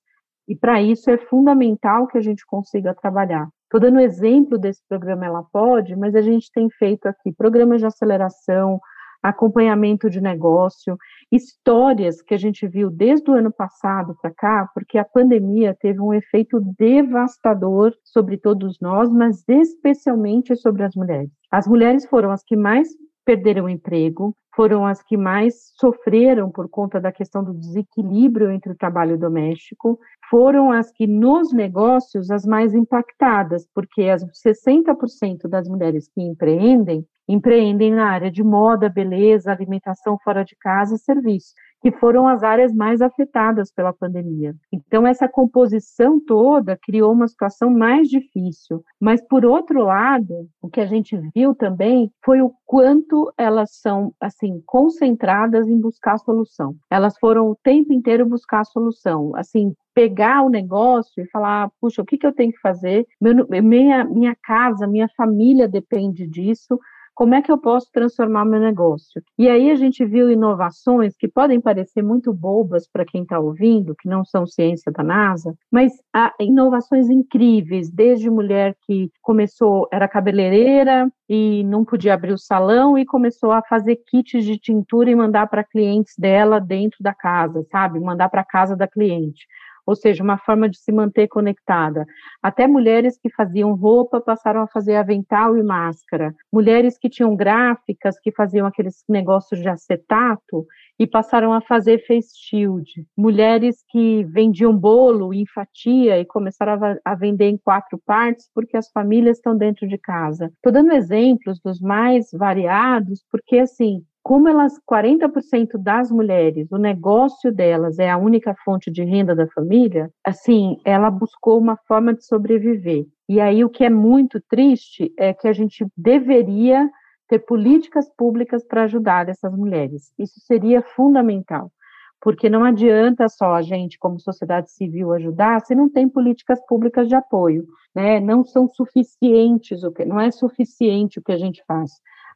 E 0.46 0.54
para 0.54 0.82
isso 0.82 1.10
é 1.10 1.16
fundamental 1.16 2.06
que 2.06 2.18
a 2.18 2.20
gente 2.20 2.44
consiga 2.46 2.94
trabalhar 2.94 3.48
Estou 3.72 3.88
dando 3.88 4.00
exemplo 4.00 4.58
desse 4.58 4.82
programa 4.88 5.26
Ela 5.26 5.44
Pode, 5.44 5.94
mas 5.94 6.16
a 6.16 6.20
gente 6.20 6.50
tem 6.52 6.68
feito 6.70 7.06
aqui 7.06 7.32
programas 7.32 7.78
de 7.78 7.86
aceleração, 7.86 8.80
acompanhamento 9.22 10.10
de 10.10 10.20
negócio, 10.20 10.98
histórias 11.30 12.20
que 12.20 12.34
a 12.34 12.36
gente 12.36 12.66
viu 12.66 12.90
desde 12.90 13.30
o 13.30 13.34
ano 13.34 13.52
passado 13.52 14.16
para 14.20 14.32
cá, 14.32 14.68
porque 14.74 14.98
a 14.98 15.04
pandemia 15.04 15.76
teve 15.80 16.00
um 16.00 16.12
efeito 16.12 16.60
devastador 16.76 17.94
sobre 18.02 18.38
todos 18.38 18.80
nós, 18.80 19.08
mas 19.12 19.44
especialmente 19.48 20.56
sobre 20.56 20.82
as 20.82 20.96
mulheres. 20.96 21.30
As 21.48 21.68
mulheres 21.68 22.04
foram 22.06 22.32
as 22.32 22.42
que 22.42 22.56
mais 22.56 22.88
perderam 23.24 23.68
emprego, 23.68 24.34
foram 24.54 24.84
as 24.84 25.02
que 25.02 25.16
mais 25.16 25.72
sofreram 25.78 26.50
por 26.50 26.68
conta 26.68 27.00
da 27.00 27.12
questão 27.12 27.42
do 27.42 27.54
desequilíbrio 27.54 28.50
entre 28.50 28.72
o 28.72 28.76
trabalho 28.76 29.18
doméstico, 29.18 29.98
foram 30.28 30.70
as 30.70 30.90
que 30.90 31.06
nos 31.06 31.52
negócios 31.52 32.30
as 32.30 32.44
mais 32.44 32.74
impactadas, 32.74 33.66
porque 33.74 34.02
as 34.02 34.22
60% 34.24 35.48
das 35.48 35.68
mulheres 35.68 36.08
que 36.08 36.20
empreendem 36.20 37.06
empreendem 37.28 37.92
na 37.92 38.10
área 38.10 38.28
de 38.28 38.42
moda, 38.42 38.88
beleza, 38.88 39.52
alimentação 39.52 40.18
fora 40.18 40.44
de 40.44 40.56
casa 40.56 40.96
e 40.96 40.98
serviço, 40.98 41.54
que 41.80 41.90
foram 41.92 42.28
as 42.28 42.42
áreas 42.42 42.74
mais 42.74 43.00
afetadas 43.00 43.72
pela 43.72 43.92
pandemia. 43.92 44.54
Então, 44.72 45.06
essa 45.06 45.28
composição 45.28 46.20
toda 46.20 46.76
criou 46.76 47.12
uma 47.12 47.26
situação 47.26 47.70
mais 47.70 48.08
difícil. 48.08 48.82
Mas, 49.00 49.26
por 49.26 49.44
outro 49.44 49.84
lado, 49.84 50.48
o 50.60 50.68
que 50.68 50.80
a 50.80 50.86
gente 50.86 51.16
viu 51.34 51.54
também 51.54 52.12
foi 52.24 52.42
o 52.42 52.52
quanto 52.66 53.32
elas 53.36 53.70
são, 53.80 54.12
assim, 54.20 54.62
concentradas 54.66 55.66
em 55.68 55.80
buscar 55.80 56.14
a 56.14 56.18
solução. 56.18 56.74
Elas 56.90 57.16
foram 57.18 57.50
o 57.50 57.56
tempo 57.56 57.92
inteiro 57.92 58.26
buscar 58.26 58.60
a 58.60 58.64
solução. 58.64 59.32
Assim, 59.34 59.72
pegar 59.94 60.42
o 60.42 60.50
negócio 60.50 61.22
e 61.22 61.30
falar, 61.30 61.70
puxa, 61.80 62.02
o 62.02 62.04
que, 62.04 62.18
que 62.18 62.26
eu 62.26 62.34
tenho 62.34 62.52
que 62.52 62.60
fazer? 62.60 63.06
Meu, 63.20 63.46
minha, 63.62 64.04
minha 64.04 64.36
casa, 64.42 64.86
minha 64.86 65.08
família 65.16 65.66
depende 65.66 66.26
disso 66.26 66.78
como 67.20 67.34
é 67.34 67.42
que 67.42 67.52
eu 67.52 67.58
posso 67.58 67.86
transformar 67.92 68.46
meu 68.46 68.58
negócio? 68.58 69.22
E 69.38 69.46
aí 69.46 69.70
a 69.70 69.74
gente 69.74 70.02
viu 70.06 70.30
inovações 70.30 71.14
que 71.18 71.28
podem 71.28 71.60
parecer 71.60 72.00
muito 72.02 72.32
bobas 72.32 72.88
para 72.90 73.04
quem 73.04 73.24
está 73.24 73.38
ouvindo, 73.38 73.94
que 73.94 74.08
não 74.08 74.24
são 74.24 74.46
ciência 74.46 74.90
da 74.90 75.02
NASA, 75.02 75.54
mas 75.70 75.92
há 76.14 76.32
inovações 76.40 77.10
incríveis, 77.10 77.90
desde 77.90 78.30
mulher 78.30 78.74
que 78.86 79.10
começou, 79.20 79.86
era 79.92 80.08
cabeleireira 80.08 81.12
e 81.28 81.62
não 81.64 81.84
podia 81.84 82.14
abrir 82.14 82.32
o 82.32 82.38
salão 82.38 82.96
e 82.96 83.04
começou 83.04 83.52
a 83.52 83.60
fazer 83.68 83.96
kits 83.96 84.42
de 84.42 84.56
tintura 84.56 85.10
e 85.10 85.14
mandar 85.14 85.46
para 85.46 85.62
clientes 85.62 86.14
dela 86.16 86.58
dentro 86.58 87.02
da 87.02 87.12
casa, 87.12 87.62
sabe? 87.70 88.00
Mandar 88.00 88.30
para 88.30 88.42
casa 88.42 88.74
da 88.74 88.88
cliente 88.88 89.46
ou 89.90 89.96
seja, 89.96 90.22
uma 90.22 90.38
forma 90.38 90.68
de 90.68 90.78
se 90.78 90.92
manter 90.92 91.26
conectada. 91.26 92.06
Até 92.40 92.68
mulheres 92.68 93.18
que 93.20 93.28
faziam 93.28 93.74
roupa 93.74 94.20
passaram 94.20 94.62
a 94.62 94.68
fazer 94.68 94.94
avental 94.94 95.56
e 95.56 95.64
máscara. 95.64 96.32
Mulheres 96.52 96.96
que 96.96 97.10
tinham 97.10 97.34
gráficas, 97.34 98.16
que 98.20 98.30
faziam 98.30 98.68
aqueles 98.68 99.02
negócios 99.08 99.60
de 99.60 99.68
acetato 99.68 100.64
e 100.96 101.08
passaram 101.08 101.52
a 101.52 101.60
fazer 101.60 102.06
face 102.06 102.38
shield. 102.38 102.88
Mulheres 103.18 103.82
que 103.88 104.22
vendiam 104.26 104.76
bolo 104.78 105.34
em 105.34 105.44
fatia 105.44 106.20
e 106.20 106.24
começaram 106.24 106.78
a, 107.04 107.14
vender 107.16 107.48
em 107.48 107.58
quatro 107.58 108.00
partes 108.06 108.48
porque 108.54 108.76
as 108.76 108.88
famílias 108.92 109.38
estão 109.38 109.56
dentro 109.56 109.88
de 109.88 109.98
casa. 109.98 110.52
Estou 110.54 110.72
dando 110.72 110.92
exemplos 110.92 111.58
dos 111.64 111.80
mais 111.80 112.28
variados, 112.32 113.24
porque 113.28 113.58
assim, 113.58 114.04
como 114.22 114.48
elas, 114.48 114.74
40% 114.90 115.78
das 115.78 116.10
mulheres, 116.10 116.70
o 116.70 116.76
negócio 116.76 117.52
delas 117.52 117.98
é 117.98 118.10
a 118.10 118.18
única 118.18 118.54
fonte 118.64 118.90
de 118.90 119.02
renda 119.02 119.34
da 119.34 119.46
família, 119.48 120.10
assim, 120.24 120.78
ela 120.84 121.10
buscou 121.10 121.58
uma 121.58 121.76
forma 121.88 122.14
de 122.14 122.24
sobreviver. 122.24 123.06
E 123.28 123.40
aí 123.40 123.64
o 123.64 123.70
que 123.70 123.84
é 123.84 123.90
muito 123.90 124.40
triste 124.40 125.12
é 125.16 125.32
que 125.32 125.48
a 125.48 125.52
gente 125.52 125.86
deveria 125.96 126.88
ter 127.28 127.38
políticas 127.38 128.10
públicas 128.14 128.64
para 128.64 128.82
ajudar 128.82 129.28
essas 129.28 129.54
mulheres. 129.56 130.12
Isso 130.18 130.38
seria 130.40 130.82
fundamental, 130.82 131.72
porque 132.20 132.50
não 132.50 132.64
adianta 132.64 133.28
só 133.28 133.54
a 133.54 133.62
gente, 133.62 133.98
como 133.98 134.20
sociedade 134.20 134.70
civil, 134.70 135.12
ajudar 135.12 135.60
se 135.60 135.74
não 135.74 135.88
tem 135.88 136.08
políticas 136.08 136.60
públicas 136.66 137.08
de 137.08 137.14
apoio, 137.14 137.66
né? 137.94 138.20
Não 138.20 138.44
são 138.44 138.68
suficientes 138.68 139.82
o 139.82 139.92
que, 139.92 140.04
não 140.04 140.20
é 140.20 140.30
suficiente 140.30 141.18
o 141.18 141.22
que 141.22 141.32
a 141.32 141.38
gente 141.38 141.64
faz 141.66 141.90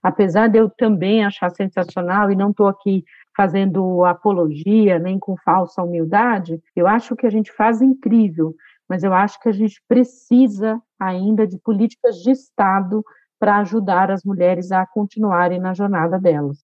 apesar 0.05 0.49
de 0.49 0.59
eu 0.59 0.69
também 0.69 1.25
achar 1.25 1.51
sensacional 1.51 2.31
e 2.31 2.37
não 2.37 2.51
estou 2.51 2.69
aqui 2.69 3.03
fazendo 3.35 4.05
apologia 4.05 4.99
nem 4.99 5.19
com 5.19 5.35
falsa 5.39 5.83
humildade, 5.83 6.61
eu 6.77 6.87
acho 6.87 7.17
que 7.17 7.27
a 7.27 7.31
gente 7.31 7.51
faz 7.51 7.81
incrível, 7.81 8.55
mas 8.87 9.03
eu 9.03 9.15
acho 9.15 9.41
que 9.41 9.49
a 9.49 9.53
gente 9.53 9.83
precisa 9.89 10.79
ainda 11.01 11.47
de 11.47 11.59
políticas 11.59 12.17
de 12.17 12.31
Estado 12.33 13.03
para 13.41 13.57
ajudar 13.59 14.11
as 14.11 14.23
mulheres 14.23 14.71
a 14.71 14.87
continuarem 14.87 15.59
na 15.59 15.73
jornada 15.73 16.19
delas. 16.19 16.59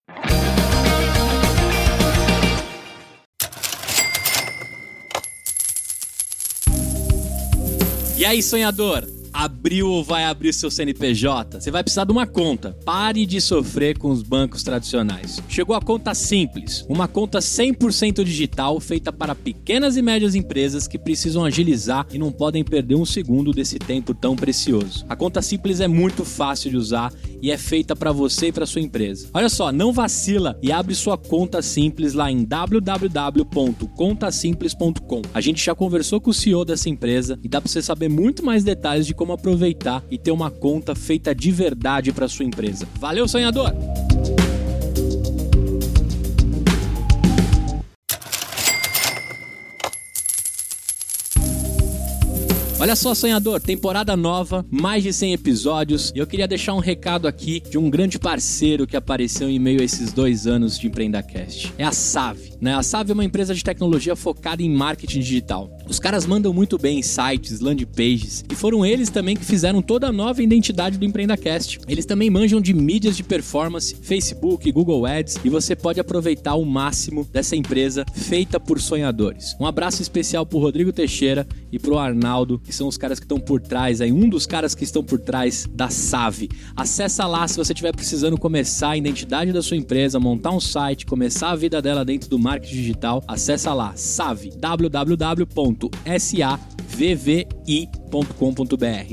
E 8.19 8.25
aí, 8.25 8.43
sonhador? 8.43 9.20
Abriu 9.33 9.89
ou 9.89 10.05
vai 10.05 10.25
abrir 10.25 10.53
seu 10.53 10.71
CNPJ, 10.71 11.61
você 11.61 11.71
vai 11.71 11.83
precisar 11.83 12.05
de 12.05 12.13
uma 12.13 12.27
conta. 12.27 12.77
Pare 12.85 13.25
de 13.27 13.41
sofrer 13.41 13.99
com 13.99 14.11
os 14.11 14.23
bancos 14.23 14.63
tradicionais. 14.63 15.41
Chegou 15.49 15.75
a 15.75 15.81
conta 15.81 16.15
simples, 16.15 16.85
uma 16.89 17.09
conta 17.09 17.39
100% 17.39 18.23
digital 18.25 18.79
feita 18.81 19.13
para 19.13 19.35
pequenas 19.35 19.97
e 19.97 20.03
médias 20.03 20.35
empresas 20.35 20.87
que 20.87 20.99
precisam 20.99 21.45
agilizar 21.45 22.07
e 22.13 22.19
não 22.19 22.33
podem 22.33 22.65
perder 22.65 22.95
um 22.95 23.05
segundo 23.05 23.53
desse 23.53 23.79
tempo 23.79 24.15
tão 24.15 24.37
precioso. 24.37 25.05
A 25.09 25.17
conta 25.17 25.43
simples 25.43 25.81
é 25.81 25.89
muito 25.89 26.25
fácil 26.25 26.71
de 26.71 26.77
usar 26.77 27.13
e 27.43 27.51
é 27.51 27.59
feita 27.59 27.97
para 27.97 28.13
você 28.13 28.49
e 28.49 28.53
para 28.53 28.67
sua 28.67 28.81
empresa. 28.81 29.29
Olha 29.33 29.49
só, 29.49 29.73
não 29.73 29.93
vacila 29.93 30.59
e 30.63 30.71
abre 30.71 30.95
sua 30.95 31.17
conta 31.17 31.63
simples 31.63 32.13
lá 32.15 32.31
em 32.31 32.45
www.contasimples.com. 32.45 35.23
A 35.33 35.41
gente 35.41 35.65
já 35.65 35.75
conversou 35.75 36.21
com 36.21 36.31
o 36.31 36.35
CEO 36.35 36.65
dessa 36.65 36.89
empresa 36.89 37.39
e 37.43 37.49
dá 37.49 37.61
para 37.61 37.71
você 37.71 37.83
saber 37.83 38.09
muito 38.09 38.45
mais 38.45 38.65
detalhes 38.65 39.07
de 39.07 39.15
como 39.21 39.35
aproveitar 39.35 40.03
e 40.11 40.17
ter 40.17 40.31
uma 40.31 40.51
conta 40.51 40.95
feita 40.95 41.35
de 41.35 41.53
verdade 41.53 42.11
para 42.11 42.27
sua 42.27 42.47
empresa. 42.47 42.89
Valeu, 42.99 43.29
sonhador! 43.29 43.71
Olha 52.79 52.97
só, 52.97 53.15
sonhador, 53.15 53.61
temporada 53.61 54.17
nova, 54.17 54.65
mais 54.71 55.03
de 55.03 55.13
100 55.13 55.35
episódios, 55.35 56.11
e 56.15 56.19
eu 56.19 56.27
queria 56.27 56.49
deixar 56.49 56.73
um 56.73 56.79
recado 56.79 57.29
aqui 57.29 57.61
de 57.61 57.77
um 57.77 57.91
grande 57.91 58.19
parceiro 58.19 58.87
que 58.87 58.97
apareceu 58.97 59.51
em 59.51 59.59
meio 59.59 59.83
a 59.83 59.85
esses 59.85 60.15
dois 60.15 60.47
anos 60.47 60.79
de 60.79 60.87
EmpreendaCast. 60.87 61.75
É 61.77 61.85
a 61.85 61.93
Save. 61.93 62.50
Né? 62.61 62.75
A 62.75 62.83
Save 62.83 63.11
é 63.11 63.15
uma 63.15 63.25
empresa 63.25 63.55
de 63.55 63.65
tecnologia 63.65 64.15
focada 64.15 64.63
em 64.63 64.69
marketing 64.69 65.21
digital. 65.21 65.71
Os 65.89 65.99
caras 65.99 66.27
mandam 66.27 66.53
muito 66.53 66.79
bem 66.79 66.99
em 66.99 67.03
sites, 67.03 67.61
landing 67.61 67.87
pages, 67.87 68.45
e 68.51 68.55
foram 68.55 68.85
eles 68.85 69.09
também 69.09 69.35
que 69.35 69.45
fizeram 69.45 69.81
toda 69.81 70.09
a 70.09 70.13
nova 70.13 70.43
identidade 70.43 70.99
do 70.99 71.05
EmpreendaCast. 71.05 71.81
Eles 71.89 72.05
também 72.05 72.29
manjam 72.29 72.61
de 72.61 72.75
mídias 72.75 73.17
de 73.17 73.23
performance, 73.23 73.97
Facebook, 74.03 74.71
Google 74.71 75.07
Ads, 75.07 75.39
e 75.43 75.49
você 75.49 75.75
pode 75.75 75.99
aproveitar 75.99 76.55
o 76.55 76.65
máximo 76.65 77.27
dessa 77.33 77.57
empresa 77.57 78.05
feita 78.13 78.61
por 78.61 78.81
sonhadores. 78.81 79.57
Um 79.59 79.67
abraço 79.67 80.03
especial 80.03 80.45
pro 80.45 80.59
Rodrigo 80.59 80.93
Teixeira 80.93 81.47
e 81.73 81.79
pro 81.79 81.99
Arnaldo, 81.99 82.59
que 82.59 82.73
são 82.73 82.87
os 82.87 82.99
caras 82.99 83.19
que 83.19 83.25
estão 83.25 83.41
por 83.41 83.61
trás 83.61 84.01
aí, 84.01 84.13
um 84.13 84.29
dos 84.29 84.47
caras 84.47 84.75
que 84.75 84.85
estão 84.85 85.03
por 85.03 85.19
trás 85.19 85.67
da 85.73 85.89
Save. 85.89 86.51
Acessa 86.77 87.27
lá 87.27 87.49
se 87.49 87.57
você 87.57 87.73
estiver 87.73 87.95
precisando 87.95 88.39
começar 88.39 88.91
a 88.91 88.97
identidade 88.97 89.53
da 89.53 89.63
sua 89.63 89.77
empresa, 89.77 90.21
montar 90.21 90.51
um 90.51 90.61
site, 90.61 91.07
começar 91.07 91.51
a 91.51 91.57
vida 91.57 91.81
dela 91.81 92.05
dentro 92.05 92.29
do 92.29 92.39
marketing 92.39 92.50
digital. 92.59 93.23
Acessa 93.29 93.73
lá, 93.73 93.93
Save, 93.97 94.51
www 94.57 95.91
savvi.com.br, 97.01 97.87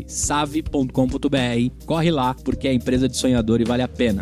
save.com.br. 0.07 1.85
Corre 1.85 2.11
lá 2.11 2.35
porque 2.43 2.67
é 2.67 2.73
empresa 2.73 3.07
de 3.07 3.15
sonhador 3.15 3.61
e 3.61 3.63
vale 3.63 3.81
a 3.81 3.87
pena. 3.87 4.21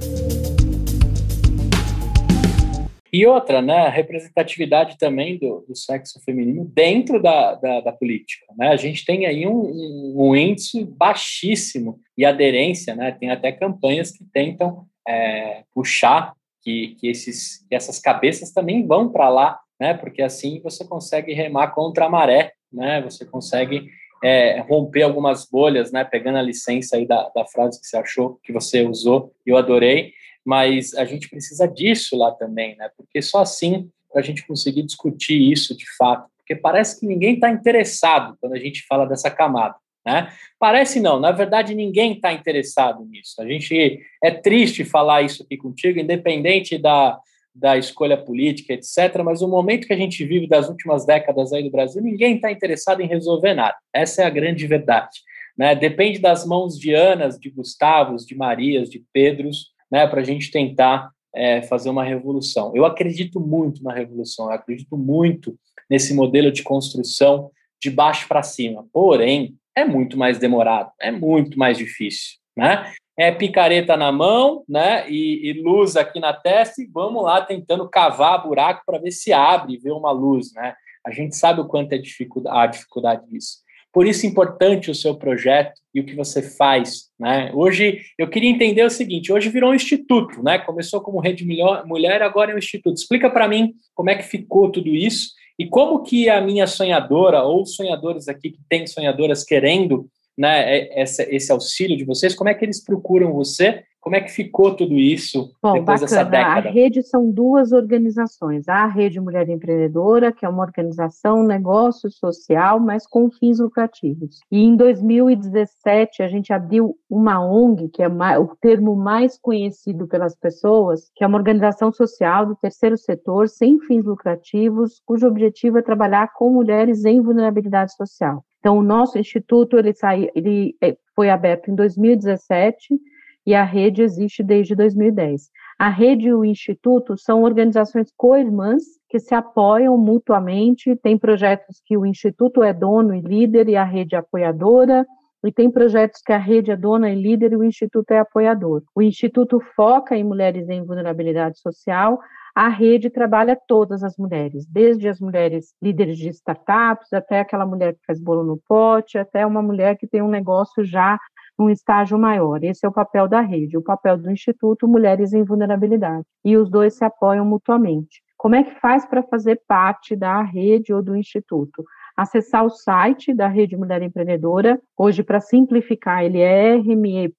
E 3.11 3.25
outra, 3.25 3.61
né, 3.61 3.87
a 3.87 3.89
representatividade 3.89 4.97
também 4.97 5.39
do, 5.39 5.65
do 5.65 5.75
sexo 5.75 6.19
feminino 6.25 6.65
dentro 6.65 7.21
da, 7.23 7.55
da, 7.55 7.79
da, 7.79 7.91
política. 7.93 8.45
Né? 8.57 8.67
A 8.67 8.75
gente 8.75 9.05
tem 9.05 9.25
aí 9.25 9.47
um, 9.47 9.53
um, 9.53 10.15
um, 10.17 10.35
índice 10.35 10.83
baixíssimo 10.83 11.97
e 12.17 12.25
aderência, 12.25 12.93
né? 12.93 13.13
tem 13.13 13.31
até 13.31 13.53
campanhas 13.53 14.11
que 14.11 14.25
tentam 14.33 14.85
é, 15.07 15.63
puxar 15.73 16.33
que, 16.65 16.97
que, 16.99 17.07
esses, 17.07 17.65
que 17.69 17.75
essas 17.75 17.99
cabeças 17.99 18.51
também 18.51 18.85
vão 18.85 19.09
para 19.09 19.29
lá, 19.29 19.59
né? 19.79 19.93
porque 19.93 20.21
assim 20.21 20.59
você 20.61 20.83
consegue 20.83 21.31
remar 21.33 21.69
contra 21.69 22.07
a 22.07 22.09
maré 22.09 22.51
né? 22.75 23.01
Você 23.01 23.25
consegue 23.25 23.89
é, 24.23 24.59
romper 24.61 25.03
algumas 25.03 25.45
bolhas, 25.45 25.91
né? 25.91 26.03
Pegando 26.03 26.37
a 26.37 26.41
licença 26.41 26.97
aí 26.97 27.07
da, 27.07 27.29
da 27.29 27.45
frase 27.45 27.79
que 27.79 27.87
você 27.87 27.97
achou, 27.97 28.39
que 28.43 28.51
você 28.51 28.83
usou, 28.83 29.33
eu 29.45 29.57
adorei. 29.57 30.13
Mas 30.43 30.93
a 30.93 31.05
gente 31.05 31.29
precisa 31.29 31.67
disso 31.67 32.15
lá 32.15 32.31
também, 32.31 32.75
né? 32.75 32.89
Porque 32.95 33.21
só 33.21 33.39
assim 33.39 33.89
a 34.15 34.21
gente 34.21 34.45
conseguir 34.45 34.83
discutir 34.83 35.51
isso 35.51 35.75
de 35.75 35.85
fato. 35.97 36.29
Porque 36.37 36.55
parece 36.55 36.99
que 36.99 37.07
ninguém 37.07 37.35
está 37.35 37.49
interessado 37.49 38.37
quando 38.39 38.53
a 38.53 38.59
gente 38.59 38.85
fala 38.85 39.05
dessa 39.05 39.31
camada. 39.31 39.75
Né? 40.05 40.31
Parece 40.59 40.99
não, 40.99 41.19
na 41.19 41.31
verdade 41.31 41.73
ninguém 41.73 42.13
está 42.13 42.31
interessado 42.31 43.03
nisso. 43.05 43.41
A 43.41 43.47
gente 43.47 43.99
é 44.23 44.31
triste 44.31 44.85
falar 44.85 45.23
isso 45.23 45.43
aqui 45.43 45.57
contigo, 45.57 45.99
independente 45.99 46.77
da, 46.77 47.19
da 47.53 47.77
escolha 47.77 48.17
política, 48.17 48.73
etc. 48.73 49.23
Mas 49.23 49.41
o 49.41 49.47
momento 49.47 49.87
que 49.87 49.93
a 49.93 49.97
gente 49.97 50.23
vive 50.23 50.47
das 50.47 50.69
últimas 50.69 51.05
décadas 51.05 51.51
aí 51.51 51.63
do 51.63 51.71
Brasil, 51.71 52.01
ninguém 52.01 52.35
está 52.35 52.51
interessado 52.51 53.01
em 53.01 53.07
resolver 53.07 53.53
nada. 53.53 53.75
Essa 53.93 54.21
é 54.21 54.25
a 54.25 54.29
grande 54.29 54.67
verdade. 54.67 55.21
Né? 55.57 55.73
Depende 55.73 56.19
das 56.19 56.45
mãos 56.45 56.77
de 56.77 56.93
Anas, 56.93 57.39
de 57.39 57.49
Gustavos, 57.49 58.25
de 58.25 58.35
Marias, 58.35 58.89
de 58.89 59.03
Pedros, 59.11 59.73
né, 59.89 60.05
para 60.07 60.21
a 60.21 60.23
gente 60.23 60.51
tentar 60.51 61.09
é, 61.33 61.61
fazer 61.61 61.89
uma 61.89 62.03
revolução. 62.03 62.71
Eu 62.75 62.85
acredito 62.85 63.39
muito 63.39 63.83
na 63.83 63.93
revolução, 63.93 64.47
eu 64.47 64.51
acredito 64.51 64.97
muito 64.97 65.57
nesse 65.89 66.13
modelo 66.13 66.51
de 66.51 66.63
construção 66.63 67.51
de 67.81 67.89
baixo 67.89 68.27
para 68.27 68.41
cima. 68.41 68.85
Porém, 68.91 69.55
é 69.75 69.83
muito 69.83 70.17
mais 70.17 70.37
demorado, 70.37 70.91
é 70.99 71.11
muito 71.11 71.59
mais 71.59 71.77
difícil, 71.77 72.37
né? 72.55 72.91
É 73.17 73.31
picareta 73.31 73.95
na 73.95 74.11
mão, 74.11 74.63
né? 74.67 75.09
E, 75.09 75.49
e 75.49 75.61
luz 75.61 75.95
aqui 75.95 76.19
na 76.19 76.33
testa 76.33 76.81
e 76.81 76.89
vamos 76.91 77.23
lá 77.23 77.41
tentando 77.41 77.89
cavar 77.89 78.43
buraco 78.43 78.83
para 78.85 78.99
ver 78.99 79.11
se 79.11 79.31
abre 79.31 79.77
ver 79.77 79.91
uma 79.91 80.11
luz, 80.11 80.51
né? 80.53 80.75
A 81.05 81.11
gente 81.11 81.35
sabe 81.35 81.61
o 81.61 81.67
quanto 81.67 81.93
é 81.93 81.97
dificuldade, 81.97 82.57
a 82.57 82.65
dificuldade 82.65 83.29
disso. 83.29 83.65
Por 83.93 84.05
isso 84.05 84.25
é 84.25 84.29
importante 84.29 84.91
o 84.91 84.95
seu 84.95 85.15
projeto 85.15 85.79
e 85.93 86.01
o 86.01 86.05
que 86.05 86.15
você 86.15 86.41
faz, 86.41 87.05
né? 87.17 87.49
Hoje 87.53 88.01
eu 88.17 88.27
queria 88.27 88.49
entender 88.49 88.83
o 88.83 88.89
seguinte: 88.89 89.31
hoje 89.31 89.49
virou 89.49 89.71
um 89.71 89.75
instituto, 89.75 90.43
né? 90.43 90.57
Começou 90.59 90.99
como 90.99 91.21
Rede 91.21 91.45
Mulher, 91.85 92.21
agora 92.21 92.51
é 92.51 92.55
um 92.55 92.57
instituto. 92.57 92.97
Explica 92.97 93.29
para 93.29 93.47
mim 93.47 93.73
como 93.93 94.09
é 94.09 94.15
que 94.15 94.23
ficou 94.23 94.69
tudo 94.69 94.89
isso 94.89 95.29
e 95.57 95.67
como 95.67 96.03
que 96.03 96.29
a 96.29 96.41
minha 96.41 96.67
sonhadora, 96.67 97.43
ou 97.43 97.65
sonhadores 97.65 98.27
aqui 98.27 98.51
que 98.51 98.59
tem 98.69 98.85
sonhadoras 98.85 99.43
querendo 99.43 100.07
né, 100.37 100.87
esse, 101.01 101.23
esse 101.23 101.51
auxílio 101.51 101.95
de 101.95 102.03
vocês, 102.03 102.35
como 102.35 102.49
é 102.49 102.53
que 102.53 102.65
eles 102.65 102.83
procuram 102.83 103.33
você 103.33 103.83
como 104.05 104.15
é 104.15 104.21
que 104.21 104.31
ficou 104.31 104.75
tudo 104.75 104.93
isso 104.93 105.51
Bom, 105.63 105.73
depois 105.73 105.99
bacana. 105.99 106.01
dessa 106.01 106.23
década? 106.23 106.69
A 106.69 106.71
rede 106.71 107.01
são 107.01 107.31
duas 107.31 107.71
organizações. 107.71 108.67
A 108.67 108.85
Rede 108.85 109.19
Mulher 109.19 109.49
Empreendedora, 109.49 110.31
que 110.31 110.45
é 110.45 110.49
uma 110.49 110.61
organização, 110.61 111.43
negócio 111.43 112.11
social, 112.11 112.79
mas 112.79 113.07
com 113.07 113.31
fins 113.31 113.57
lucrativos. 113.57 114.41
E 114.51 114.59
em 114.59 114.75
2017, 114.75 116.21
a 116.21 116.27
gente 116.27 116.53
abriu 116.53 116.95
uma 117.09 117.43
ONG, 117.43 117.89
que 117.89 118.03
é 118.03 118.07
o 118.37 118.55
termo 118.61 118.95
mais 118.95 119.39
conhecido 119.39 120.07
pelas 120.07 120.35
pessoas, 120.35 121.09
que 121.15 121.23
é 121.23 121.27
uma 121.27 121.39
organização 121.39 121.91
social 121.91 122.45
do 122.45 122.55
terceiro 122.55 122.99
setor, 122.99 123.49
sem 123.49 123.79
fins 123.79 124.05
lucrativos, 124.05 125.01
cujo 125.03 125.25
objetivo 125.25 125.79
é 125.79 125.81
trabalhar 125.81 126.31
com 126.35 126.51
mulheres 126.51 127.05
em 127.05 127.19
vulnerabilidade 127.19 127.95
social. 127.95 128.45
Então, 128.59 128.77
o 128.77 128.83
nosso 128.83 129.17
instituto 129.17 129.79
ele, 129.79 129.95
saiu, 129.95 130.29
ele 130.35 130.75
eh, 130.79 130.95
foi 131.15 131.31
aberto 131.31 131.71
em 131.71 131.75
2017 131.75 132.99
e 133.45 133.53
a 133.53 133.63
rede 133.63 134.01
existe 134.01 134.43
desde 134.43 134.75
2010. 134.75 135.49
A 135.77 135.89
rede 135.89 136.27
e 136.27 136.33
o 136.33 136.45
instituto 136.45 137.17
são 137.17 137.43
organizações 137.43 138.11
co-irmãs 138.15 138.83
que 139.09 139.19
se 139.19 139.35
apoiam 139.35 139.97
mutuamente, 139.97 140.95
tem 140.95 141.17
projetos 141.17 141.81
que 141.85 141.97
o 141.97 142.05
instituto 142.05 142.63
é 142.63 142.73
dono 142.73 143.13
e 143.13 143.21
líder 143.21 143.69
e 143.69 143.75
a 143.75 143.83
rede 143.83 144.15
é 144.15 144.19
apoiadora, 144.19 145.05
e 145.47 145.51
tem 145.51 145.69
projetos 145.69 146.21
que 146.25 146.33
a 146.33 146.37
rede 146.37 146.71
é 146.71 146.75
dona 146.75 147.09
e 147.09 147.21
líder 147.21 147.53
e 147.53 147.55
o 147.55 147.63
instituto 147.63 148.11
é 148.11 148.19
apoiador. 148.19 148.81
O 148.95 149.01
instituto 149.01 149.59
foca 149.75 150.17
em 150.17 150.23
mulheres 150.23 150.67
em 150.69 150.83
vulnerabilidade 150.83 151.59
social, 151.59 152.19
a 152.55 152.69
rede 152.69 153.09
trabalha 153.09 153.59
todas 153.67 154.01
as 154.01 154.17
mulheres, 154.17 154.65
desde 154.65 155.09
as 155.09 155.19
mulheres 155.19 155.75
líderes 155.81 156.17
de 156.17 156.29
startups, 156.29 157.11
até 157.11 157.41
aquela 157.41 157.65
mulher 157.65 157.93
que 157.93 158.05
faz 158.07 158.19
bolo 158.19 158.43
no 158.43 158.57
pote, 158.65 159.17
até 159.17 159.45
uma 159.45 159.61
mulher 159.61 159.97
que 159.97 160.07
tem 160.07 160.21
um 160.21 160.29
negócio 160.29 160.83
já 160.85 161.19
num 161.57 161.69
estágio 161.69 162.17
maior. 162.17 162.63
Esse 162.63 162.85
é 162.85 162.89
o 162.89 162.93
papel 162.93 163.27
da 163.27 163.41
rede. 163.41 163.77
O 163.77 163.81
papel 163.81 164.17
do 164.17 164.31
Instituto 164.31 164.87
Mulheres 164.87 165.33
em 165.33 165.43
Vulnerabilidade. 165.43 166.25
E 166.43 166.57
os 166.57 166.69
dois 166.69 166.95
se 166.95 167.03
apoiam 167.03 167.45
mutuamente. 167.45 168.23
Como 168.37 168.55
é 168.55 168.63
que 168.63 168.79
faz 168.79 169.05
para 169.05 169.23
fazer 169.23 169.61
parte 169.67 170.15
da 170.15 170.41
rede 170.41 170.93
ou 170.93 171.01
do 171.01 171.15
Instituto? 171.15 171.83
Acessar 172.15 172.63
o 172.63 172.69
site 172.69 173.33
da 173.33 173.47
Rede 173.47 173.75
Mulher 173.75 174.01
Empreendedora. 174.01 174.79
Hoje, 174.97 175.23
para 175.23 175.39
simplificar, 175.39 176.23
ele 176.23 176.39
é 176.39 176.75
rme.net.br, 176.75 177.35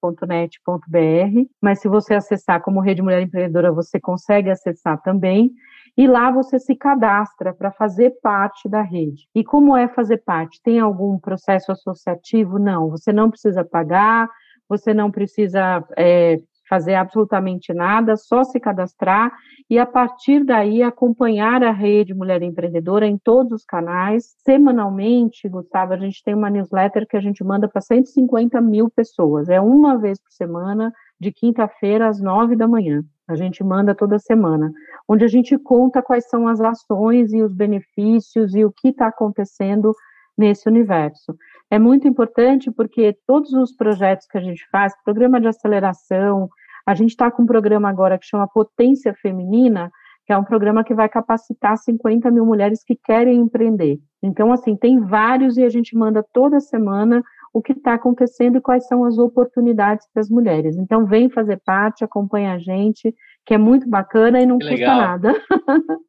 mas 1.61 1.79
se 1.79 1.87
você 1.87 2.13
acessar 2.13 2.61
como 2.61 2.81
Rede 2.81 3.01
Mulher 3.01 3.21
Empreendedora, 3.21 3.71
você 3.71 3.99
consegue 3.99 4.49
acessar 4.49 5.01
também 5.01 5.51
e 5.97 6.07
lá 6.07 6.29
você 6.29 6.59
se 6.59 6.75
cadastra 6.75 7.53
para 7.53 7.71
fazer 7.71 8.11
parte 8.21 8.69
da 8.69 8.83
rede. 8.83 9.27
E 9.33 9.43
como 9.43 9.75
é 9.75 9.87
fazer 9.87 10.17
parte? 10.17 10.61
Tem 10.61 10.79
algum 10.79 11.17
processo 11.17 11.71
associativo? 11.71 12.59
Não, 12.59 12.89
você 12.89 13.11
não 13.11 13.31
precisa 13.31 13.65
pagar, 13.65 14.29
você 14.69 14.93
não 14.93 15.09
precisa 15.09 15.83
é, 15.97 16.37
fazer 16.69 16.93
absolutamente 16.93 17.73
nada, 17.73 18.15
só 18.15 18.43
se 18.43 18.59
cadastrar 18.59 19.31
e 19.69 19.79
a 19.79 19.85
partir 19.85 20.43
daí 20.43 20.83
acompanhar 20.83 21.63
a 21.63 21.71
rede 21.71 22.13
Mulher 22.13 22.41
Empreendedora 22.43 23.07
em 23.07 23.17
todos 23.17 23.51
os 23.51 23.65
canais. 23.65 24.35
Semanalmente, 24.45 25.49
Gustavo, 25.49 25.93
a 25.93 25.97
gente 25.97 26.23
tem 26.23 26.35
uma 26.35 26.49
newsletter 26.49 27.07
que 27.07 27.17
a 27.17 27.21
gente 27.21 27.43
manda 27.43 27.67
para 27.67 27.81
150 27.81 28.61
mil 28.61 28.89
pessoas. 28.89 29.49
É 29.49 29.59
uma 29.59 29.97
vez 29.97 30.19
por 30.19 30.31
semana, 30.31 30.93
de 31.19 31.31
quinta-feira 31.31 32.07
às 32.07 32.21
nove 32.21 32.55
da 32.55 32.67
manhã. 32.67 33.03
A 33.27 33.35
gente 33.35 33.63
manda 33.63 33.93
toda 33.93 34.17
semana, 34.17 34.71
onde 35.07 35.25
a 35.25 35.27
gente 35.27 35.57
conta 35.57 36.01
quais 36.01 36.29
são 36.29 36.47
as 36.47 36.61
ações 36.61 37.33
e 37.33 37.41
os 37.41 37.53
benefícios 37.53 38.55
e 38.55 38.63
o 38.63 38.71
que 38.71 38.89
está 38.89 39.07
acontecendo 39.07 39.93
nesse 40.37 40.69
universo. 40.69 41.35
É 41.69 41.77
muito 41.77 42.07
importante 42.07 42.71
porque 42.71 43.17
todos 43.25 43.51
os 43.51 43.75
projetos 43.75 44.27
que 44.27 44.37
a 44.37 44.41
gente 44.41 44.65
faz, 44.71 44.93
programa 45.03 45.41
de 45.41 45.47
aceleração, 45.47 46.47
a 46.85 46.95
gente 46.95 47.09
está 47.09 47.29
com 47.29 47.43
um 47.43 47.45
programa 47.45 47.89
agora 47.89 48.17
que 48.17 48.25
chama 48.25 48.47
Potência 48.47 49.13
Feminina, 49.13 49.91
que 50.25 50.31
é 50.31 50.37
um 50.37 50.43
programa 50.43 50.83
que 50.83 50.93
vai 50.93 51.09
capacitar 51.09 51.77
50 51.77 52.31
mil 52.31 52.45
mulheres 52.45 52.83
que 52.83 52.95
querem 52.95 53.39
empreender. 53.39 53.99
Então, 54.23 54.51
assim, 54.51 54.75
tem 54.75 54.99
vários 54.99 55.57
e 55.57 55.63
a 55.63 55.69
gente 55.69 55.97
manda 55.97 56.23
toda 56.33 56.59
semana 56.59 57.21
o 57.57 57.61
que 57.61 57.71
está 57.71 57.95
acontecendo 57.95 58.59
e 58.59 58.61
quais 58.61 58.85
são 58.85 59.03
as 59.03 59.17
oportunidades 59.17 60.07
para 60.13 60.21
as 60.21 60.29
mulheres. 60.29 60.77
Então, 60.77 61.07
vem 61.07 61.27
fazer 61.27 61.59
parte, 61.65 62.03
acompanha 62.03 62.53
a 62.53 62.59
gente, 62.59 63.15
que 63.43 63.51
é 63.51 63.57
muito 63.57 63.89
bacana 63.89 64.39
e 64.39 64.45
não 64.45 64.59
que 64.59 64.67
custa 64.67 64.79
legal. 64.79 64.97
nada. 64.97 65.33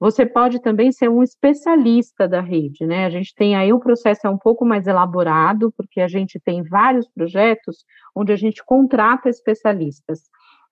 Você 0.00 0.26
pode 0.26 0.60
também 0.60 0.90
ser 0.90 1.08
um 1.08 1.22
especialista 1.22 2.26
da 2.26 2.40
rede, 2.40 2.84
né? 2.84 3.06
A 3.06 3.10
gente 3.10 3.36
tem 3.36 3.54
aí 3.54 3.72
o 3.72 3.78
processo 3.78 4.26
é 4.26 4.30
um 4.30 4.38
pouco 4.38 4.64
mais 4.64 4.88
elaborado, 4.88 5.72
porque 5.76 6.00
a 6.00 6.08
gente 6.08 6.40
tem 6.40 6.64
vários 6.64 7.06
projetos 7.06 7.84
onde 8.16 8.32
a 8.32 8.36
gente 8.36 8.64
contrata 8.64 9.28
especialistas. 9.28 10.22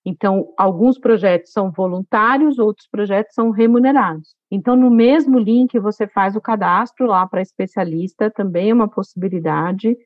Então, 0.04 0.52
alguns 0.56 0.98
projetos 0.98 1.52
são 1.52 1.70
voluntários, 1.70 2.58
outros 2.58 2.88
projetos 2.90 3.34
são 3.34 3.50
remunerados. 3.50 4.34
Então, 4.50 4.74
no 4.74 4.90
mesmo 4.90 5.38
link, 5.38 5.78
você 5.78 6.06
faz 6.06 6.34
o 6.36 6.40
cadastro 6.40 7.06
lá 7.06 7.26
para 7.26 7.42
especialista, 7.42 8.30
também 8.30 8.70
é 8.70 8.74
uma 8.74 8.88
possibilidade. 8.88 9.96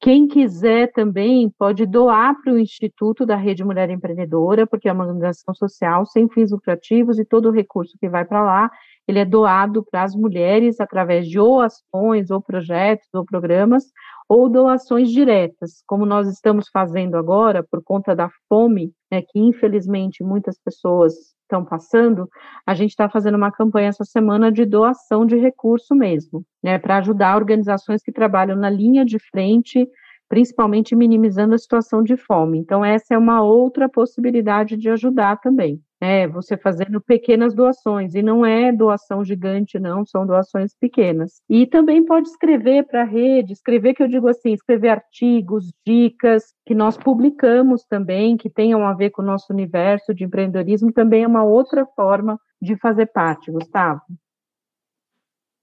Quem 0.00 0.28
quiser 0.28 0.92
também 0.92 1.50
pode 1.58 1.86
doar 1.86 2.34
para 2.42 2.52
o 2.52 2.58
Instituto 2.58 3.24
da 3.24 3.36
Rede 3.36 3.64
Mulher 3.64 3.90
Empreendedora, 3.90 4.66
porque 4.66 4.88
é 4.88 4.92
uma 4.92 5.06
organização 5.06 5.54
social 5.54 6.04
sem 6.06 6.28
fins 6.28 6.50
lucrativos 6.50 7.18
e 7.18 7.24
todo 7.24 7.48
o 7.48 7.52
recurso 7.52 7.96
que 7.98 8.08
vai 8.08 8.24
para 8.24 8.42
lá 8.42 8.70
ele 9.06 9.20
é 9.20 9.24
doado 9.24 9.84
para 9.84 10.02
as 10.02 10.14
mulheres 10.14 10.80
através 10.80 11.28
de 11.28 11.38
ou 11.38 11.60
ações, 11.60 12.30
ou 12.30 12.42
projetos, 12.42 13.06
ou 13.14 13.24
programas, 13.24 13.84
ou 14.28 14.48
doações 14.48 15.10
diretas, 15.10 15.82
como 15.86 16.04
nós 16.04 16.28
estamos 16.28 16.68
fazendo 16.68 17.16
agora, 17.16 17.62
por 17.62 17.82
conta 17.84 18.14
da 18.16 18.28
fome, 18.48 18.92
né, 19.10 19.22
que 19.22 19.38
infelizmente 19.38 20.24
muitas 20.24 20.58
pessoas 20.58 21.14
estão 21.46 21.64
passando, 21.64 22.28
a 22.66 22.74
gente 22.74 22.90
está 22.90 23.08
fazendo 23.08 23.36
uma 23.36 23.50
campanha 23.50 23.88
essa 23.88 24.04
semana 24.04 24.52
de 24.52 24.64
doação 24.64 25.24
de 25.24 25.36
recurso 25.36 25.94
mesmo, 25.94 26.44
né, 26.62 26.78
para 26.78 26.98
ajudar 26.98 27.36
organizações 27.36 28.02
que 28.02 28.12
trabalham 28.12 28.56
na 28.56 28.68
linha 28.68 29.04
de 29.04 29.18
frente, 29.18 29.88
principalmente 30.28 30.94
minimizando 30.94 31.54
a 31.54 31.58
situação 31.58 32.02
de 32.02 32.16
fome. 32.16 32.58
Então, 32.58 32.84
essa 32.84 33.14
é 33.14 33.18
uma 33.18 33.42
outra 33.42 33.88
possibilidade 33.88 34.76
de 34.76 34.90
ajudar 34.90 35.40
também. 35.40 35.80
É, 36.00 36.26
você 36.26 36.56
fazendo 36.58 37.00
pequenas 37.00 37.54
doações, 37.54 38.14
e 38.14 38.22
não 38.22 38.44
é 38.44 38.70
doação 38.70 39.24
gigante, 39.24 39.78
não, 39.78 40.04
são 40.04 40.26
doações 40.26 40.74
pequenas. 40.78 41.40
E 41.48 41.66
também 41.66 42.04
pode 42.04 42.28
escrever 42.28 42.86
para 42.86 43.02
a 43.02 43.06
rede, 43.06 43.52
escrever 43.52 43.94
que 43.94 44.02
eu 44.02 44.08
digo 44.08 44.28
assim, 44.28 44.52
escrever 44.52 44.90
artigos, 44.90 45.72
dicas, 45.86 46.44
que 46.66 46.74
nós 46.74 46.98
publicamos 46.98 47.84
também, 47.84 48.36
que 48.36 48.50
tenham 48.50 48.86
a 48.86 48.92
ver 48.92 49.10
com 49.10 49.22
o 49.22 49.24
nosso 49.24 49.52
universo 49.52 50.14
de 50.14 50.24
empreendedorismo, 50.24 50.92
também 50.92 51.22
é 51.22 51.26
uma 51.26 51.44
outra 51.44 51.86
forma 51.86 52.38
de 52.60 52.76
fazer 52.76 53.06
parte, 53.06 53.50
Gustavo. 53.50 54.02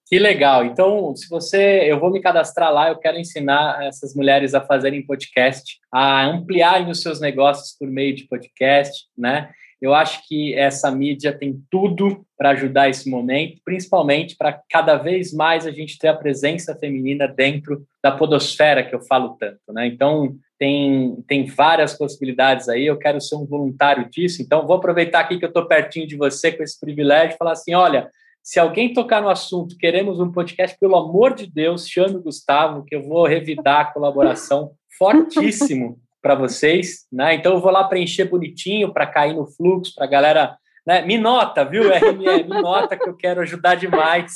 Que 0.05 0.19
legal. 0.19 0.65
Então, 0.65 1.15
se 1.15 1.27
você, 1.29 1.89
eu 1.89 1.99
vou 1.99 2.11
me 2.11 2.21
cadastrar 2.21 2.71
lá, 2.71 2.89
eu 2.89 2.97
quero 2.97 3.17
ensinar 3.17 3.83
essas 3.83 4.13
mulheres 4.13 4.53
a 4.53 4.61
fazerem 4.61 5.05
podcast, 5.05 5.79
a 5.91 6.25
ampliarem 6.25 6.89
os 6.89 7.01
seus 7.01 7.19
negócios 7.19 7.75
por 7.77 7.87
meio 7.87 8.15
de 8.15 8.27
podcast, 8.27 9.07
né? 9.17 9.49
Eu 9.83 9.93
acho 9.93 10.25
que 10.29 10.53
essa 10.53 10.89
mídia 10.89 11.37
tem 11.37 11.61
tudo 11.69 12.25
para 12.37 12.51
ajudar 12.51 12.89
esse 12.89 13.09
momento, 13.09 13.59
principalmente 13.65 14.33
para 14.37 14.57
cada 14.69 14.95
vez 14.95 15.33
mais 15.33 15.67
a 15.67 15.71
gente 15.71 15.99
ter 15.99 16.07
a 16.07 16.15
presença 16.15 16.73
feminina 16.73 17.27
dentro 17.27 17.85
da 18.01 18.09
podosfera 18.09 18.81
que 18.81 18.95
eu 18.95 19.01
falo 19.01 19.35
tanto, 19.37 19.59
né? 19.73 19.85
Então, 19.85 20.37
tem, 20.57 21.21
tem 21.27 21.45
várias 21.47 21.97
possibilidades 21.97 22.69
aí, 22.69 22.85
eu 22.85 22.97
quero 22.97 23.19
ser 23.19 23.35
um 23.35 23.45
voluntário 23.45 24.09
disso, 24.09 24.41
então 24.41 24.65
vou 24.65 24.77
aproveitar 24.77 25.19
aqui 25.19 25.37
que 25.37 25.43
eu 25.43 25.49
estou 25.49 25.67
pertinho 25.67 26.07
de 26.07 26.15
você 26.15 26.49
com 26.49 26.63
esse 26.63 26.79
privilégio 26.79 27.35
e 27.35 27.37
falar 27.37 27.51
assim, 27.51 27.73
olha, 27.73 28.09
se 28.41 28.61
alguém 28.61 28.93
tocar 28.93 29.21
no 29.21 29.27
assunto, 29.27 29.77
queremos 29.77 30.17
um 30.17 30.31
podcast, 30.31 30.77
pelo 30.79 30.95
amor 30.95 31.35
de 31.35 31.45
Deus, 31.45 31.89
chame 31.89 32.15
o 32.15 32.23
Gustavo, 32.23 32.85
que 32.85 32.95
eu 32.95 33.03
vou 33.03 33.25
revidar 33.25 33.81
a 33.81 33.91
colaboração 33.91 34.71
fortíssimo 34.97 35.99
para 36.23 36.35
vocês, 36.35 37.05
né? 37.11 37.35
Então 37.35 37.53
eu 37.53 37.59
vou 37.59 37.69
lá 37.69 37.83
preencher 37.83 38.23
bonitinho 38.23 38.93
para 38.93 39.05
cair 39.05 39.35
no 39.35 39.45
fluxo, 39.45 39.93
para 39.93 40.05
a 40.05 40.09
galera, 40.09 40.57
né? 40.87 41.01
Me 41.01 41.17
nota, 41.17 41.65
viu, 41.65 41.83
RME? 41.93 42.45
Me 42.45 42.61
nota 42.61 42.97
que 42.97 43.07
eu 43.07 43.15
quero 43.15 43.41
ajudar 43.41 43.75
demais 43.75 44.31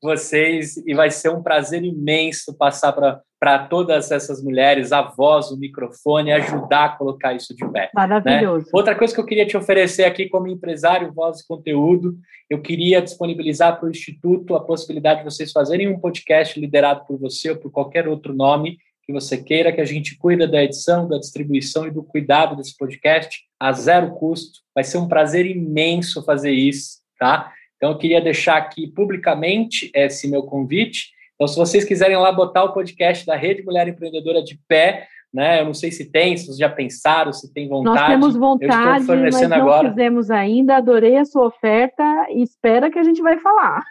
vocês 0.00 0.76
e 0.86 0.94
vai 0.94 1.10
ser 1.10 1.30
um 1.30 1.42
prazer 1.42 1.82
imenso 1.82 2.56
passar 2.56 2.92
para 2.92 3.58
todas 3.66 4.10
essas 4.10 4.42
mulheres 4.42 4.92
a 4.92 5.02
voz, 5.02 5.50
o 5.50 5.58
microfone, 5.58 6.30
ajudar 6.30 6.84
a 6.84 6.88
colocar 6.90 7.32
isso 7.32 7.56
de 7.56 7.66
pé. 7.70 7.84
Né? 7.84 7.90
Maravilhoso. 7.94 8.66
Né? 8.66 8.70
Outra 8.72 8.94
coisa 8.94 9.14
que 9.14 9.20
eu 9.20 9.24
queria 9.24 9.46
te 9.46 9.56
oferecer 9.56 10.04
aqui 10.04 10.28
como 10.28 10.46
empresário, 10.46 11.12
voz 11.12 11.40
e 11.40 11.48
conteúdo, 11.48 12.16
eu 12.50 12.60
queria 12.60 13.00
disponibilizar 13.00 13.78
para 13.78 13.86
o 13.86 13.90
Instituto 13.90 14.54
a 14.54 14.60
possibilidade 14.60 15.20
de 15.20 15.24
vocês 15.24 15.50
fazerem 15.50 15.88
um 15.88 15.98
podcast 15.98 16.60
liderado 16.60 17.04
por 17.06 17.18
você 17.18 17.50
ou 17.50 17.56
por 17.56 17.70
qualquer 17.70 18.06
outro 18.06 18.34
nome 18.34 18.76
que 19.06 19.12
você 19.12 19.36
queira, 19.36 19.72
que 19.72 19.80
a 19.80 19.84
gente 19.84 20.16
cuida 20.16 20.46
da 20.46 20.62
edição, 20.62 21.08
da 21.08 21.18
distribuição 21.18 21.86
e 21.86 21.90
do 21.90 22.02
cuidado 22.02 22.56
desse 22.56 22.76
podcast 22.76 23.44
a 23.60 23.72
zero 23.72 24.12
custo. 24.14 24.60
Vai 24.74 24.84
ser 24.84 24.98
um 24.98 25.08
prazer 25.08 25.46
imenso 25.46 26.24
fazer 26.24 26.52
isso, 26.52 27.00
tá? 27.18 27.52
Então, 27.76 27.90
eu 27.90 27.98
queria 27.98 28.20
deixar 28.20 28.56
aqui 28.56 28.86
publicamente 28.86 29.90
esse 29.94 30.28
meu 30.28 30.42
convite. 30.44 31.10
Então, 31.34 31.46
se 31.46 31.56
vocês 31.56 31.84
quiserem 31.84 32.16
lá 32.16 32.32
botar 32.32 32.64
o 32.64 32.72
podcast 32.72 33.26
da 33.26 33.36
Rede 33.36 33.62
Mulher 33.62 33.88
Empreendedora 33.88 34.42
de 34.42 34.58
pé, 34.66 35.06
né? 35.34 35.60
Eu 35.60 35.64
não 35.64 35.74
sei 35.74 35.90
se 35.90 36.08
tem, 36.08 36.36
se 36.36 36.46
vocês 36.46 36.58
já 36.58 36.68
pensaram, 36.68 37.32
se 37.32 37.52
tem 37.52 37.68
vontade. 37.68 37.98
Nós 37.98 38.08
temos 38.08 38.36
vontade, 38.36 39.04
mas 39.04 39.40
não 39.40 39.56
agora. 39.56 39.88
fizemos 39.88 40.30
ainda. 40.30 40.76
Adorei 40.76 41.16
a 41.16 41.24
sua 41.24 41.46
oferta 41.46 42.04
e 42.30 42.40
espera 42.40 42.88
que 42.88 43.00
a 43.00 43.02
gente 43.02 43.20
vai 43.20 43.36
falar. 43.40 43.84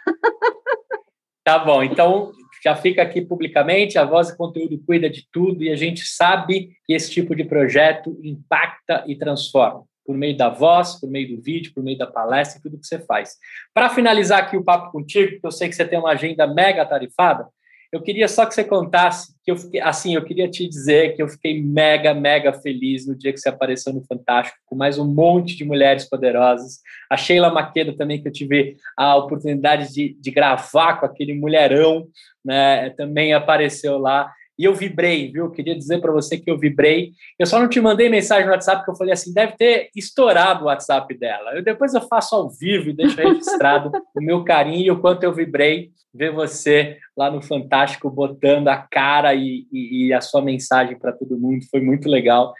Tá 1.44 1.58
bom, 1.58 1.82
então 1.82 2.32
já 2.64 2.74
fica 2.74 3.02
aqui 3.02 3.20
publicamente, 3.20 3.98
a 3.98 4.04
Voz 4.04 4.30
e 4.30 4.36
Conteúdo 4.36 4.82
cuida 4.86 5.10
de 5.10 5.28
tudo 5.30 5.62
e 5.62 5.70
a 5.70 5.76
gente 5.76 6.04
sabe 6.04 6.70
que 6.86 6.94
esse 6.94 7.10
tipo 7.10 7.34
de 7.36 7.44
projeto 7.44 8.18
impacta 8.22 9.04
e 9.06 9.14
transforma 9.14 9.84
por 10.06 10.16
meio 10.16 10.36
da 10.36 10.50
voz, 10.50 11.00
por 11.00 11.08
meio 11.08 11.34
do 11.34 11.42
vídeo, 11.42 11.72
por 11.74 11.82
meio 11.82 11.96
da 11.96 12.06
palestra, 12.06 12.60
tudo 12.62 12.78
que 12.78 12.86
você 12.86 12.98
faz. 12.98 13.36
Para 13.72 13.88
finalizar 13.88 14.40
aqui 14.40 14.56
o 14.56 14.62
papo 14.62 14.92
contigo, 14.92 15.32
porque 15.32 15.46
eu 15.46 15.50
sei 15.50 15.68
que 15.68 15.74
você 15.74 15.84
tem 15.84 15.98
uma 15.98 16.12
agenda 16.12 16.46
mega 16.46 16.84
tarifada, 16.84 17.48
eu 17.94 18.02
queria 18.02 18.26
só 18.26 18.44
que 18.44 18.52
você 18.52 18.64
contasse 18.64 19.32
que 19.44 19.52
eu 19.52 19.56
fiquei, 19.56 19.80
assim, 19.80 20.16
eu 20.16 20.24
queria 20.24 20.50
te 20.50 20.68
dizer 20.68 21.14
que 21.14 21.22
eu 21.22 21.28
fiquei 21.28 21.62
mega, 21.62 22.12
mega 22.12 22.52
feliz 22.52 23.06
no 23.06 23.16
dia 23.16 23.32
que 23.32 23.38
você 23.38 23.48
apareceu 23.48 23.92
no 23.92 24.02
Fantástico, 24.02 24.58
com 24.66 24.74
mais 24.74 24.98
um 24.98 25.06
monte 25.06 25.56
de 25.56 25.64
mulheres 25.64 26.04
poderosas. 26.04 26.80
A 27.08 27.16
Sheila 27.16 27.52
Maqueda 27.52 27.96
também, 27.96 28.20
que 28.20 28.26
eu 28.26 28.32
tive 28.32 28.76
a 28.98 29.14
oportunidade 29.14 29.94
de, 29.94 30.16
de 30.20 30.30
gravar 30.32 30.94
com 30.94 31.06
aquele 31.06 31.34
mulherão, 31.34 32.08
né, 32.44 32.90
também 32.90 33.32
apareceu 33.32 33.96
lá. 33.96 34.28
E 34.58 34.64
eu 34.64 34.74
vibrei, 34.74 35.30
viu? 35.32 35.46
Eu 35.46 35.50
queria 35.50 35.76
dizer 35.76 36.00
para 36.00 36.12
você 36.12 36.38
que 36.38 36.50
eu 36.50 36.58
vibrei. 36.58 37.12
Eu 37.38 37.46
só 37.46 37.58
não 37.58 37.68
te 37.68 37.80
mandei 37.80 38.08
mensagem 38.08 38.46
no 38.46 38.52
WhatsApp, 38.52 38.78
porque 38.78 38.92
eu 38.92 38.96
falei 38.96 39.12
assim: 39.12 39.34
deve 39.34 39.56
ter 39.56 39.90
estourado 39.94 40.64
o 40.64 40.66
WhatsApp 40.66 41.12
dela. 41.18 41.54
Eu, 41.54 41.62
depois 41.62 41.92
eu 41.94 42.00
faço 42.02 42.34
ao 42.34 42.48
vivo 42.48 42.90
e 42.90 42.92
deixo 42.92 43.16
registrado 43.16 43.90
o 44.14 44.20
meu 44.20 44.44
carinho 44.44 44.86
e 44.86 44.90
o 44.90 45.00
quanto 45.00 45.24
eu 45.24 45.32
vibrei 45.32 45.90
ver 46.12 46.32
você 46.32 46.98
lá 47.16 47.28
no 47.30 47.42
Fantástico 47.42 48.08
botando 48.08 48.68
a 48.68 48.76
cara 48.76 49.34
e, 49.34 49.66
e, 49.72 50.06
e 50.06 50.12
a 50.12 50.20
sua 50.20 50.40
mensagem 50.40 50.96
para 50.96 51.12
todo 51.12 51.38
mundo. 51.38 51.64
Foi 51.68 51.80
muito 51.80 52.08
legal. 52.08 52.54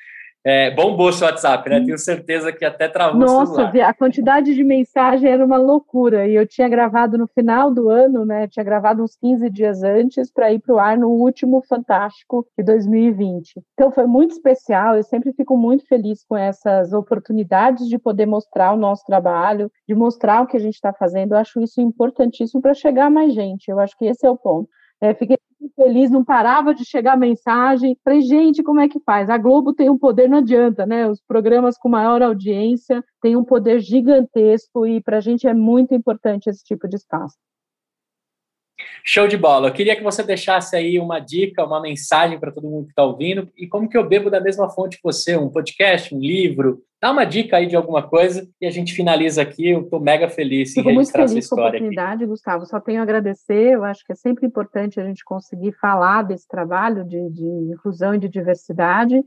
É, 0.46 0.70
bombou 0.70 1.10
seu 1.10 1.26
WhatsApp, 1.26 1.70
né? 1.70 1.82
Tenho 1.82 1.96
certeza 1.96 2.52
que 2.52 2.66
até 2.66 2.86
travou 2.86 3.18
Nossa, 3.18 3.62
a 3.62 3.94
quantidade 3.94 4.54
de 4.54 4.62
mensagem 4.62 5.30
era 5.30 5.42
uma 5.42 5.56
loucura. 5.56 6.28
E 6.28 6.34
eu 6.34 6.46
tinha 6.46 6.68
gravado 6.68 7.16
no 7.16 7.26
final 7.26 7.72
do 7.72 7.88
ano, 7.88 8.26
né? 8.26 8.46
Tinha 8.46 8.62
gravado 8.62 9.02
uns 9.02 9.16
15 9.16 9.48
dias 9.48 9.82
antes 9.82 10.30
para 10.30 10.52
ir 10.52 10.60
para 10.60 10.74
o 10.74 10.78
ar 10.78 10.98
no 10.98 11.08
último 11.08 11.62
Fantástico 11.66 12.46
de 12.58 12.62
2020. 12.62 13.62
Então 13.72 13.90
foi 13.90 14.06
muito 14.06 14.32
especial. 14.32 14.96
Eu 14.96 15.02
sempre 15.02 15.32
fico 15.32 15.56
muito 15.56 15.86
feliz 15.86 16.22
com 16.28 16.36
essas 16.36 16.92
oportunidades 16.92 17.88
de 17.88 17.98
poder 17.98 18.26
mostrar 18.26 18.74
o 18.74 18.76
nosso 18.76 19.02
trabalho, 19.06 19.70
de 19.88 19.94
mostrar 19.94 20.42
o 20.42 20.46
que 20.46 20.58
a 20.58 20.60
gente 20.60 20.74
está 20.74 20.92
fazendo. 20.92 21.32
Eu 21.32 21.38
acho 21.38 21.58
isso 21.62 21.80
importantíssimo 21.80 22.60
para 22.60 22.74
chegar 22.74 23.06
a 23.06 23.10
mais 23.10 23.32
gente. 23.32 23.70
Eu 23.70 23.80
acho 23.80 23.96
que 23.96 24.04
esse 24.04 24.26
é 24.26 24.30
o 24.30 24.36
ponto. 24.36 24.68
É, 25.00 25.14
fiquei 25.14 25.36
feliz, 25.76 26.10
não 26.10 26.24
parava 26.24 26.74
de 26.74 26.84
chegar 26.84 27.16
mensagem. 27.16 27.96
Falei, 28.04 28.20
gente, 28.22 28.62
como 28.62 28.80
é 28.80 28.88
que 28.88 29.00
faz? 29.00 29.28
A 29.28 29.38
Globo 29.38 29.72
tem 29.72 29.90
um 29.90 29.98
poder, 29.98 30.28
não 30.28 30.38
adianta, 30.38 30.86
né? 30.86 31.08
Os 31.08 31.20
programas 31.20 31.76
com 31.76 31.88
maior 31.88 32.22
audiência 32.22 33.02
têm 33.20 33.36
um 33.36 33.44
poder 33.44 33.80
gigantesco 33.80 34.86
e 34.86 35.00
para 35.02 35.18
a 35.18 35.20
gente 35.20 35.46
é 35.46 35.54
muito 35.54 35.94
importante 35.94 36.48
esse 36.48 36.64
tipo 36.64 36.88
de 36.88 36.96
espaço. 36.96 37.36
Show 39.04 39.28
de 39.28 39.36
bola. 39.36 39.68
Eu 39.68 39.72
queria 39.72 39.94
que 39.94 40.02
você 40.02 40.22
deixasse 40.22 40.74
aí 40.74 40.98
uma 40.98 41.20
dica, 41.20 41.64
uma 41.64 41.80
mensagem 41.80 42.38
para 42.40 42.50
todo 42.50 42.68
mundo 42.68 42.86
que 42.86 42.92
está 42.92 43.04
ouvindo 43.04 43.48
e 43.56 43.66
como 43.66 43.88
que 43.88 43.96
eu 43.96 44.06
bebo 44.06 44.30
da 44.30 44.40
mesma 44.40 44.68
fonte 44.70 44.96
que 44.96 45.02
você, 45.02 45.36
um 45.36 45.50
podcast, 45.50 46.14
um 46.14 46.18
livro. 46.18 46.82
Dá 47.00 47.10
uma 47.10 47.24
dica 47.24 47.58
aí 47.58 47.66
de 47.66 47.76
alguma 47.76 48.02
coisa 48.02 48.48
e 48.60 48.66
a 48.66 48.70
gente 48.70 48.94
finaliza 48.94 49.42
aqui. 49.42 49.68
Eu 49.68 49.82
estou 49.82 50.00
mega 50.00 50.28
feliz 50.28 50.70
em 50.70 50.74
Fico 50.76 50.88
registrar 50.88 51.20
muito 51.20 51.30
feliz 51.30 51.30
essa 51.30 51.38
história. 51.38 51.62
Com 51.62 51.66
a 51.66 51.78
oportunidade, 51.78 52.24
aqui. 52.24 52.30
Gustavo. 52.30 52.66
Só 52.66 52.80
tenho 52.80 53.00
a 53.00 53.02
agradecer. 53.02 53.74
Eu 53.74 53.84
acho 53.84 54.04
que 54.04 54.12
é 54.12 54.16
sempre 54.16 54.46
importante 54.46 54.98
a 54.98 55.04
gente 55.04 55.22
conseguir 55.22 55.72
falar 55.72 56.22
desse 56.22 56.48
trabalho 56.48 57.04
de, 57.04 57.30
de 57.30 57.46
inclusão 57.72 58.14
e 58.14 58.18
de 58.18 58.28
diversidade. 58.28 59.22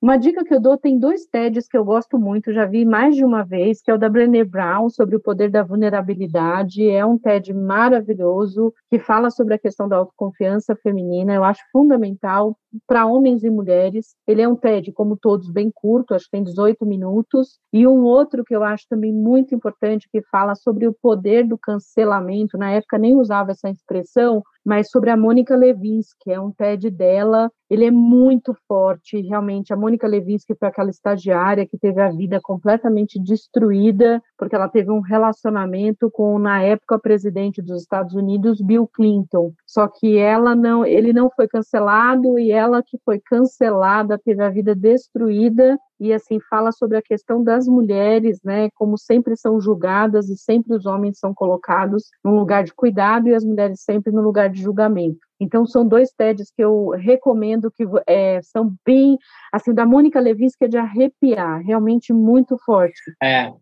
Uma 0.00 0.16
dica 0.16 0.44
que 0.44 0.54
eu 0.54 0.60
dou, 0.60 0.76
tem 0.76 0.98
dois 0.98 1.26
TEDs 1.26 1.66
que 1.66 1.76
eu 1.76 1.84
gosto 1.84 2.18
muito, 2.18 2.52
já 2.52 2.66
vi 2.66 2.84
mais 2.84 3.16
de 3.16 3.24
uma 3.24 3.42
vez, 3.42 3.80
que 3.80 3.90
é 3.90 3.94
o 3.94 3.98
da 3.98 4.08
Brené 4.08 4.44
Brown, 4.44 4.88
sobre 4.88 5.16
o 5.16 5.20
poder 5.20 5.50
da 5.50 5.62
vulnerabilidade. 5.62 6.88
É 6.88 7.04
um 7.04 7.18
TED 7.18 7.52
maravilhoso, 7.54 8.72
que 8.90 8.98
fala 8.98 9.30
sobre 9.30 9.54
a 9.54 9.58
questão 9.58 9.88
da 9.88 9.96
autoconfiança 9.96 10.76
feminina. 10.76 11.34
Eu 11.34 11.42
acho 11.42 11.62
fundamental 11.72 12.56
para 12.86 13.06
homens 13.06 13.42
e 13.44 13.50
mulheres. 13.50 14.14
Ele 14.26 14.42
é 14.42 14.48
um 14.48 14.56
TED, 14.56 14.92
como 14.92 15.16
todos, 15.16 15.50
bem 15.50 15.70
curto, 15.74 16.14
acho 16.14 16.26
que 16.26 16.32
tem 16.32 16.44
18 16.44 16.84
minutos. 16.84 17.58
E 17.72 17.86
um 17.86 18.02
outro 18.02 18.44
que 18.44 18.54
eu 18.54 18.62
acho 18.62 18.84
também 18.88 19.12
muito 19.12 19.54
importante, 19.54 20.08
que 20.10 20.22
fala 20.30 20.54
sobre 20.54 20.86
o 20.86 20.94
poder 20.94 21.46
do 21.46 21.58
cancelamento. 21.58 22.58
Na 22.58 22.70
época 22.70 22.98
nem 22.98 23.16
usava 23.16 23.52
essa 23.52 23.70
expressão, 23.70 24.42
mas 24.68 24.90
sobre 24.90 25.08
a 25.08 25.16
Mônica 25.16 25.56
Levinsky, 25.56 26.30
é 26.30 26.38
um 26.38 26.52
TED 26.52 26.90
dela, 26.90 27.50
ele 27.70 27.86
é 27.86 27.90
muito 27.90 28.54
forte, 28.68 29.18
realmente, 29.22 29.72
a 29.72 29.76
Mônica 29.76 30.06
Levinsky 30.06 30.54
foi 30.54 30.68
aquela 30.68 30.90
estagiária 30.90 31.66
que 31.66 31.78
teve 31.78 31.98
a 32.02 32.10
vida 32.10 32.38
completamente 32.42 33.18
destruída, 33.18 34.22
porque 34.36 34.54
ela 34.54 34.68
teve 34.68 34.90
um 34.90 35.00
relacionamento 35.00 36.10
com, 36.10 36.38
na 36.38 36.60
época, 36.60 36.98
presidente 36.98 37.62
dos 37.62 37.80
Estados 37.80 38.12
Unidos, 38.12 38.60
Bill 38.60 38.86
Clinton, 38.86 39.54
só 39.66 39.88
que 39.88 40.18
ela 40.18 40.54
não, 40.54 40.84
ele 40.84 41.14
não 41.14 41.30
foi 41.30 41.48
cancelado, 41.48 42.38
e 42.38 42.52
ela 42.52 42.82
que 42.82 42.98
foi 43.06 43.18
cancelada, 43.20 44.20
teve 44.22 44.42
a 44.42 44.50
vida 44.50 44.74
destruída, 44.74 45.78
e 46.00 46.12
assim 46.12 46.38
fala 46.48 46.72
sobre 46.72 46.96
a 46.96 47.02
questão 47.02 47.42
das 47.42 47.66
mulheres, 47.66 48.40
né, 48.44 48.68
como 48.74 48.96
sempre 48.96 49.36
são 49.36 49.60
julgadas 49.60 50.28
e 50.28 50.36
sempre 50.36 50.76
os 50.76 50.86
homens 50.86 51.18
são 51.18 51.34
colocados 51.34 52.04
num 52.24 52.38
lugar 52.38 52.64
de 52.64 52.74
cuidado 52.74 53.28
e 53.28 53.34
as 53.34 53.44
mulheres 53.44 53.82
sempre 53.82 54.12
no 54.12 54.22
lugar 54.22 54.48
de 54.50 54.62
julgamento. 54.62 55.18
Então 55.40 55.64
são 55.66 55.86
dois 55.86 56.10
TEDs 56.10 56.50
que 56.50 56.62
eu 56.62 56.90
recomendo 56.90 57.70
que 57.70 57.84
é, 58.06 58.40
são 58.42 58.74
bem 58.84 59.16
assim 59.52 59.72
da 59.72 59.86
Mônica 59.86 60.18
Levinsky 60.18 60.64
é 60.64 60.68
de 60.68 60.76
arrepiar, 60.76 61.62
realmente 61.62 62.12
muito 62.12 62.58
forte. 62.64 63.00
É, 63.22 63.52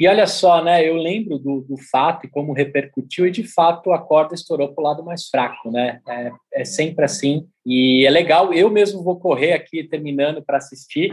e 0.00 0.06
olha 0.06 0.28
só, 0.28 0.62
né? 0.62 0.88
Eu 0.88 0.94
lembro 0.94 1.40
do, 1.40 1.60
do 1.62 1.76
fato 1.76 2.24
e 2.24 2.30
como 2.30 2.52
repercutiu, 2.52 3.26
e 3.26 3.32
de 3.32 3.42
fato 3.42 3.90
a 3.90 3.98
corda 3.98 4.32
estourou 4.32 4.68
para 4.68 4.80
o 4.80 4.84
lado 4.84 5.04
mais 5.04 5.26
fraco, 5.26 5.72
né? 5.72 5.98
É, 6.08 6.30
é 6.54 6.64
sempre 6.64 7.04
assim. 7.04 7.48
E 7.66 8.06
é 8.06 8.10
legal, 8.10 8.54
eu 8.54 8.70
mesmo 8.70 9.02
vou 9.02 9.18
correr 9.18 9.54
aqui 9.54 9.82
terminando 9.82 10.40
para 10.40 10.58
assistir. 10.58 11.12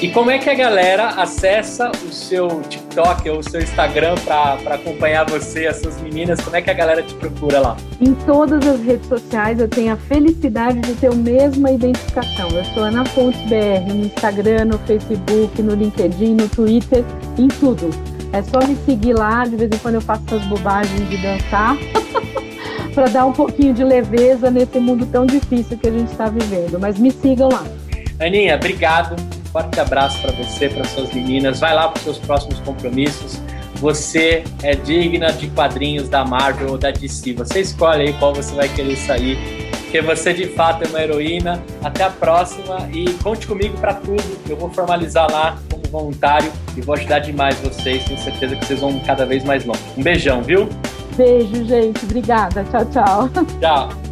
E 0.00 0.10
como 0.10 0.30
é 0.30 0.38
que 0.38 0.48
a 0.48 0.54
galera 0.54 1.08
acessa 1.10 1.90
o 1.90 2.10
seu 2.10 2.48
TikTok 2.92 3.30
ou 3.30 3.38
o 3.38 3.42
seu 3.42 3.60
Instagram 3.60 4.14
para 4.24 4.74
acompanhar 4.74 5.24
você, 5.28 5.66
as 5.66 5.80
suas 5.80 6.00
meninas? 6.00 6.40
Como 6.40 6.54
é 6.54 6.60
que 6.60 6.70
a 6.70 6.74
galera 6.74 7.02
te 7.02 7.14
procura 7.14 7.58
lá? 7.58 7.76
Em 8.00 8.12
todas 8.26 8.66
as 8.66 8.80
redes 8.80 9.08
sociais 9.08 9.58
eu 9.58 9.68
tenho 9.68 9.94
a 9.94 9.96
felicidade 9.96 10.80
de 10.80 10.92
ter 10.94 11.08
a 11.08 11.14
mesma 11.14 11.70
identificação. 11.70 12.50
Eu 12.50 12.64
sou 12.66 12.84
Ana 12.84 13.04
Fontes 13.06 13.40
BR 13.42 13.92
no 13.92 14.04
Instagram, 14.04 14.66
no 14.66 14.78
Facebook, 14.80 15.62
no 15.62 15.74
LinkedIn, 15.74 16.34
no 16.34 16.48
Twitter, 16.48 17.02
em 17.38 17.48
tudo. 17.48 17.88
É 18.32 18.42
só 18.42 18.66
me 18.66 18.76
seguir 18.84 19.14
lá, 19.14 19.44
de 19.44 19.56
vez 19.56 19.70
em 19.70 19.78
quando 19.78 19.96
eu 19.96 20.00
faço 20.02 20.22
essas 20.26 20.44
bobagens 20.46 21.08
de 21.08 21.16
dançar. 21.16 21.76
para 22.94 23.08
dar 23.08 23.24
um 23.24 23.32
pouquinho 23.32 23.72
de 23.72 23.82
leveza 23.82 24.50
nesse 24.50 24.78
mundo 24.78 25.06
tão 25.06 25.24
difícil 25.24 25.78
que 25.78 25.88
a 25.88 25.90
gente 25.90 26.12
está 26.12 26.28
vivendo. 26.28 26.78
Mas 26.78 26.98
me 26.98 27.10
sigam 27.10 27.48
lá. 27.48 27.64
Aninha, 28.20 28.54
obrigado 28.56 29.16
Forte 29.52 29.78
abraço 29.78 30.18
para 30.22 30.32
você, 30.32 30.68
para 30.68 30.84
suas 30.84 31.12
meninas. 31.12 31.60
Vai 31.60 31.74
lá 31.74 31.88
para 31.88 31.98
os 31.98 32.04
seus 32.04 32.18
próximos 32.18 32.58
compromissos. 32.60 33.38
Você 33.76 34.44
é 34.62 34.74
digna 34.74 35.32
de 35.32 35.48
quadrinhos 35.48 36.08
da 36.08 36.24
Marvel 36.24 36.70
ou 36.70 36.78
da 36.78 36.90
DC. 36.90 37.34
Você 37.34 37.60
escolhe 37.60 38.02
aí 38.02 38.12
qual 38.14 38.32
você 38.32 38.54
vai 38.54 38.68
querer 38.68 38.96
sair, 38.96 39.36
porque 39.82 40.00
você 40.00 40.32
de 40.32 40.46
fato 40.46 40.84
é 40.84 40.88
uma 40.88 41.02
heroína. 41.02 41.62
Até 41.82 42.04
a 42.04 42.10
próxima 42.10 42.88
e 42.92 43.12
conte 43.22 43.46
comigo 43.46 43.76
para 43.76 43.94
tudo. 43.94 44.24
Eu 44.48 44.56
vou 44.56 44.70
formalizar 44.70 45.30
lá 45.30 45.58
como 45.70 45.82
voluntário 45.90 46.50
e 46.74 46.80
vou 46.80 46.94
ajudar 46.94 47.18
demais 47.18 47.58
vocês. 47.60 48.04
Tenho 48.04 48.18
certeza 48.20 48.56
que 48.56 48.64
vocês 48.64 48.80
vão 48.80 48.98
cada 49.00 49.26
vez 49.26 49.44
mais 49.44 49.66
longe. 49.66 49.80
Um 49.98 50.02
beijão, 50.02 50.42
viu? 50.42 50.68
Beijo, 51.14 51.64
gente. 51.66 52.02
Obrigada. 52.04 52.64
Tchau, 52.64 52.86
tchau. 52.86 53.28
Tchau. 53.60 54.11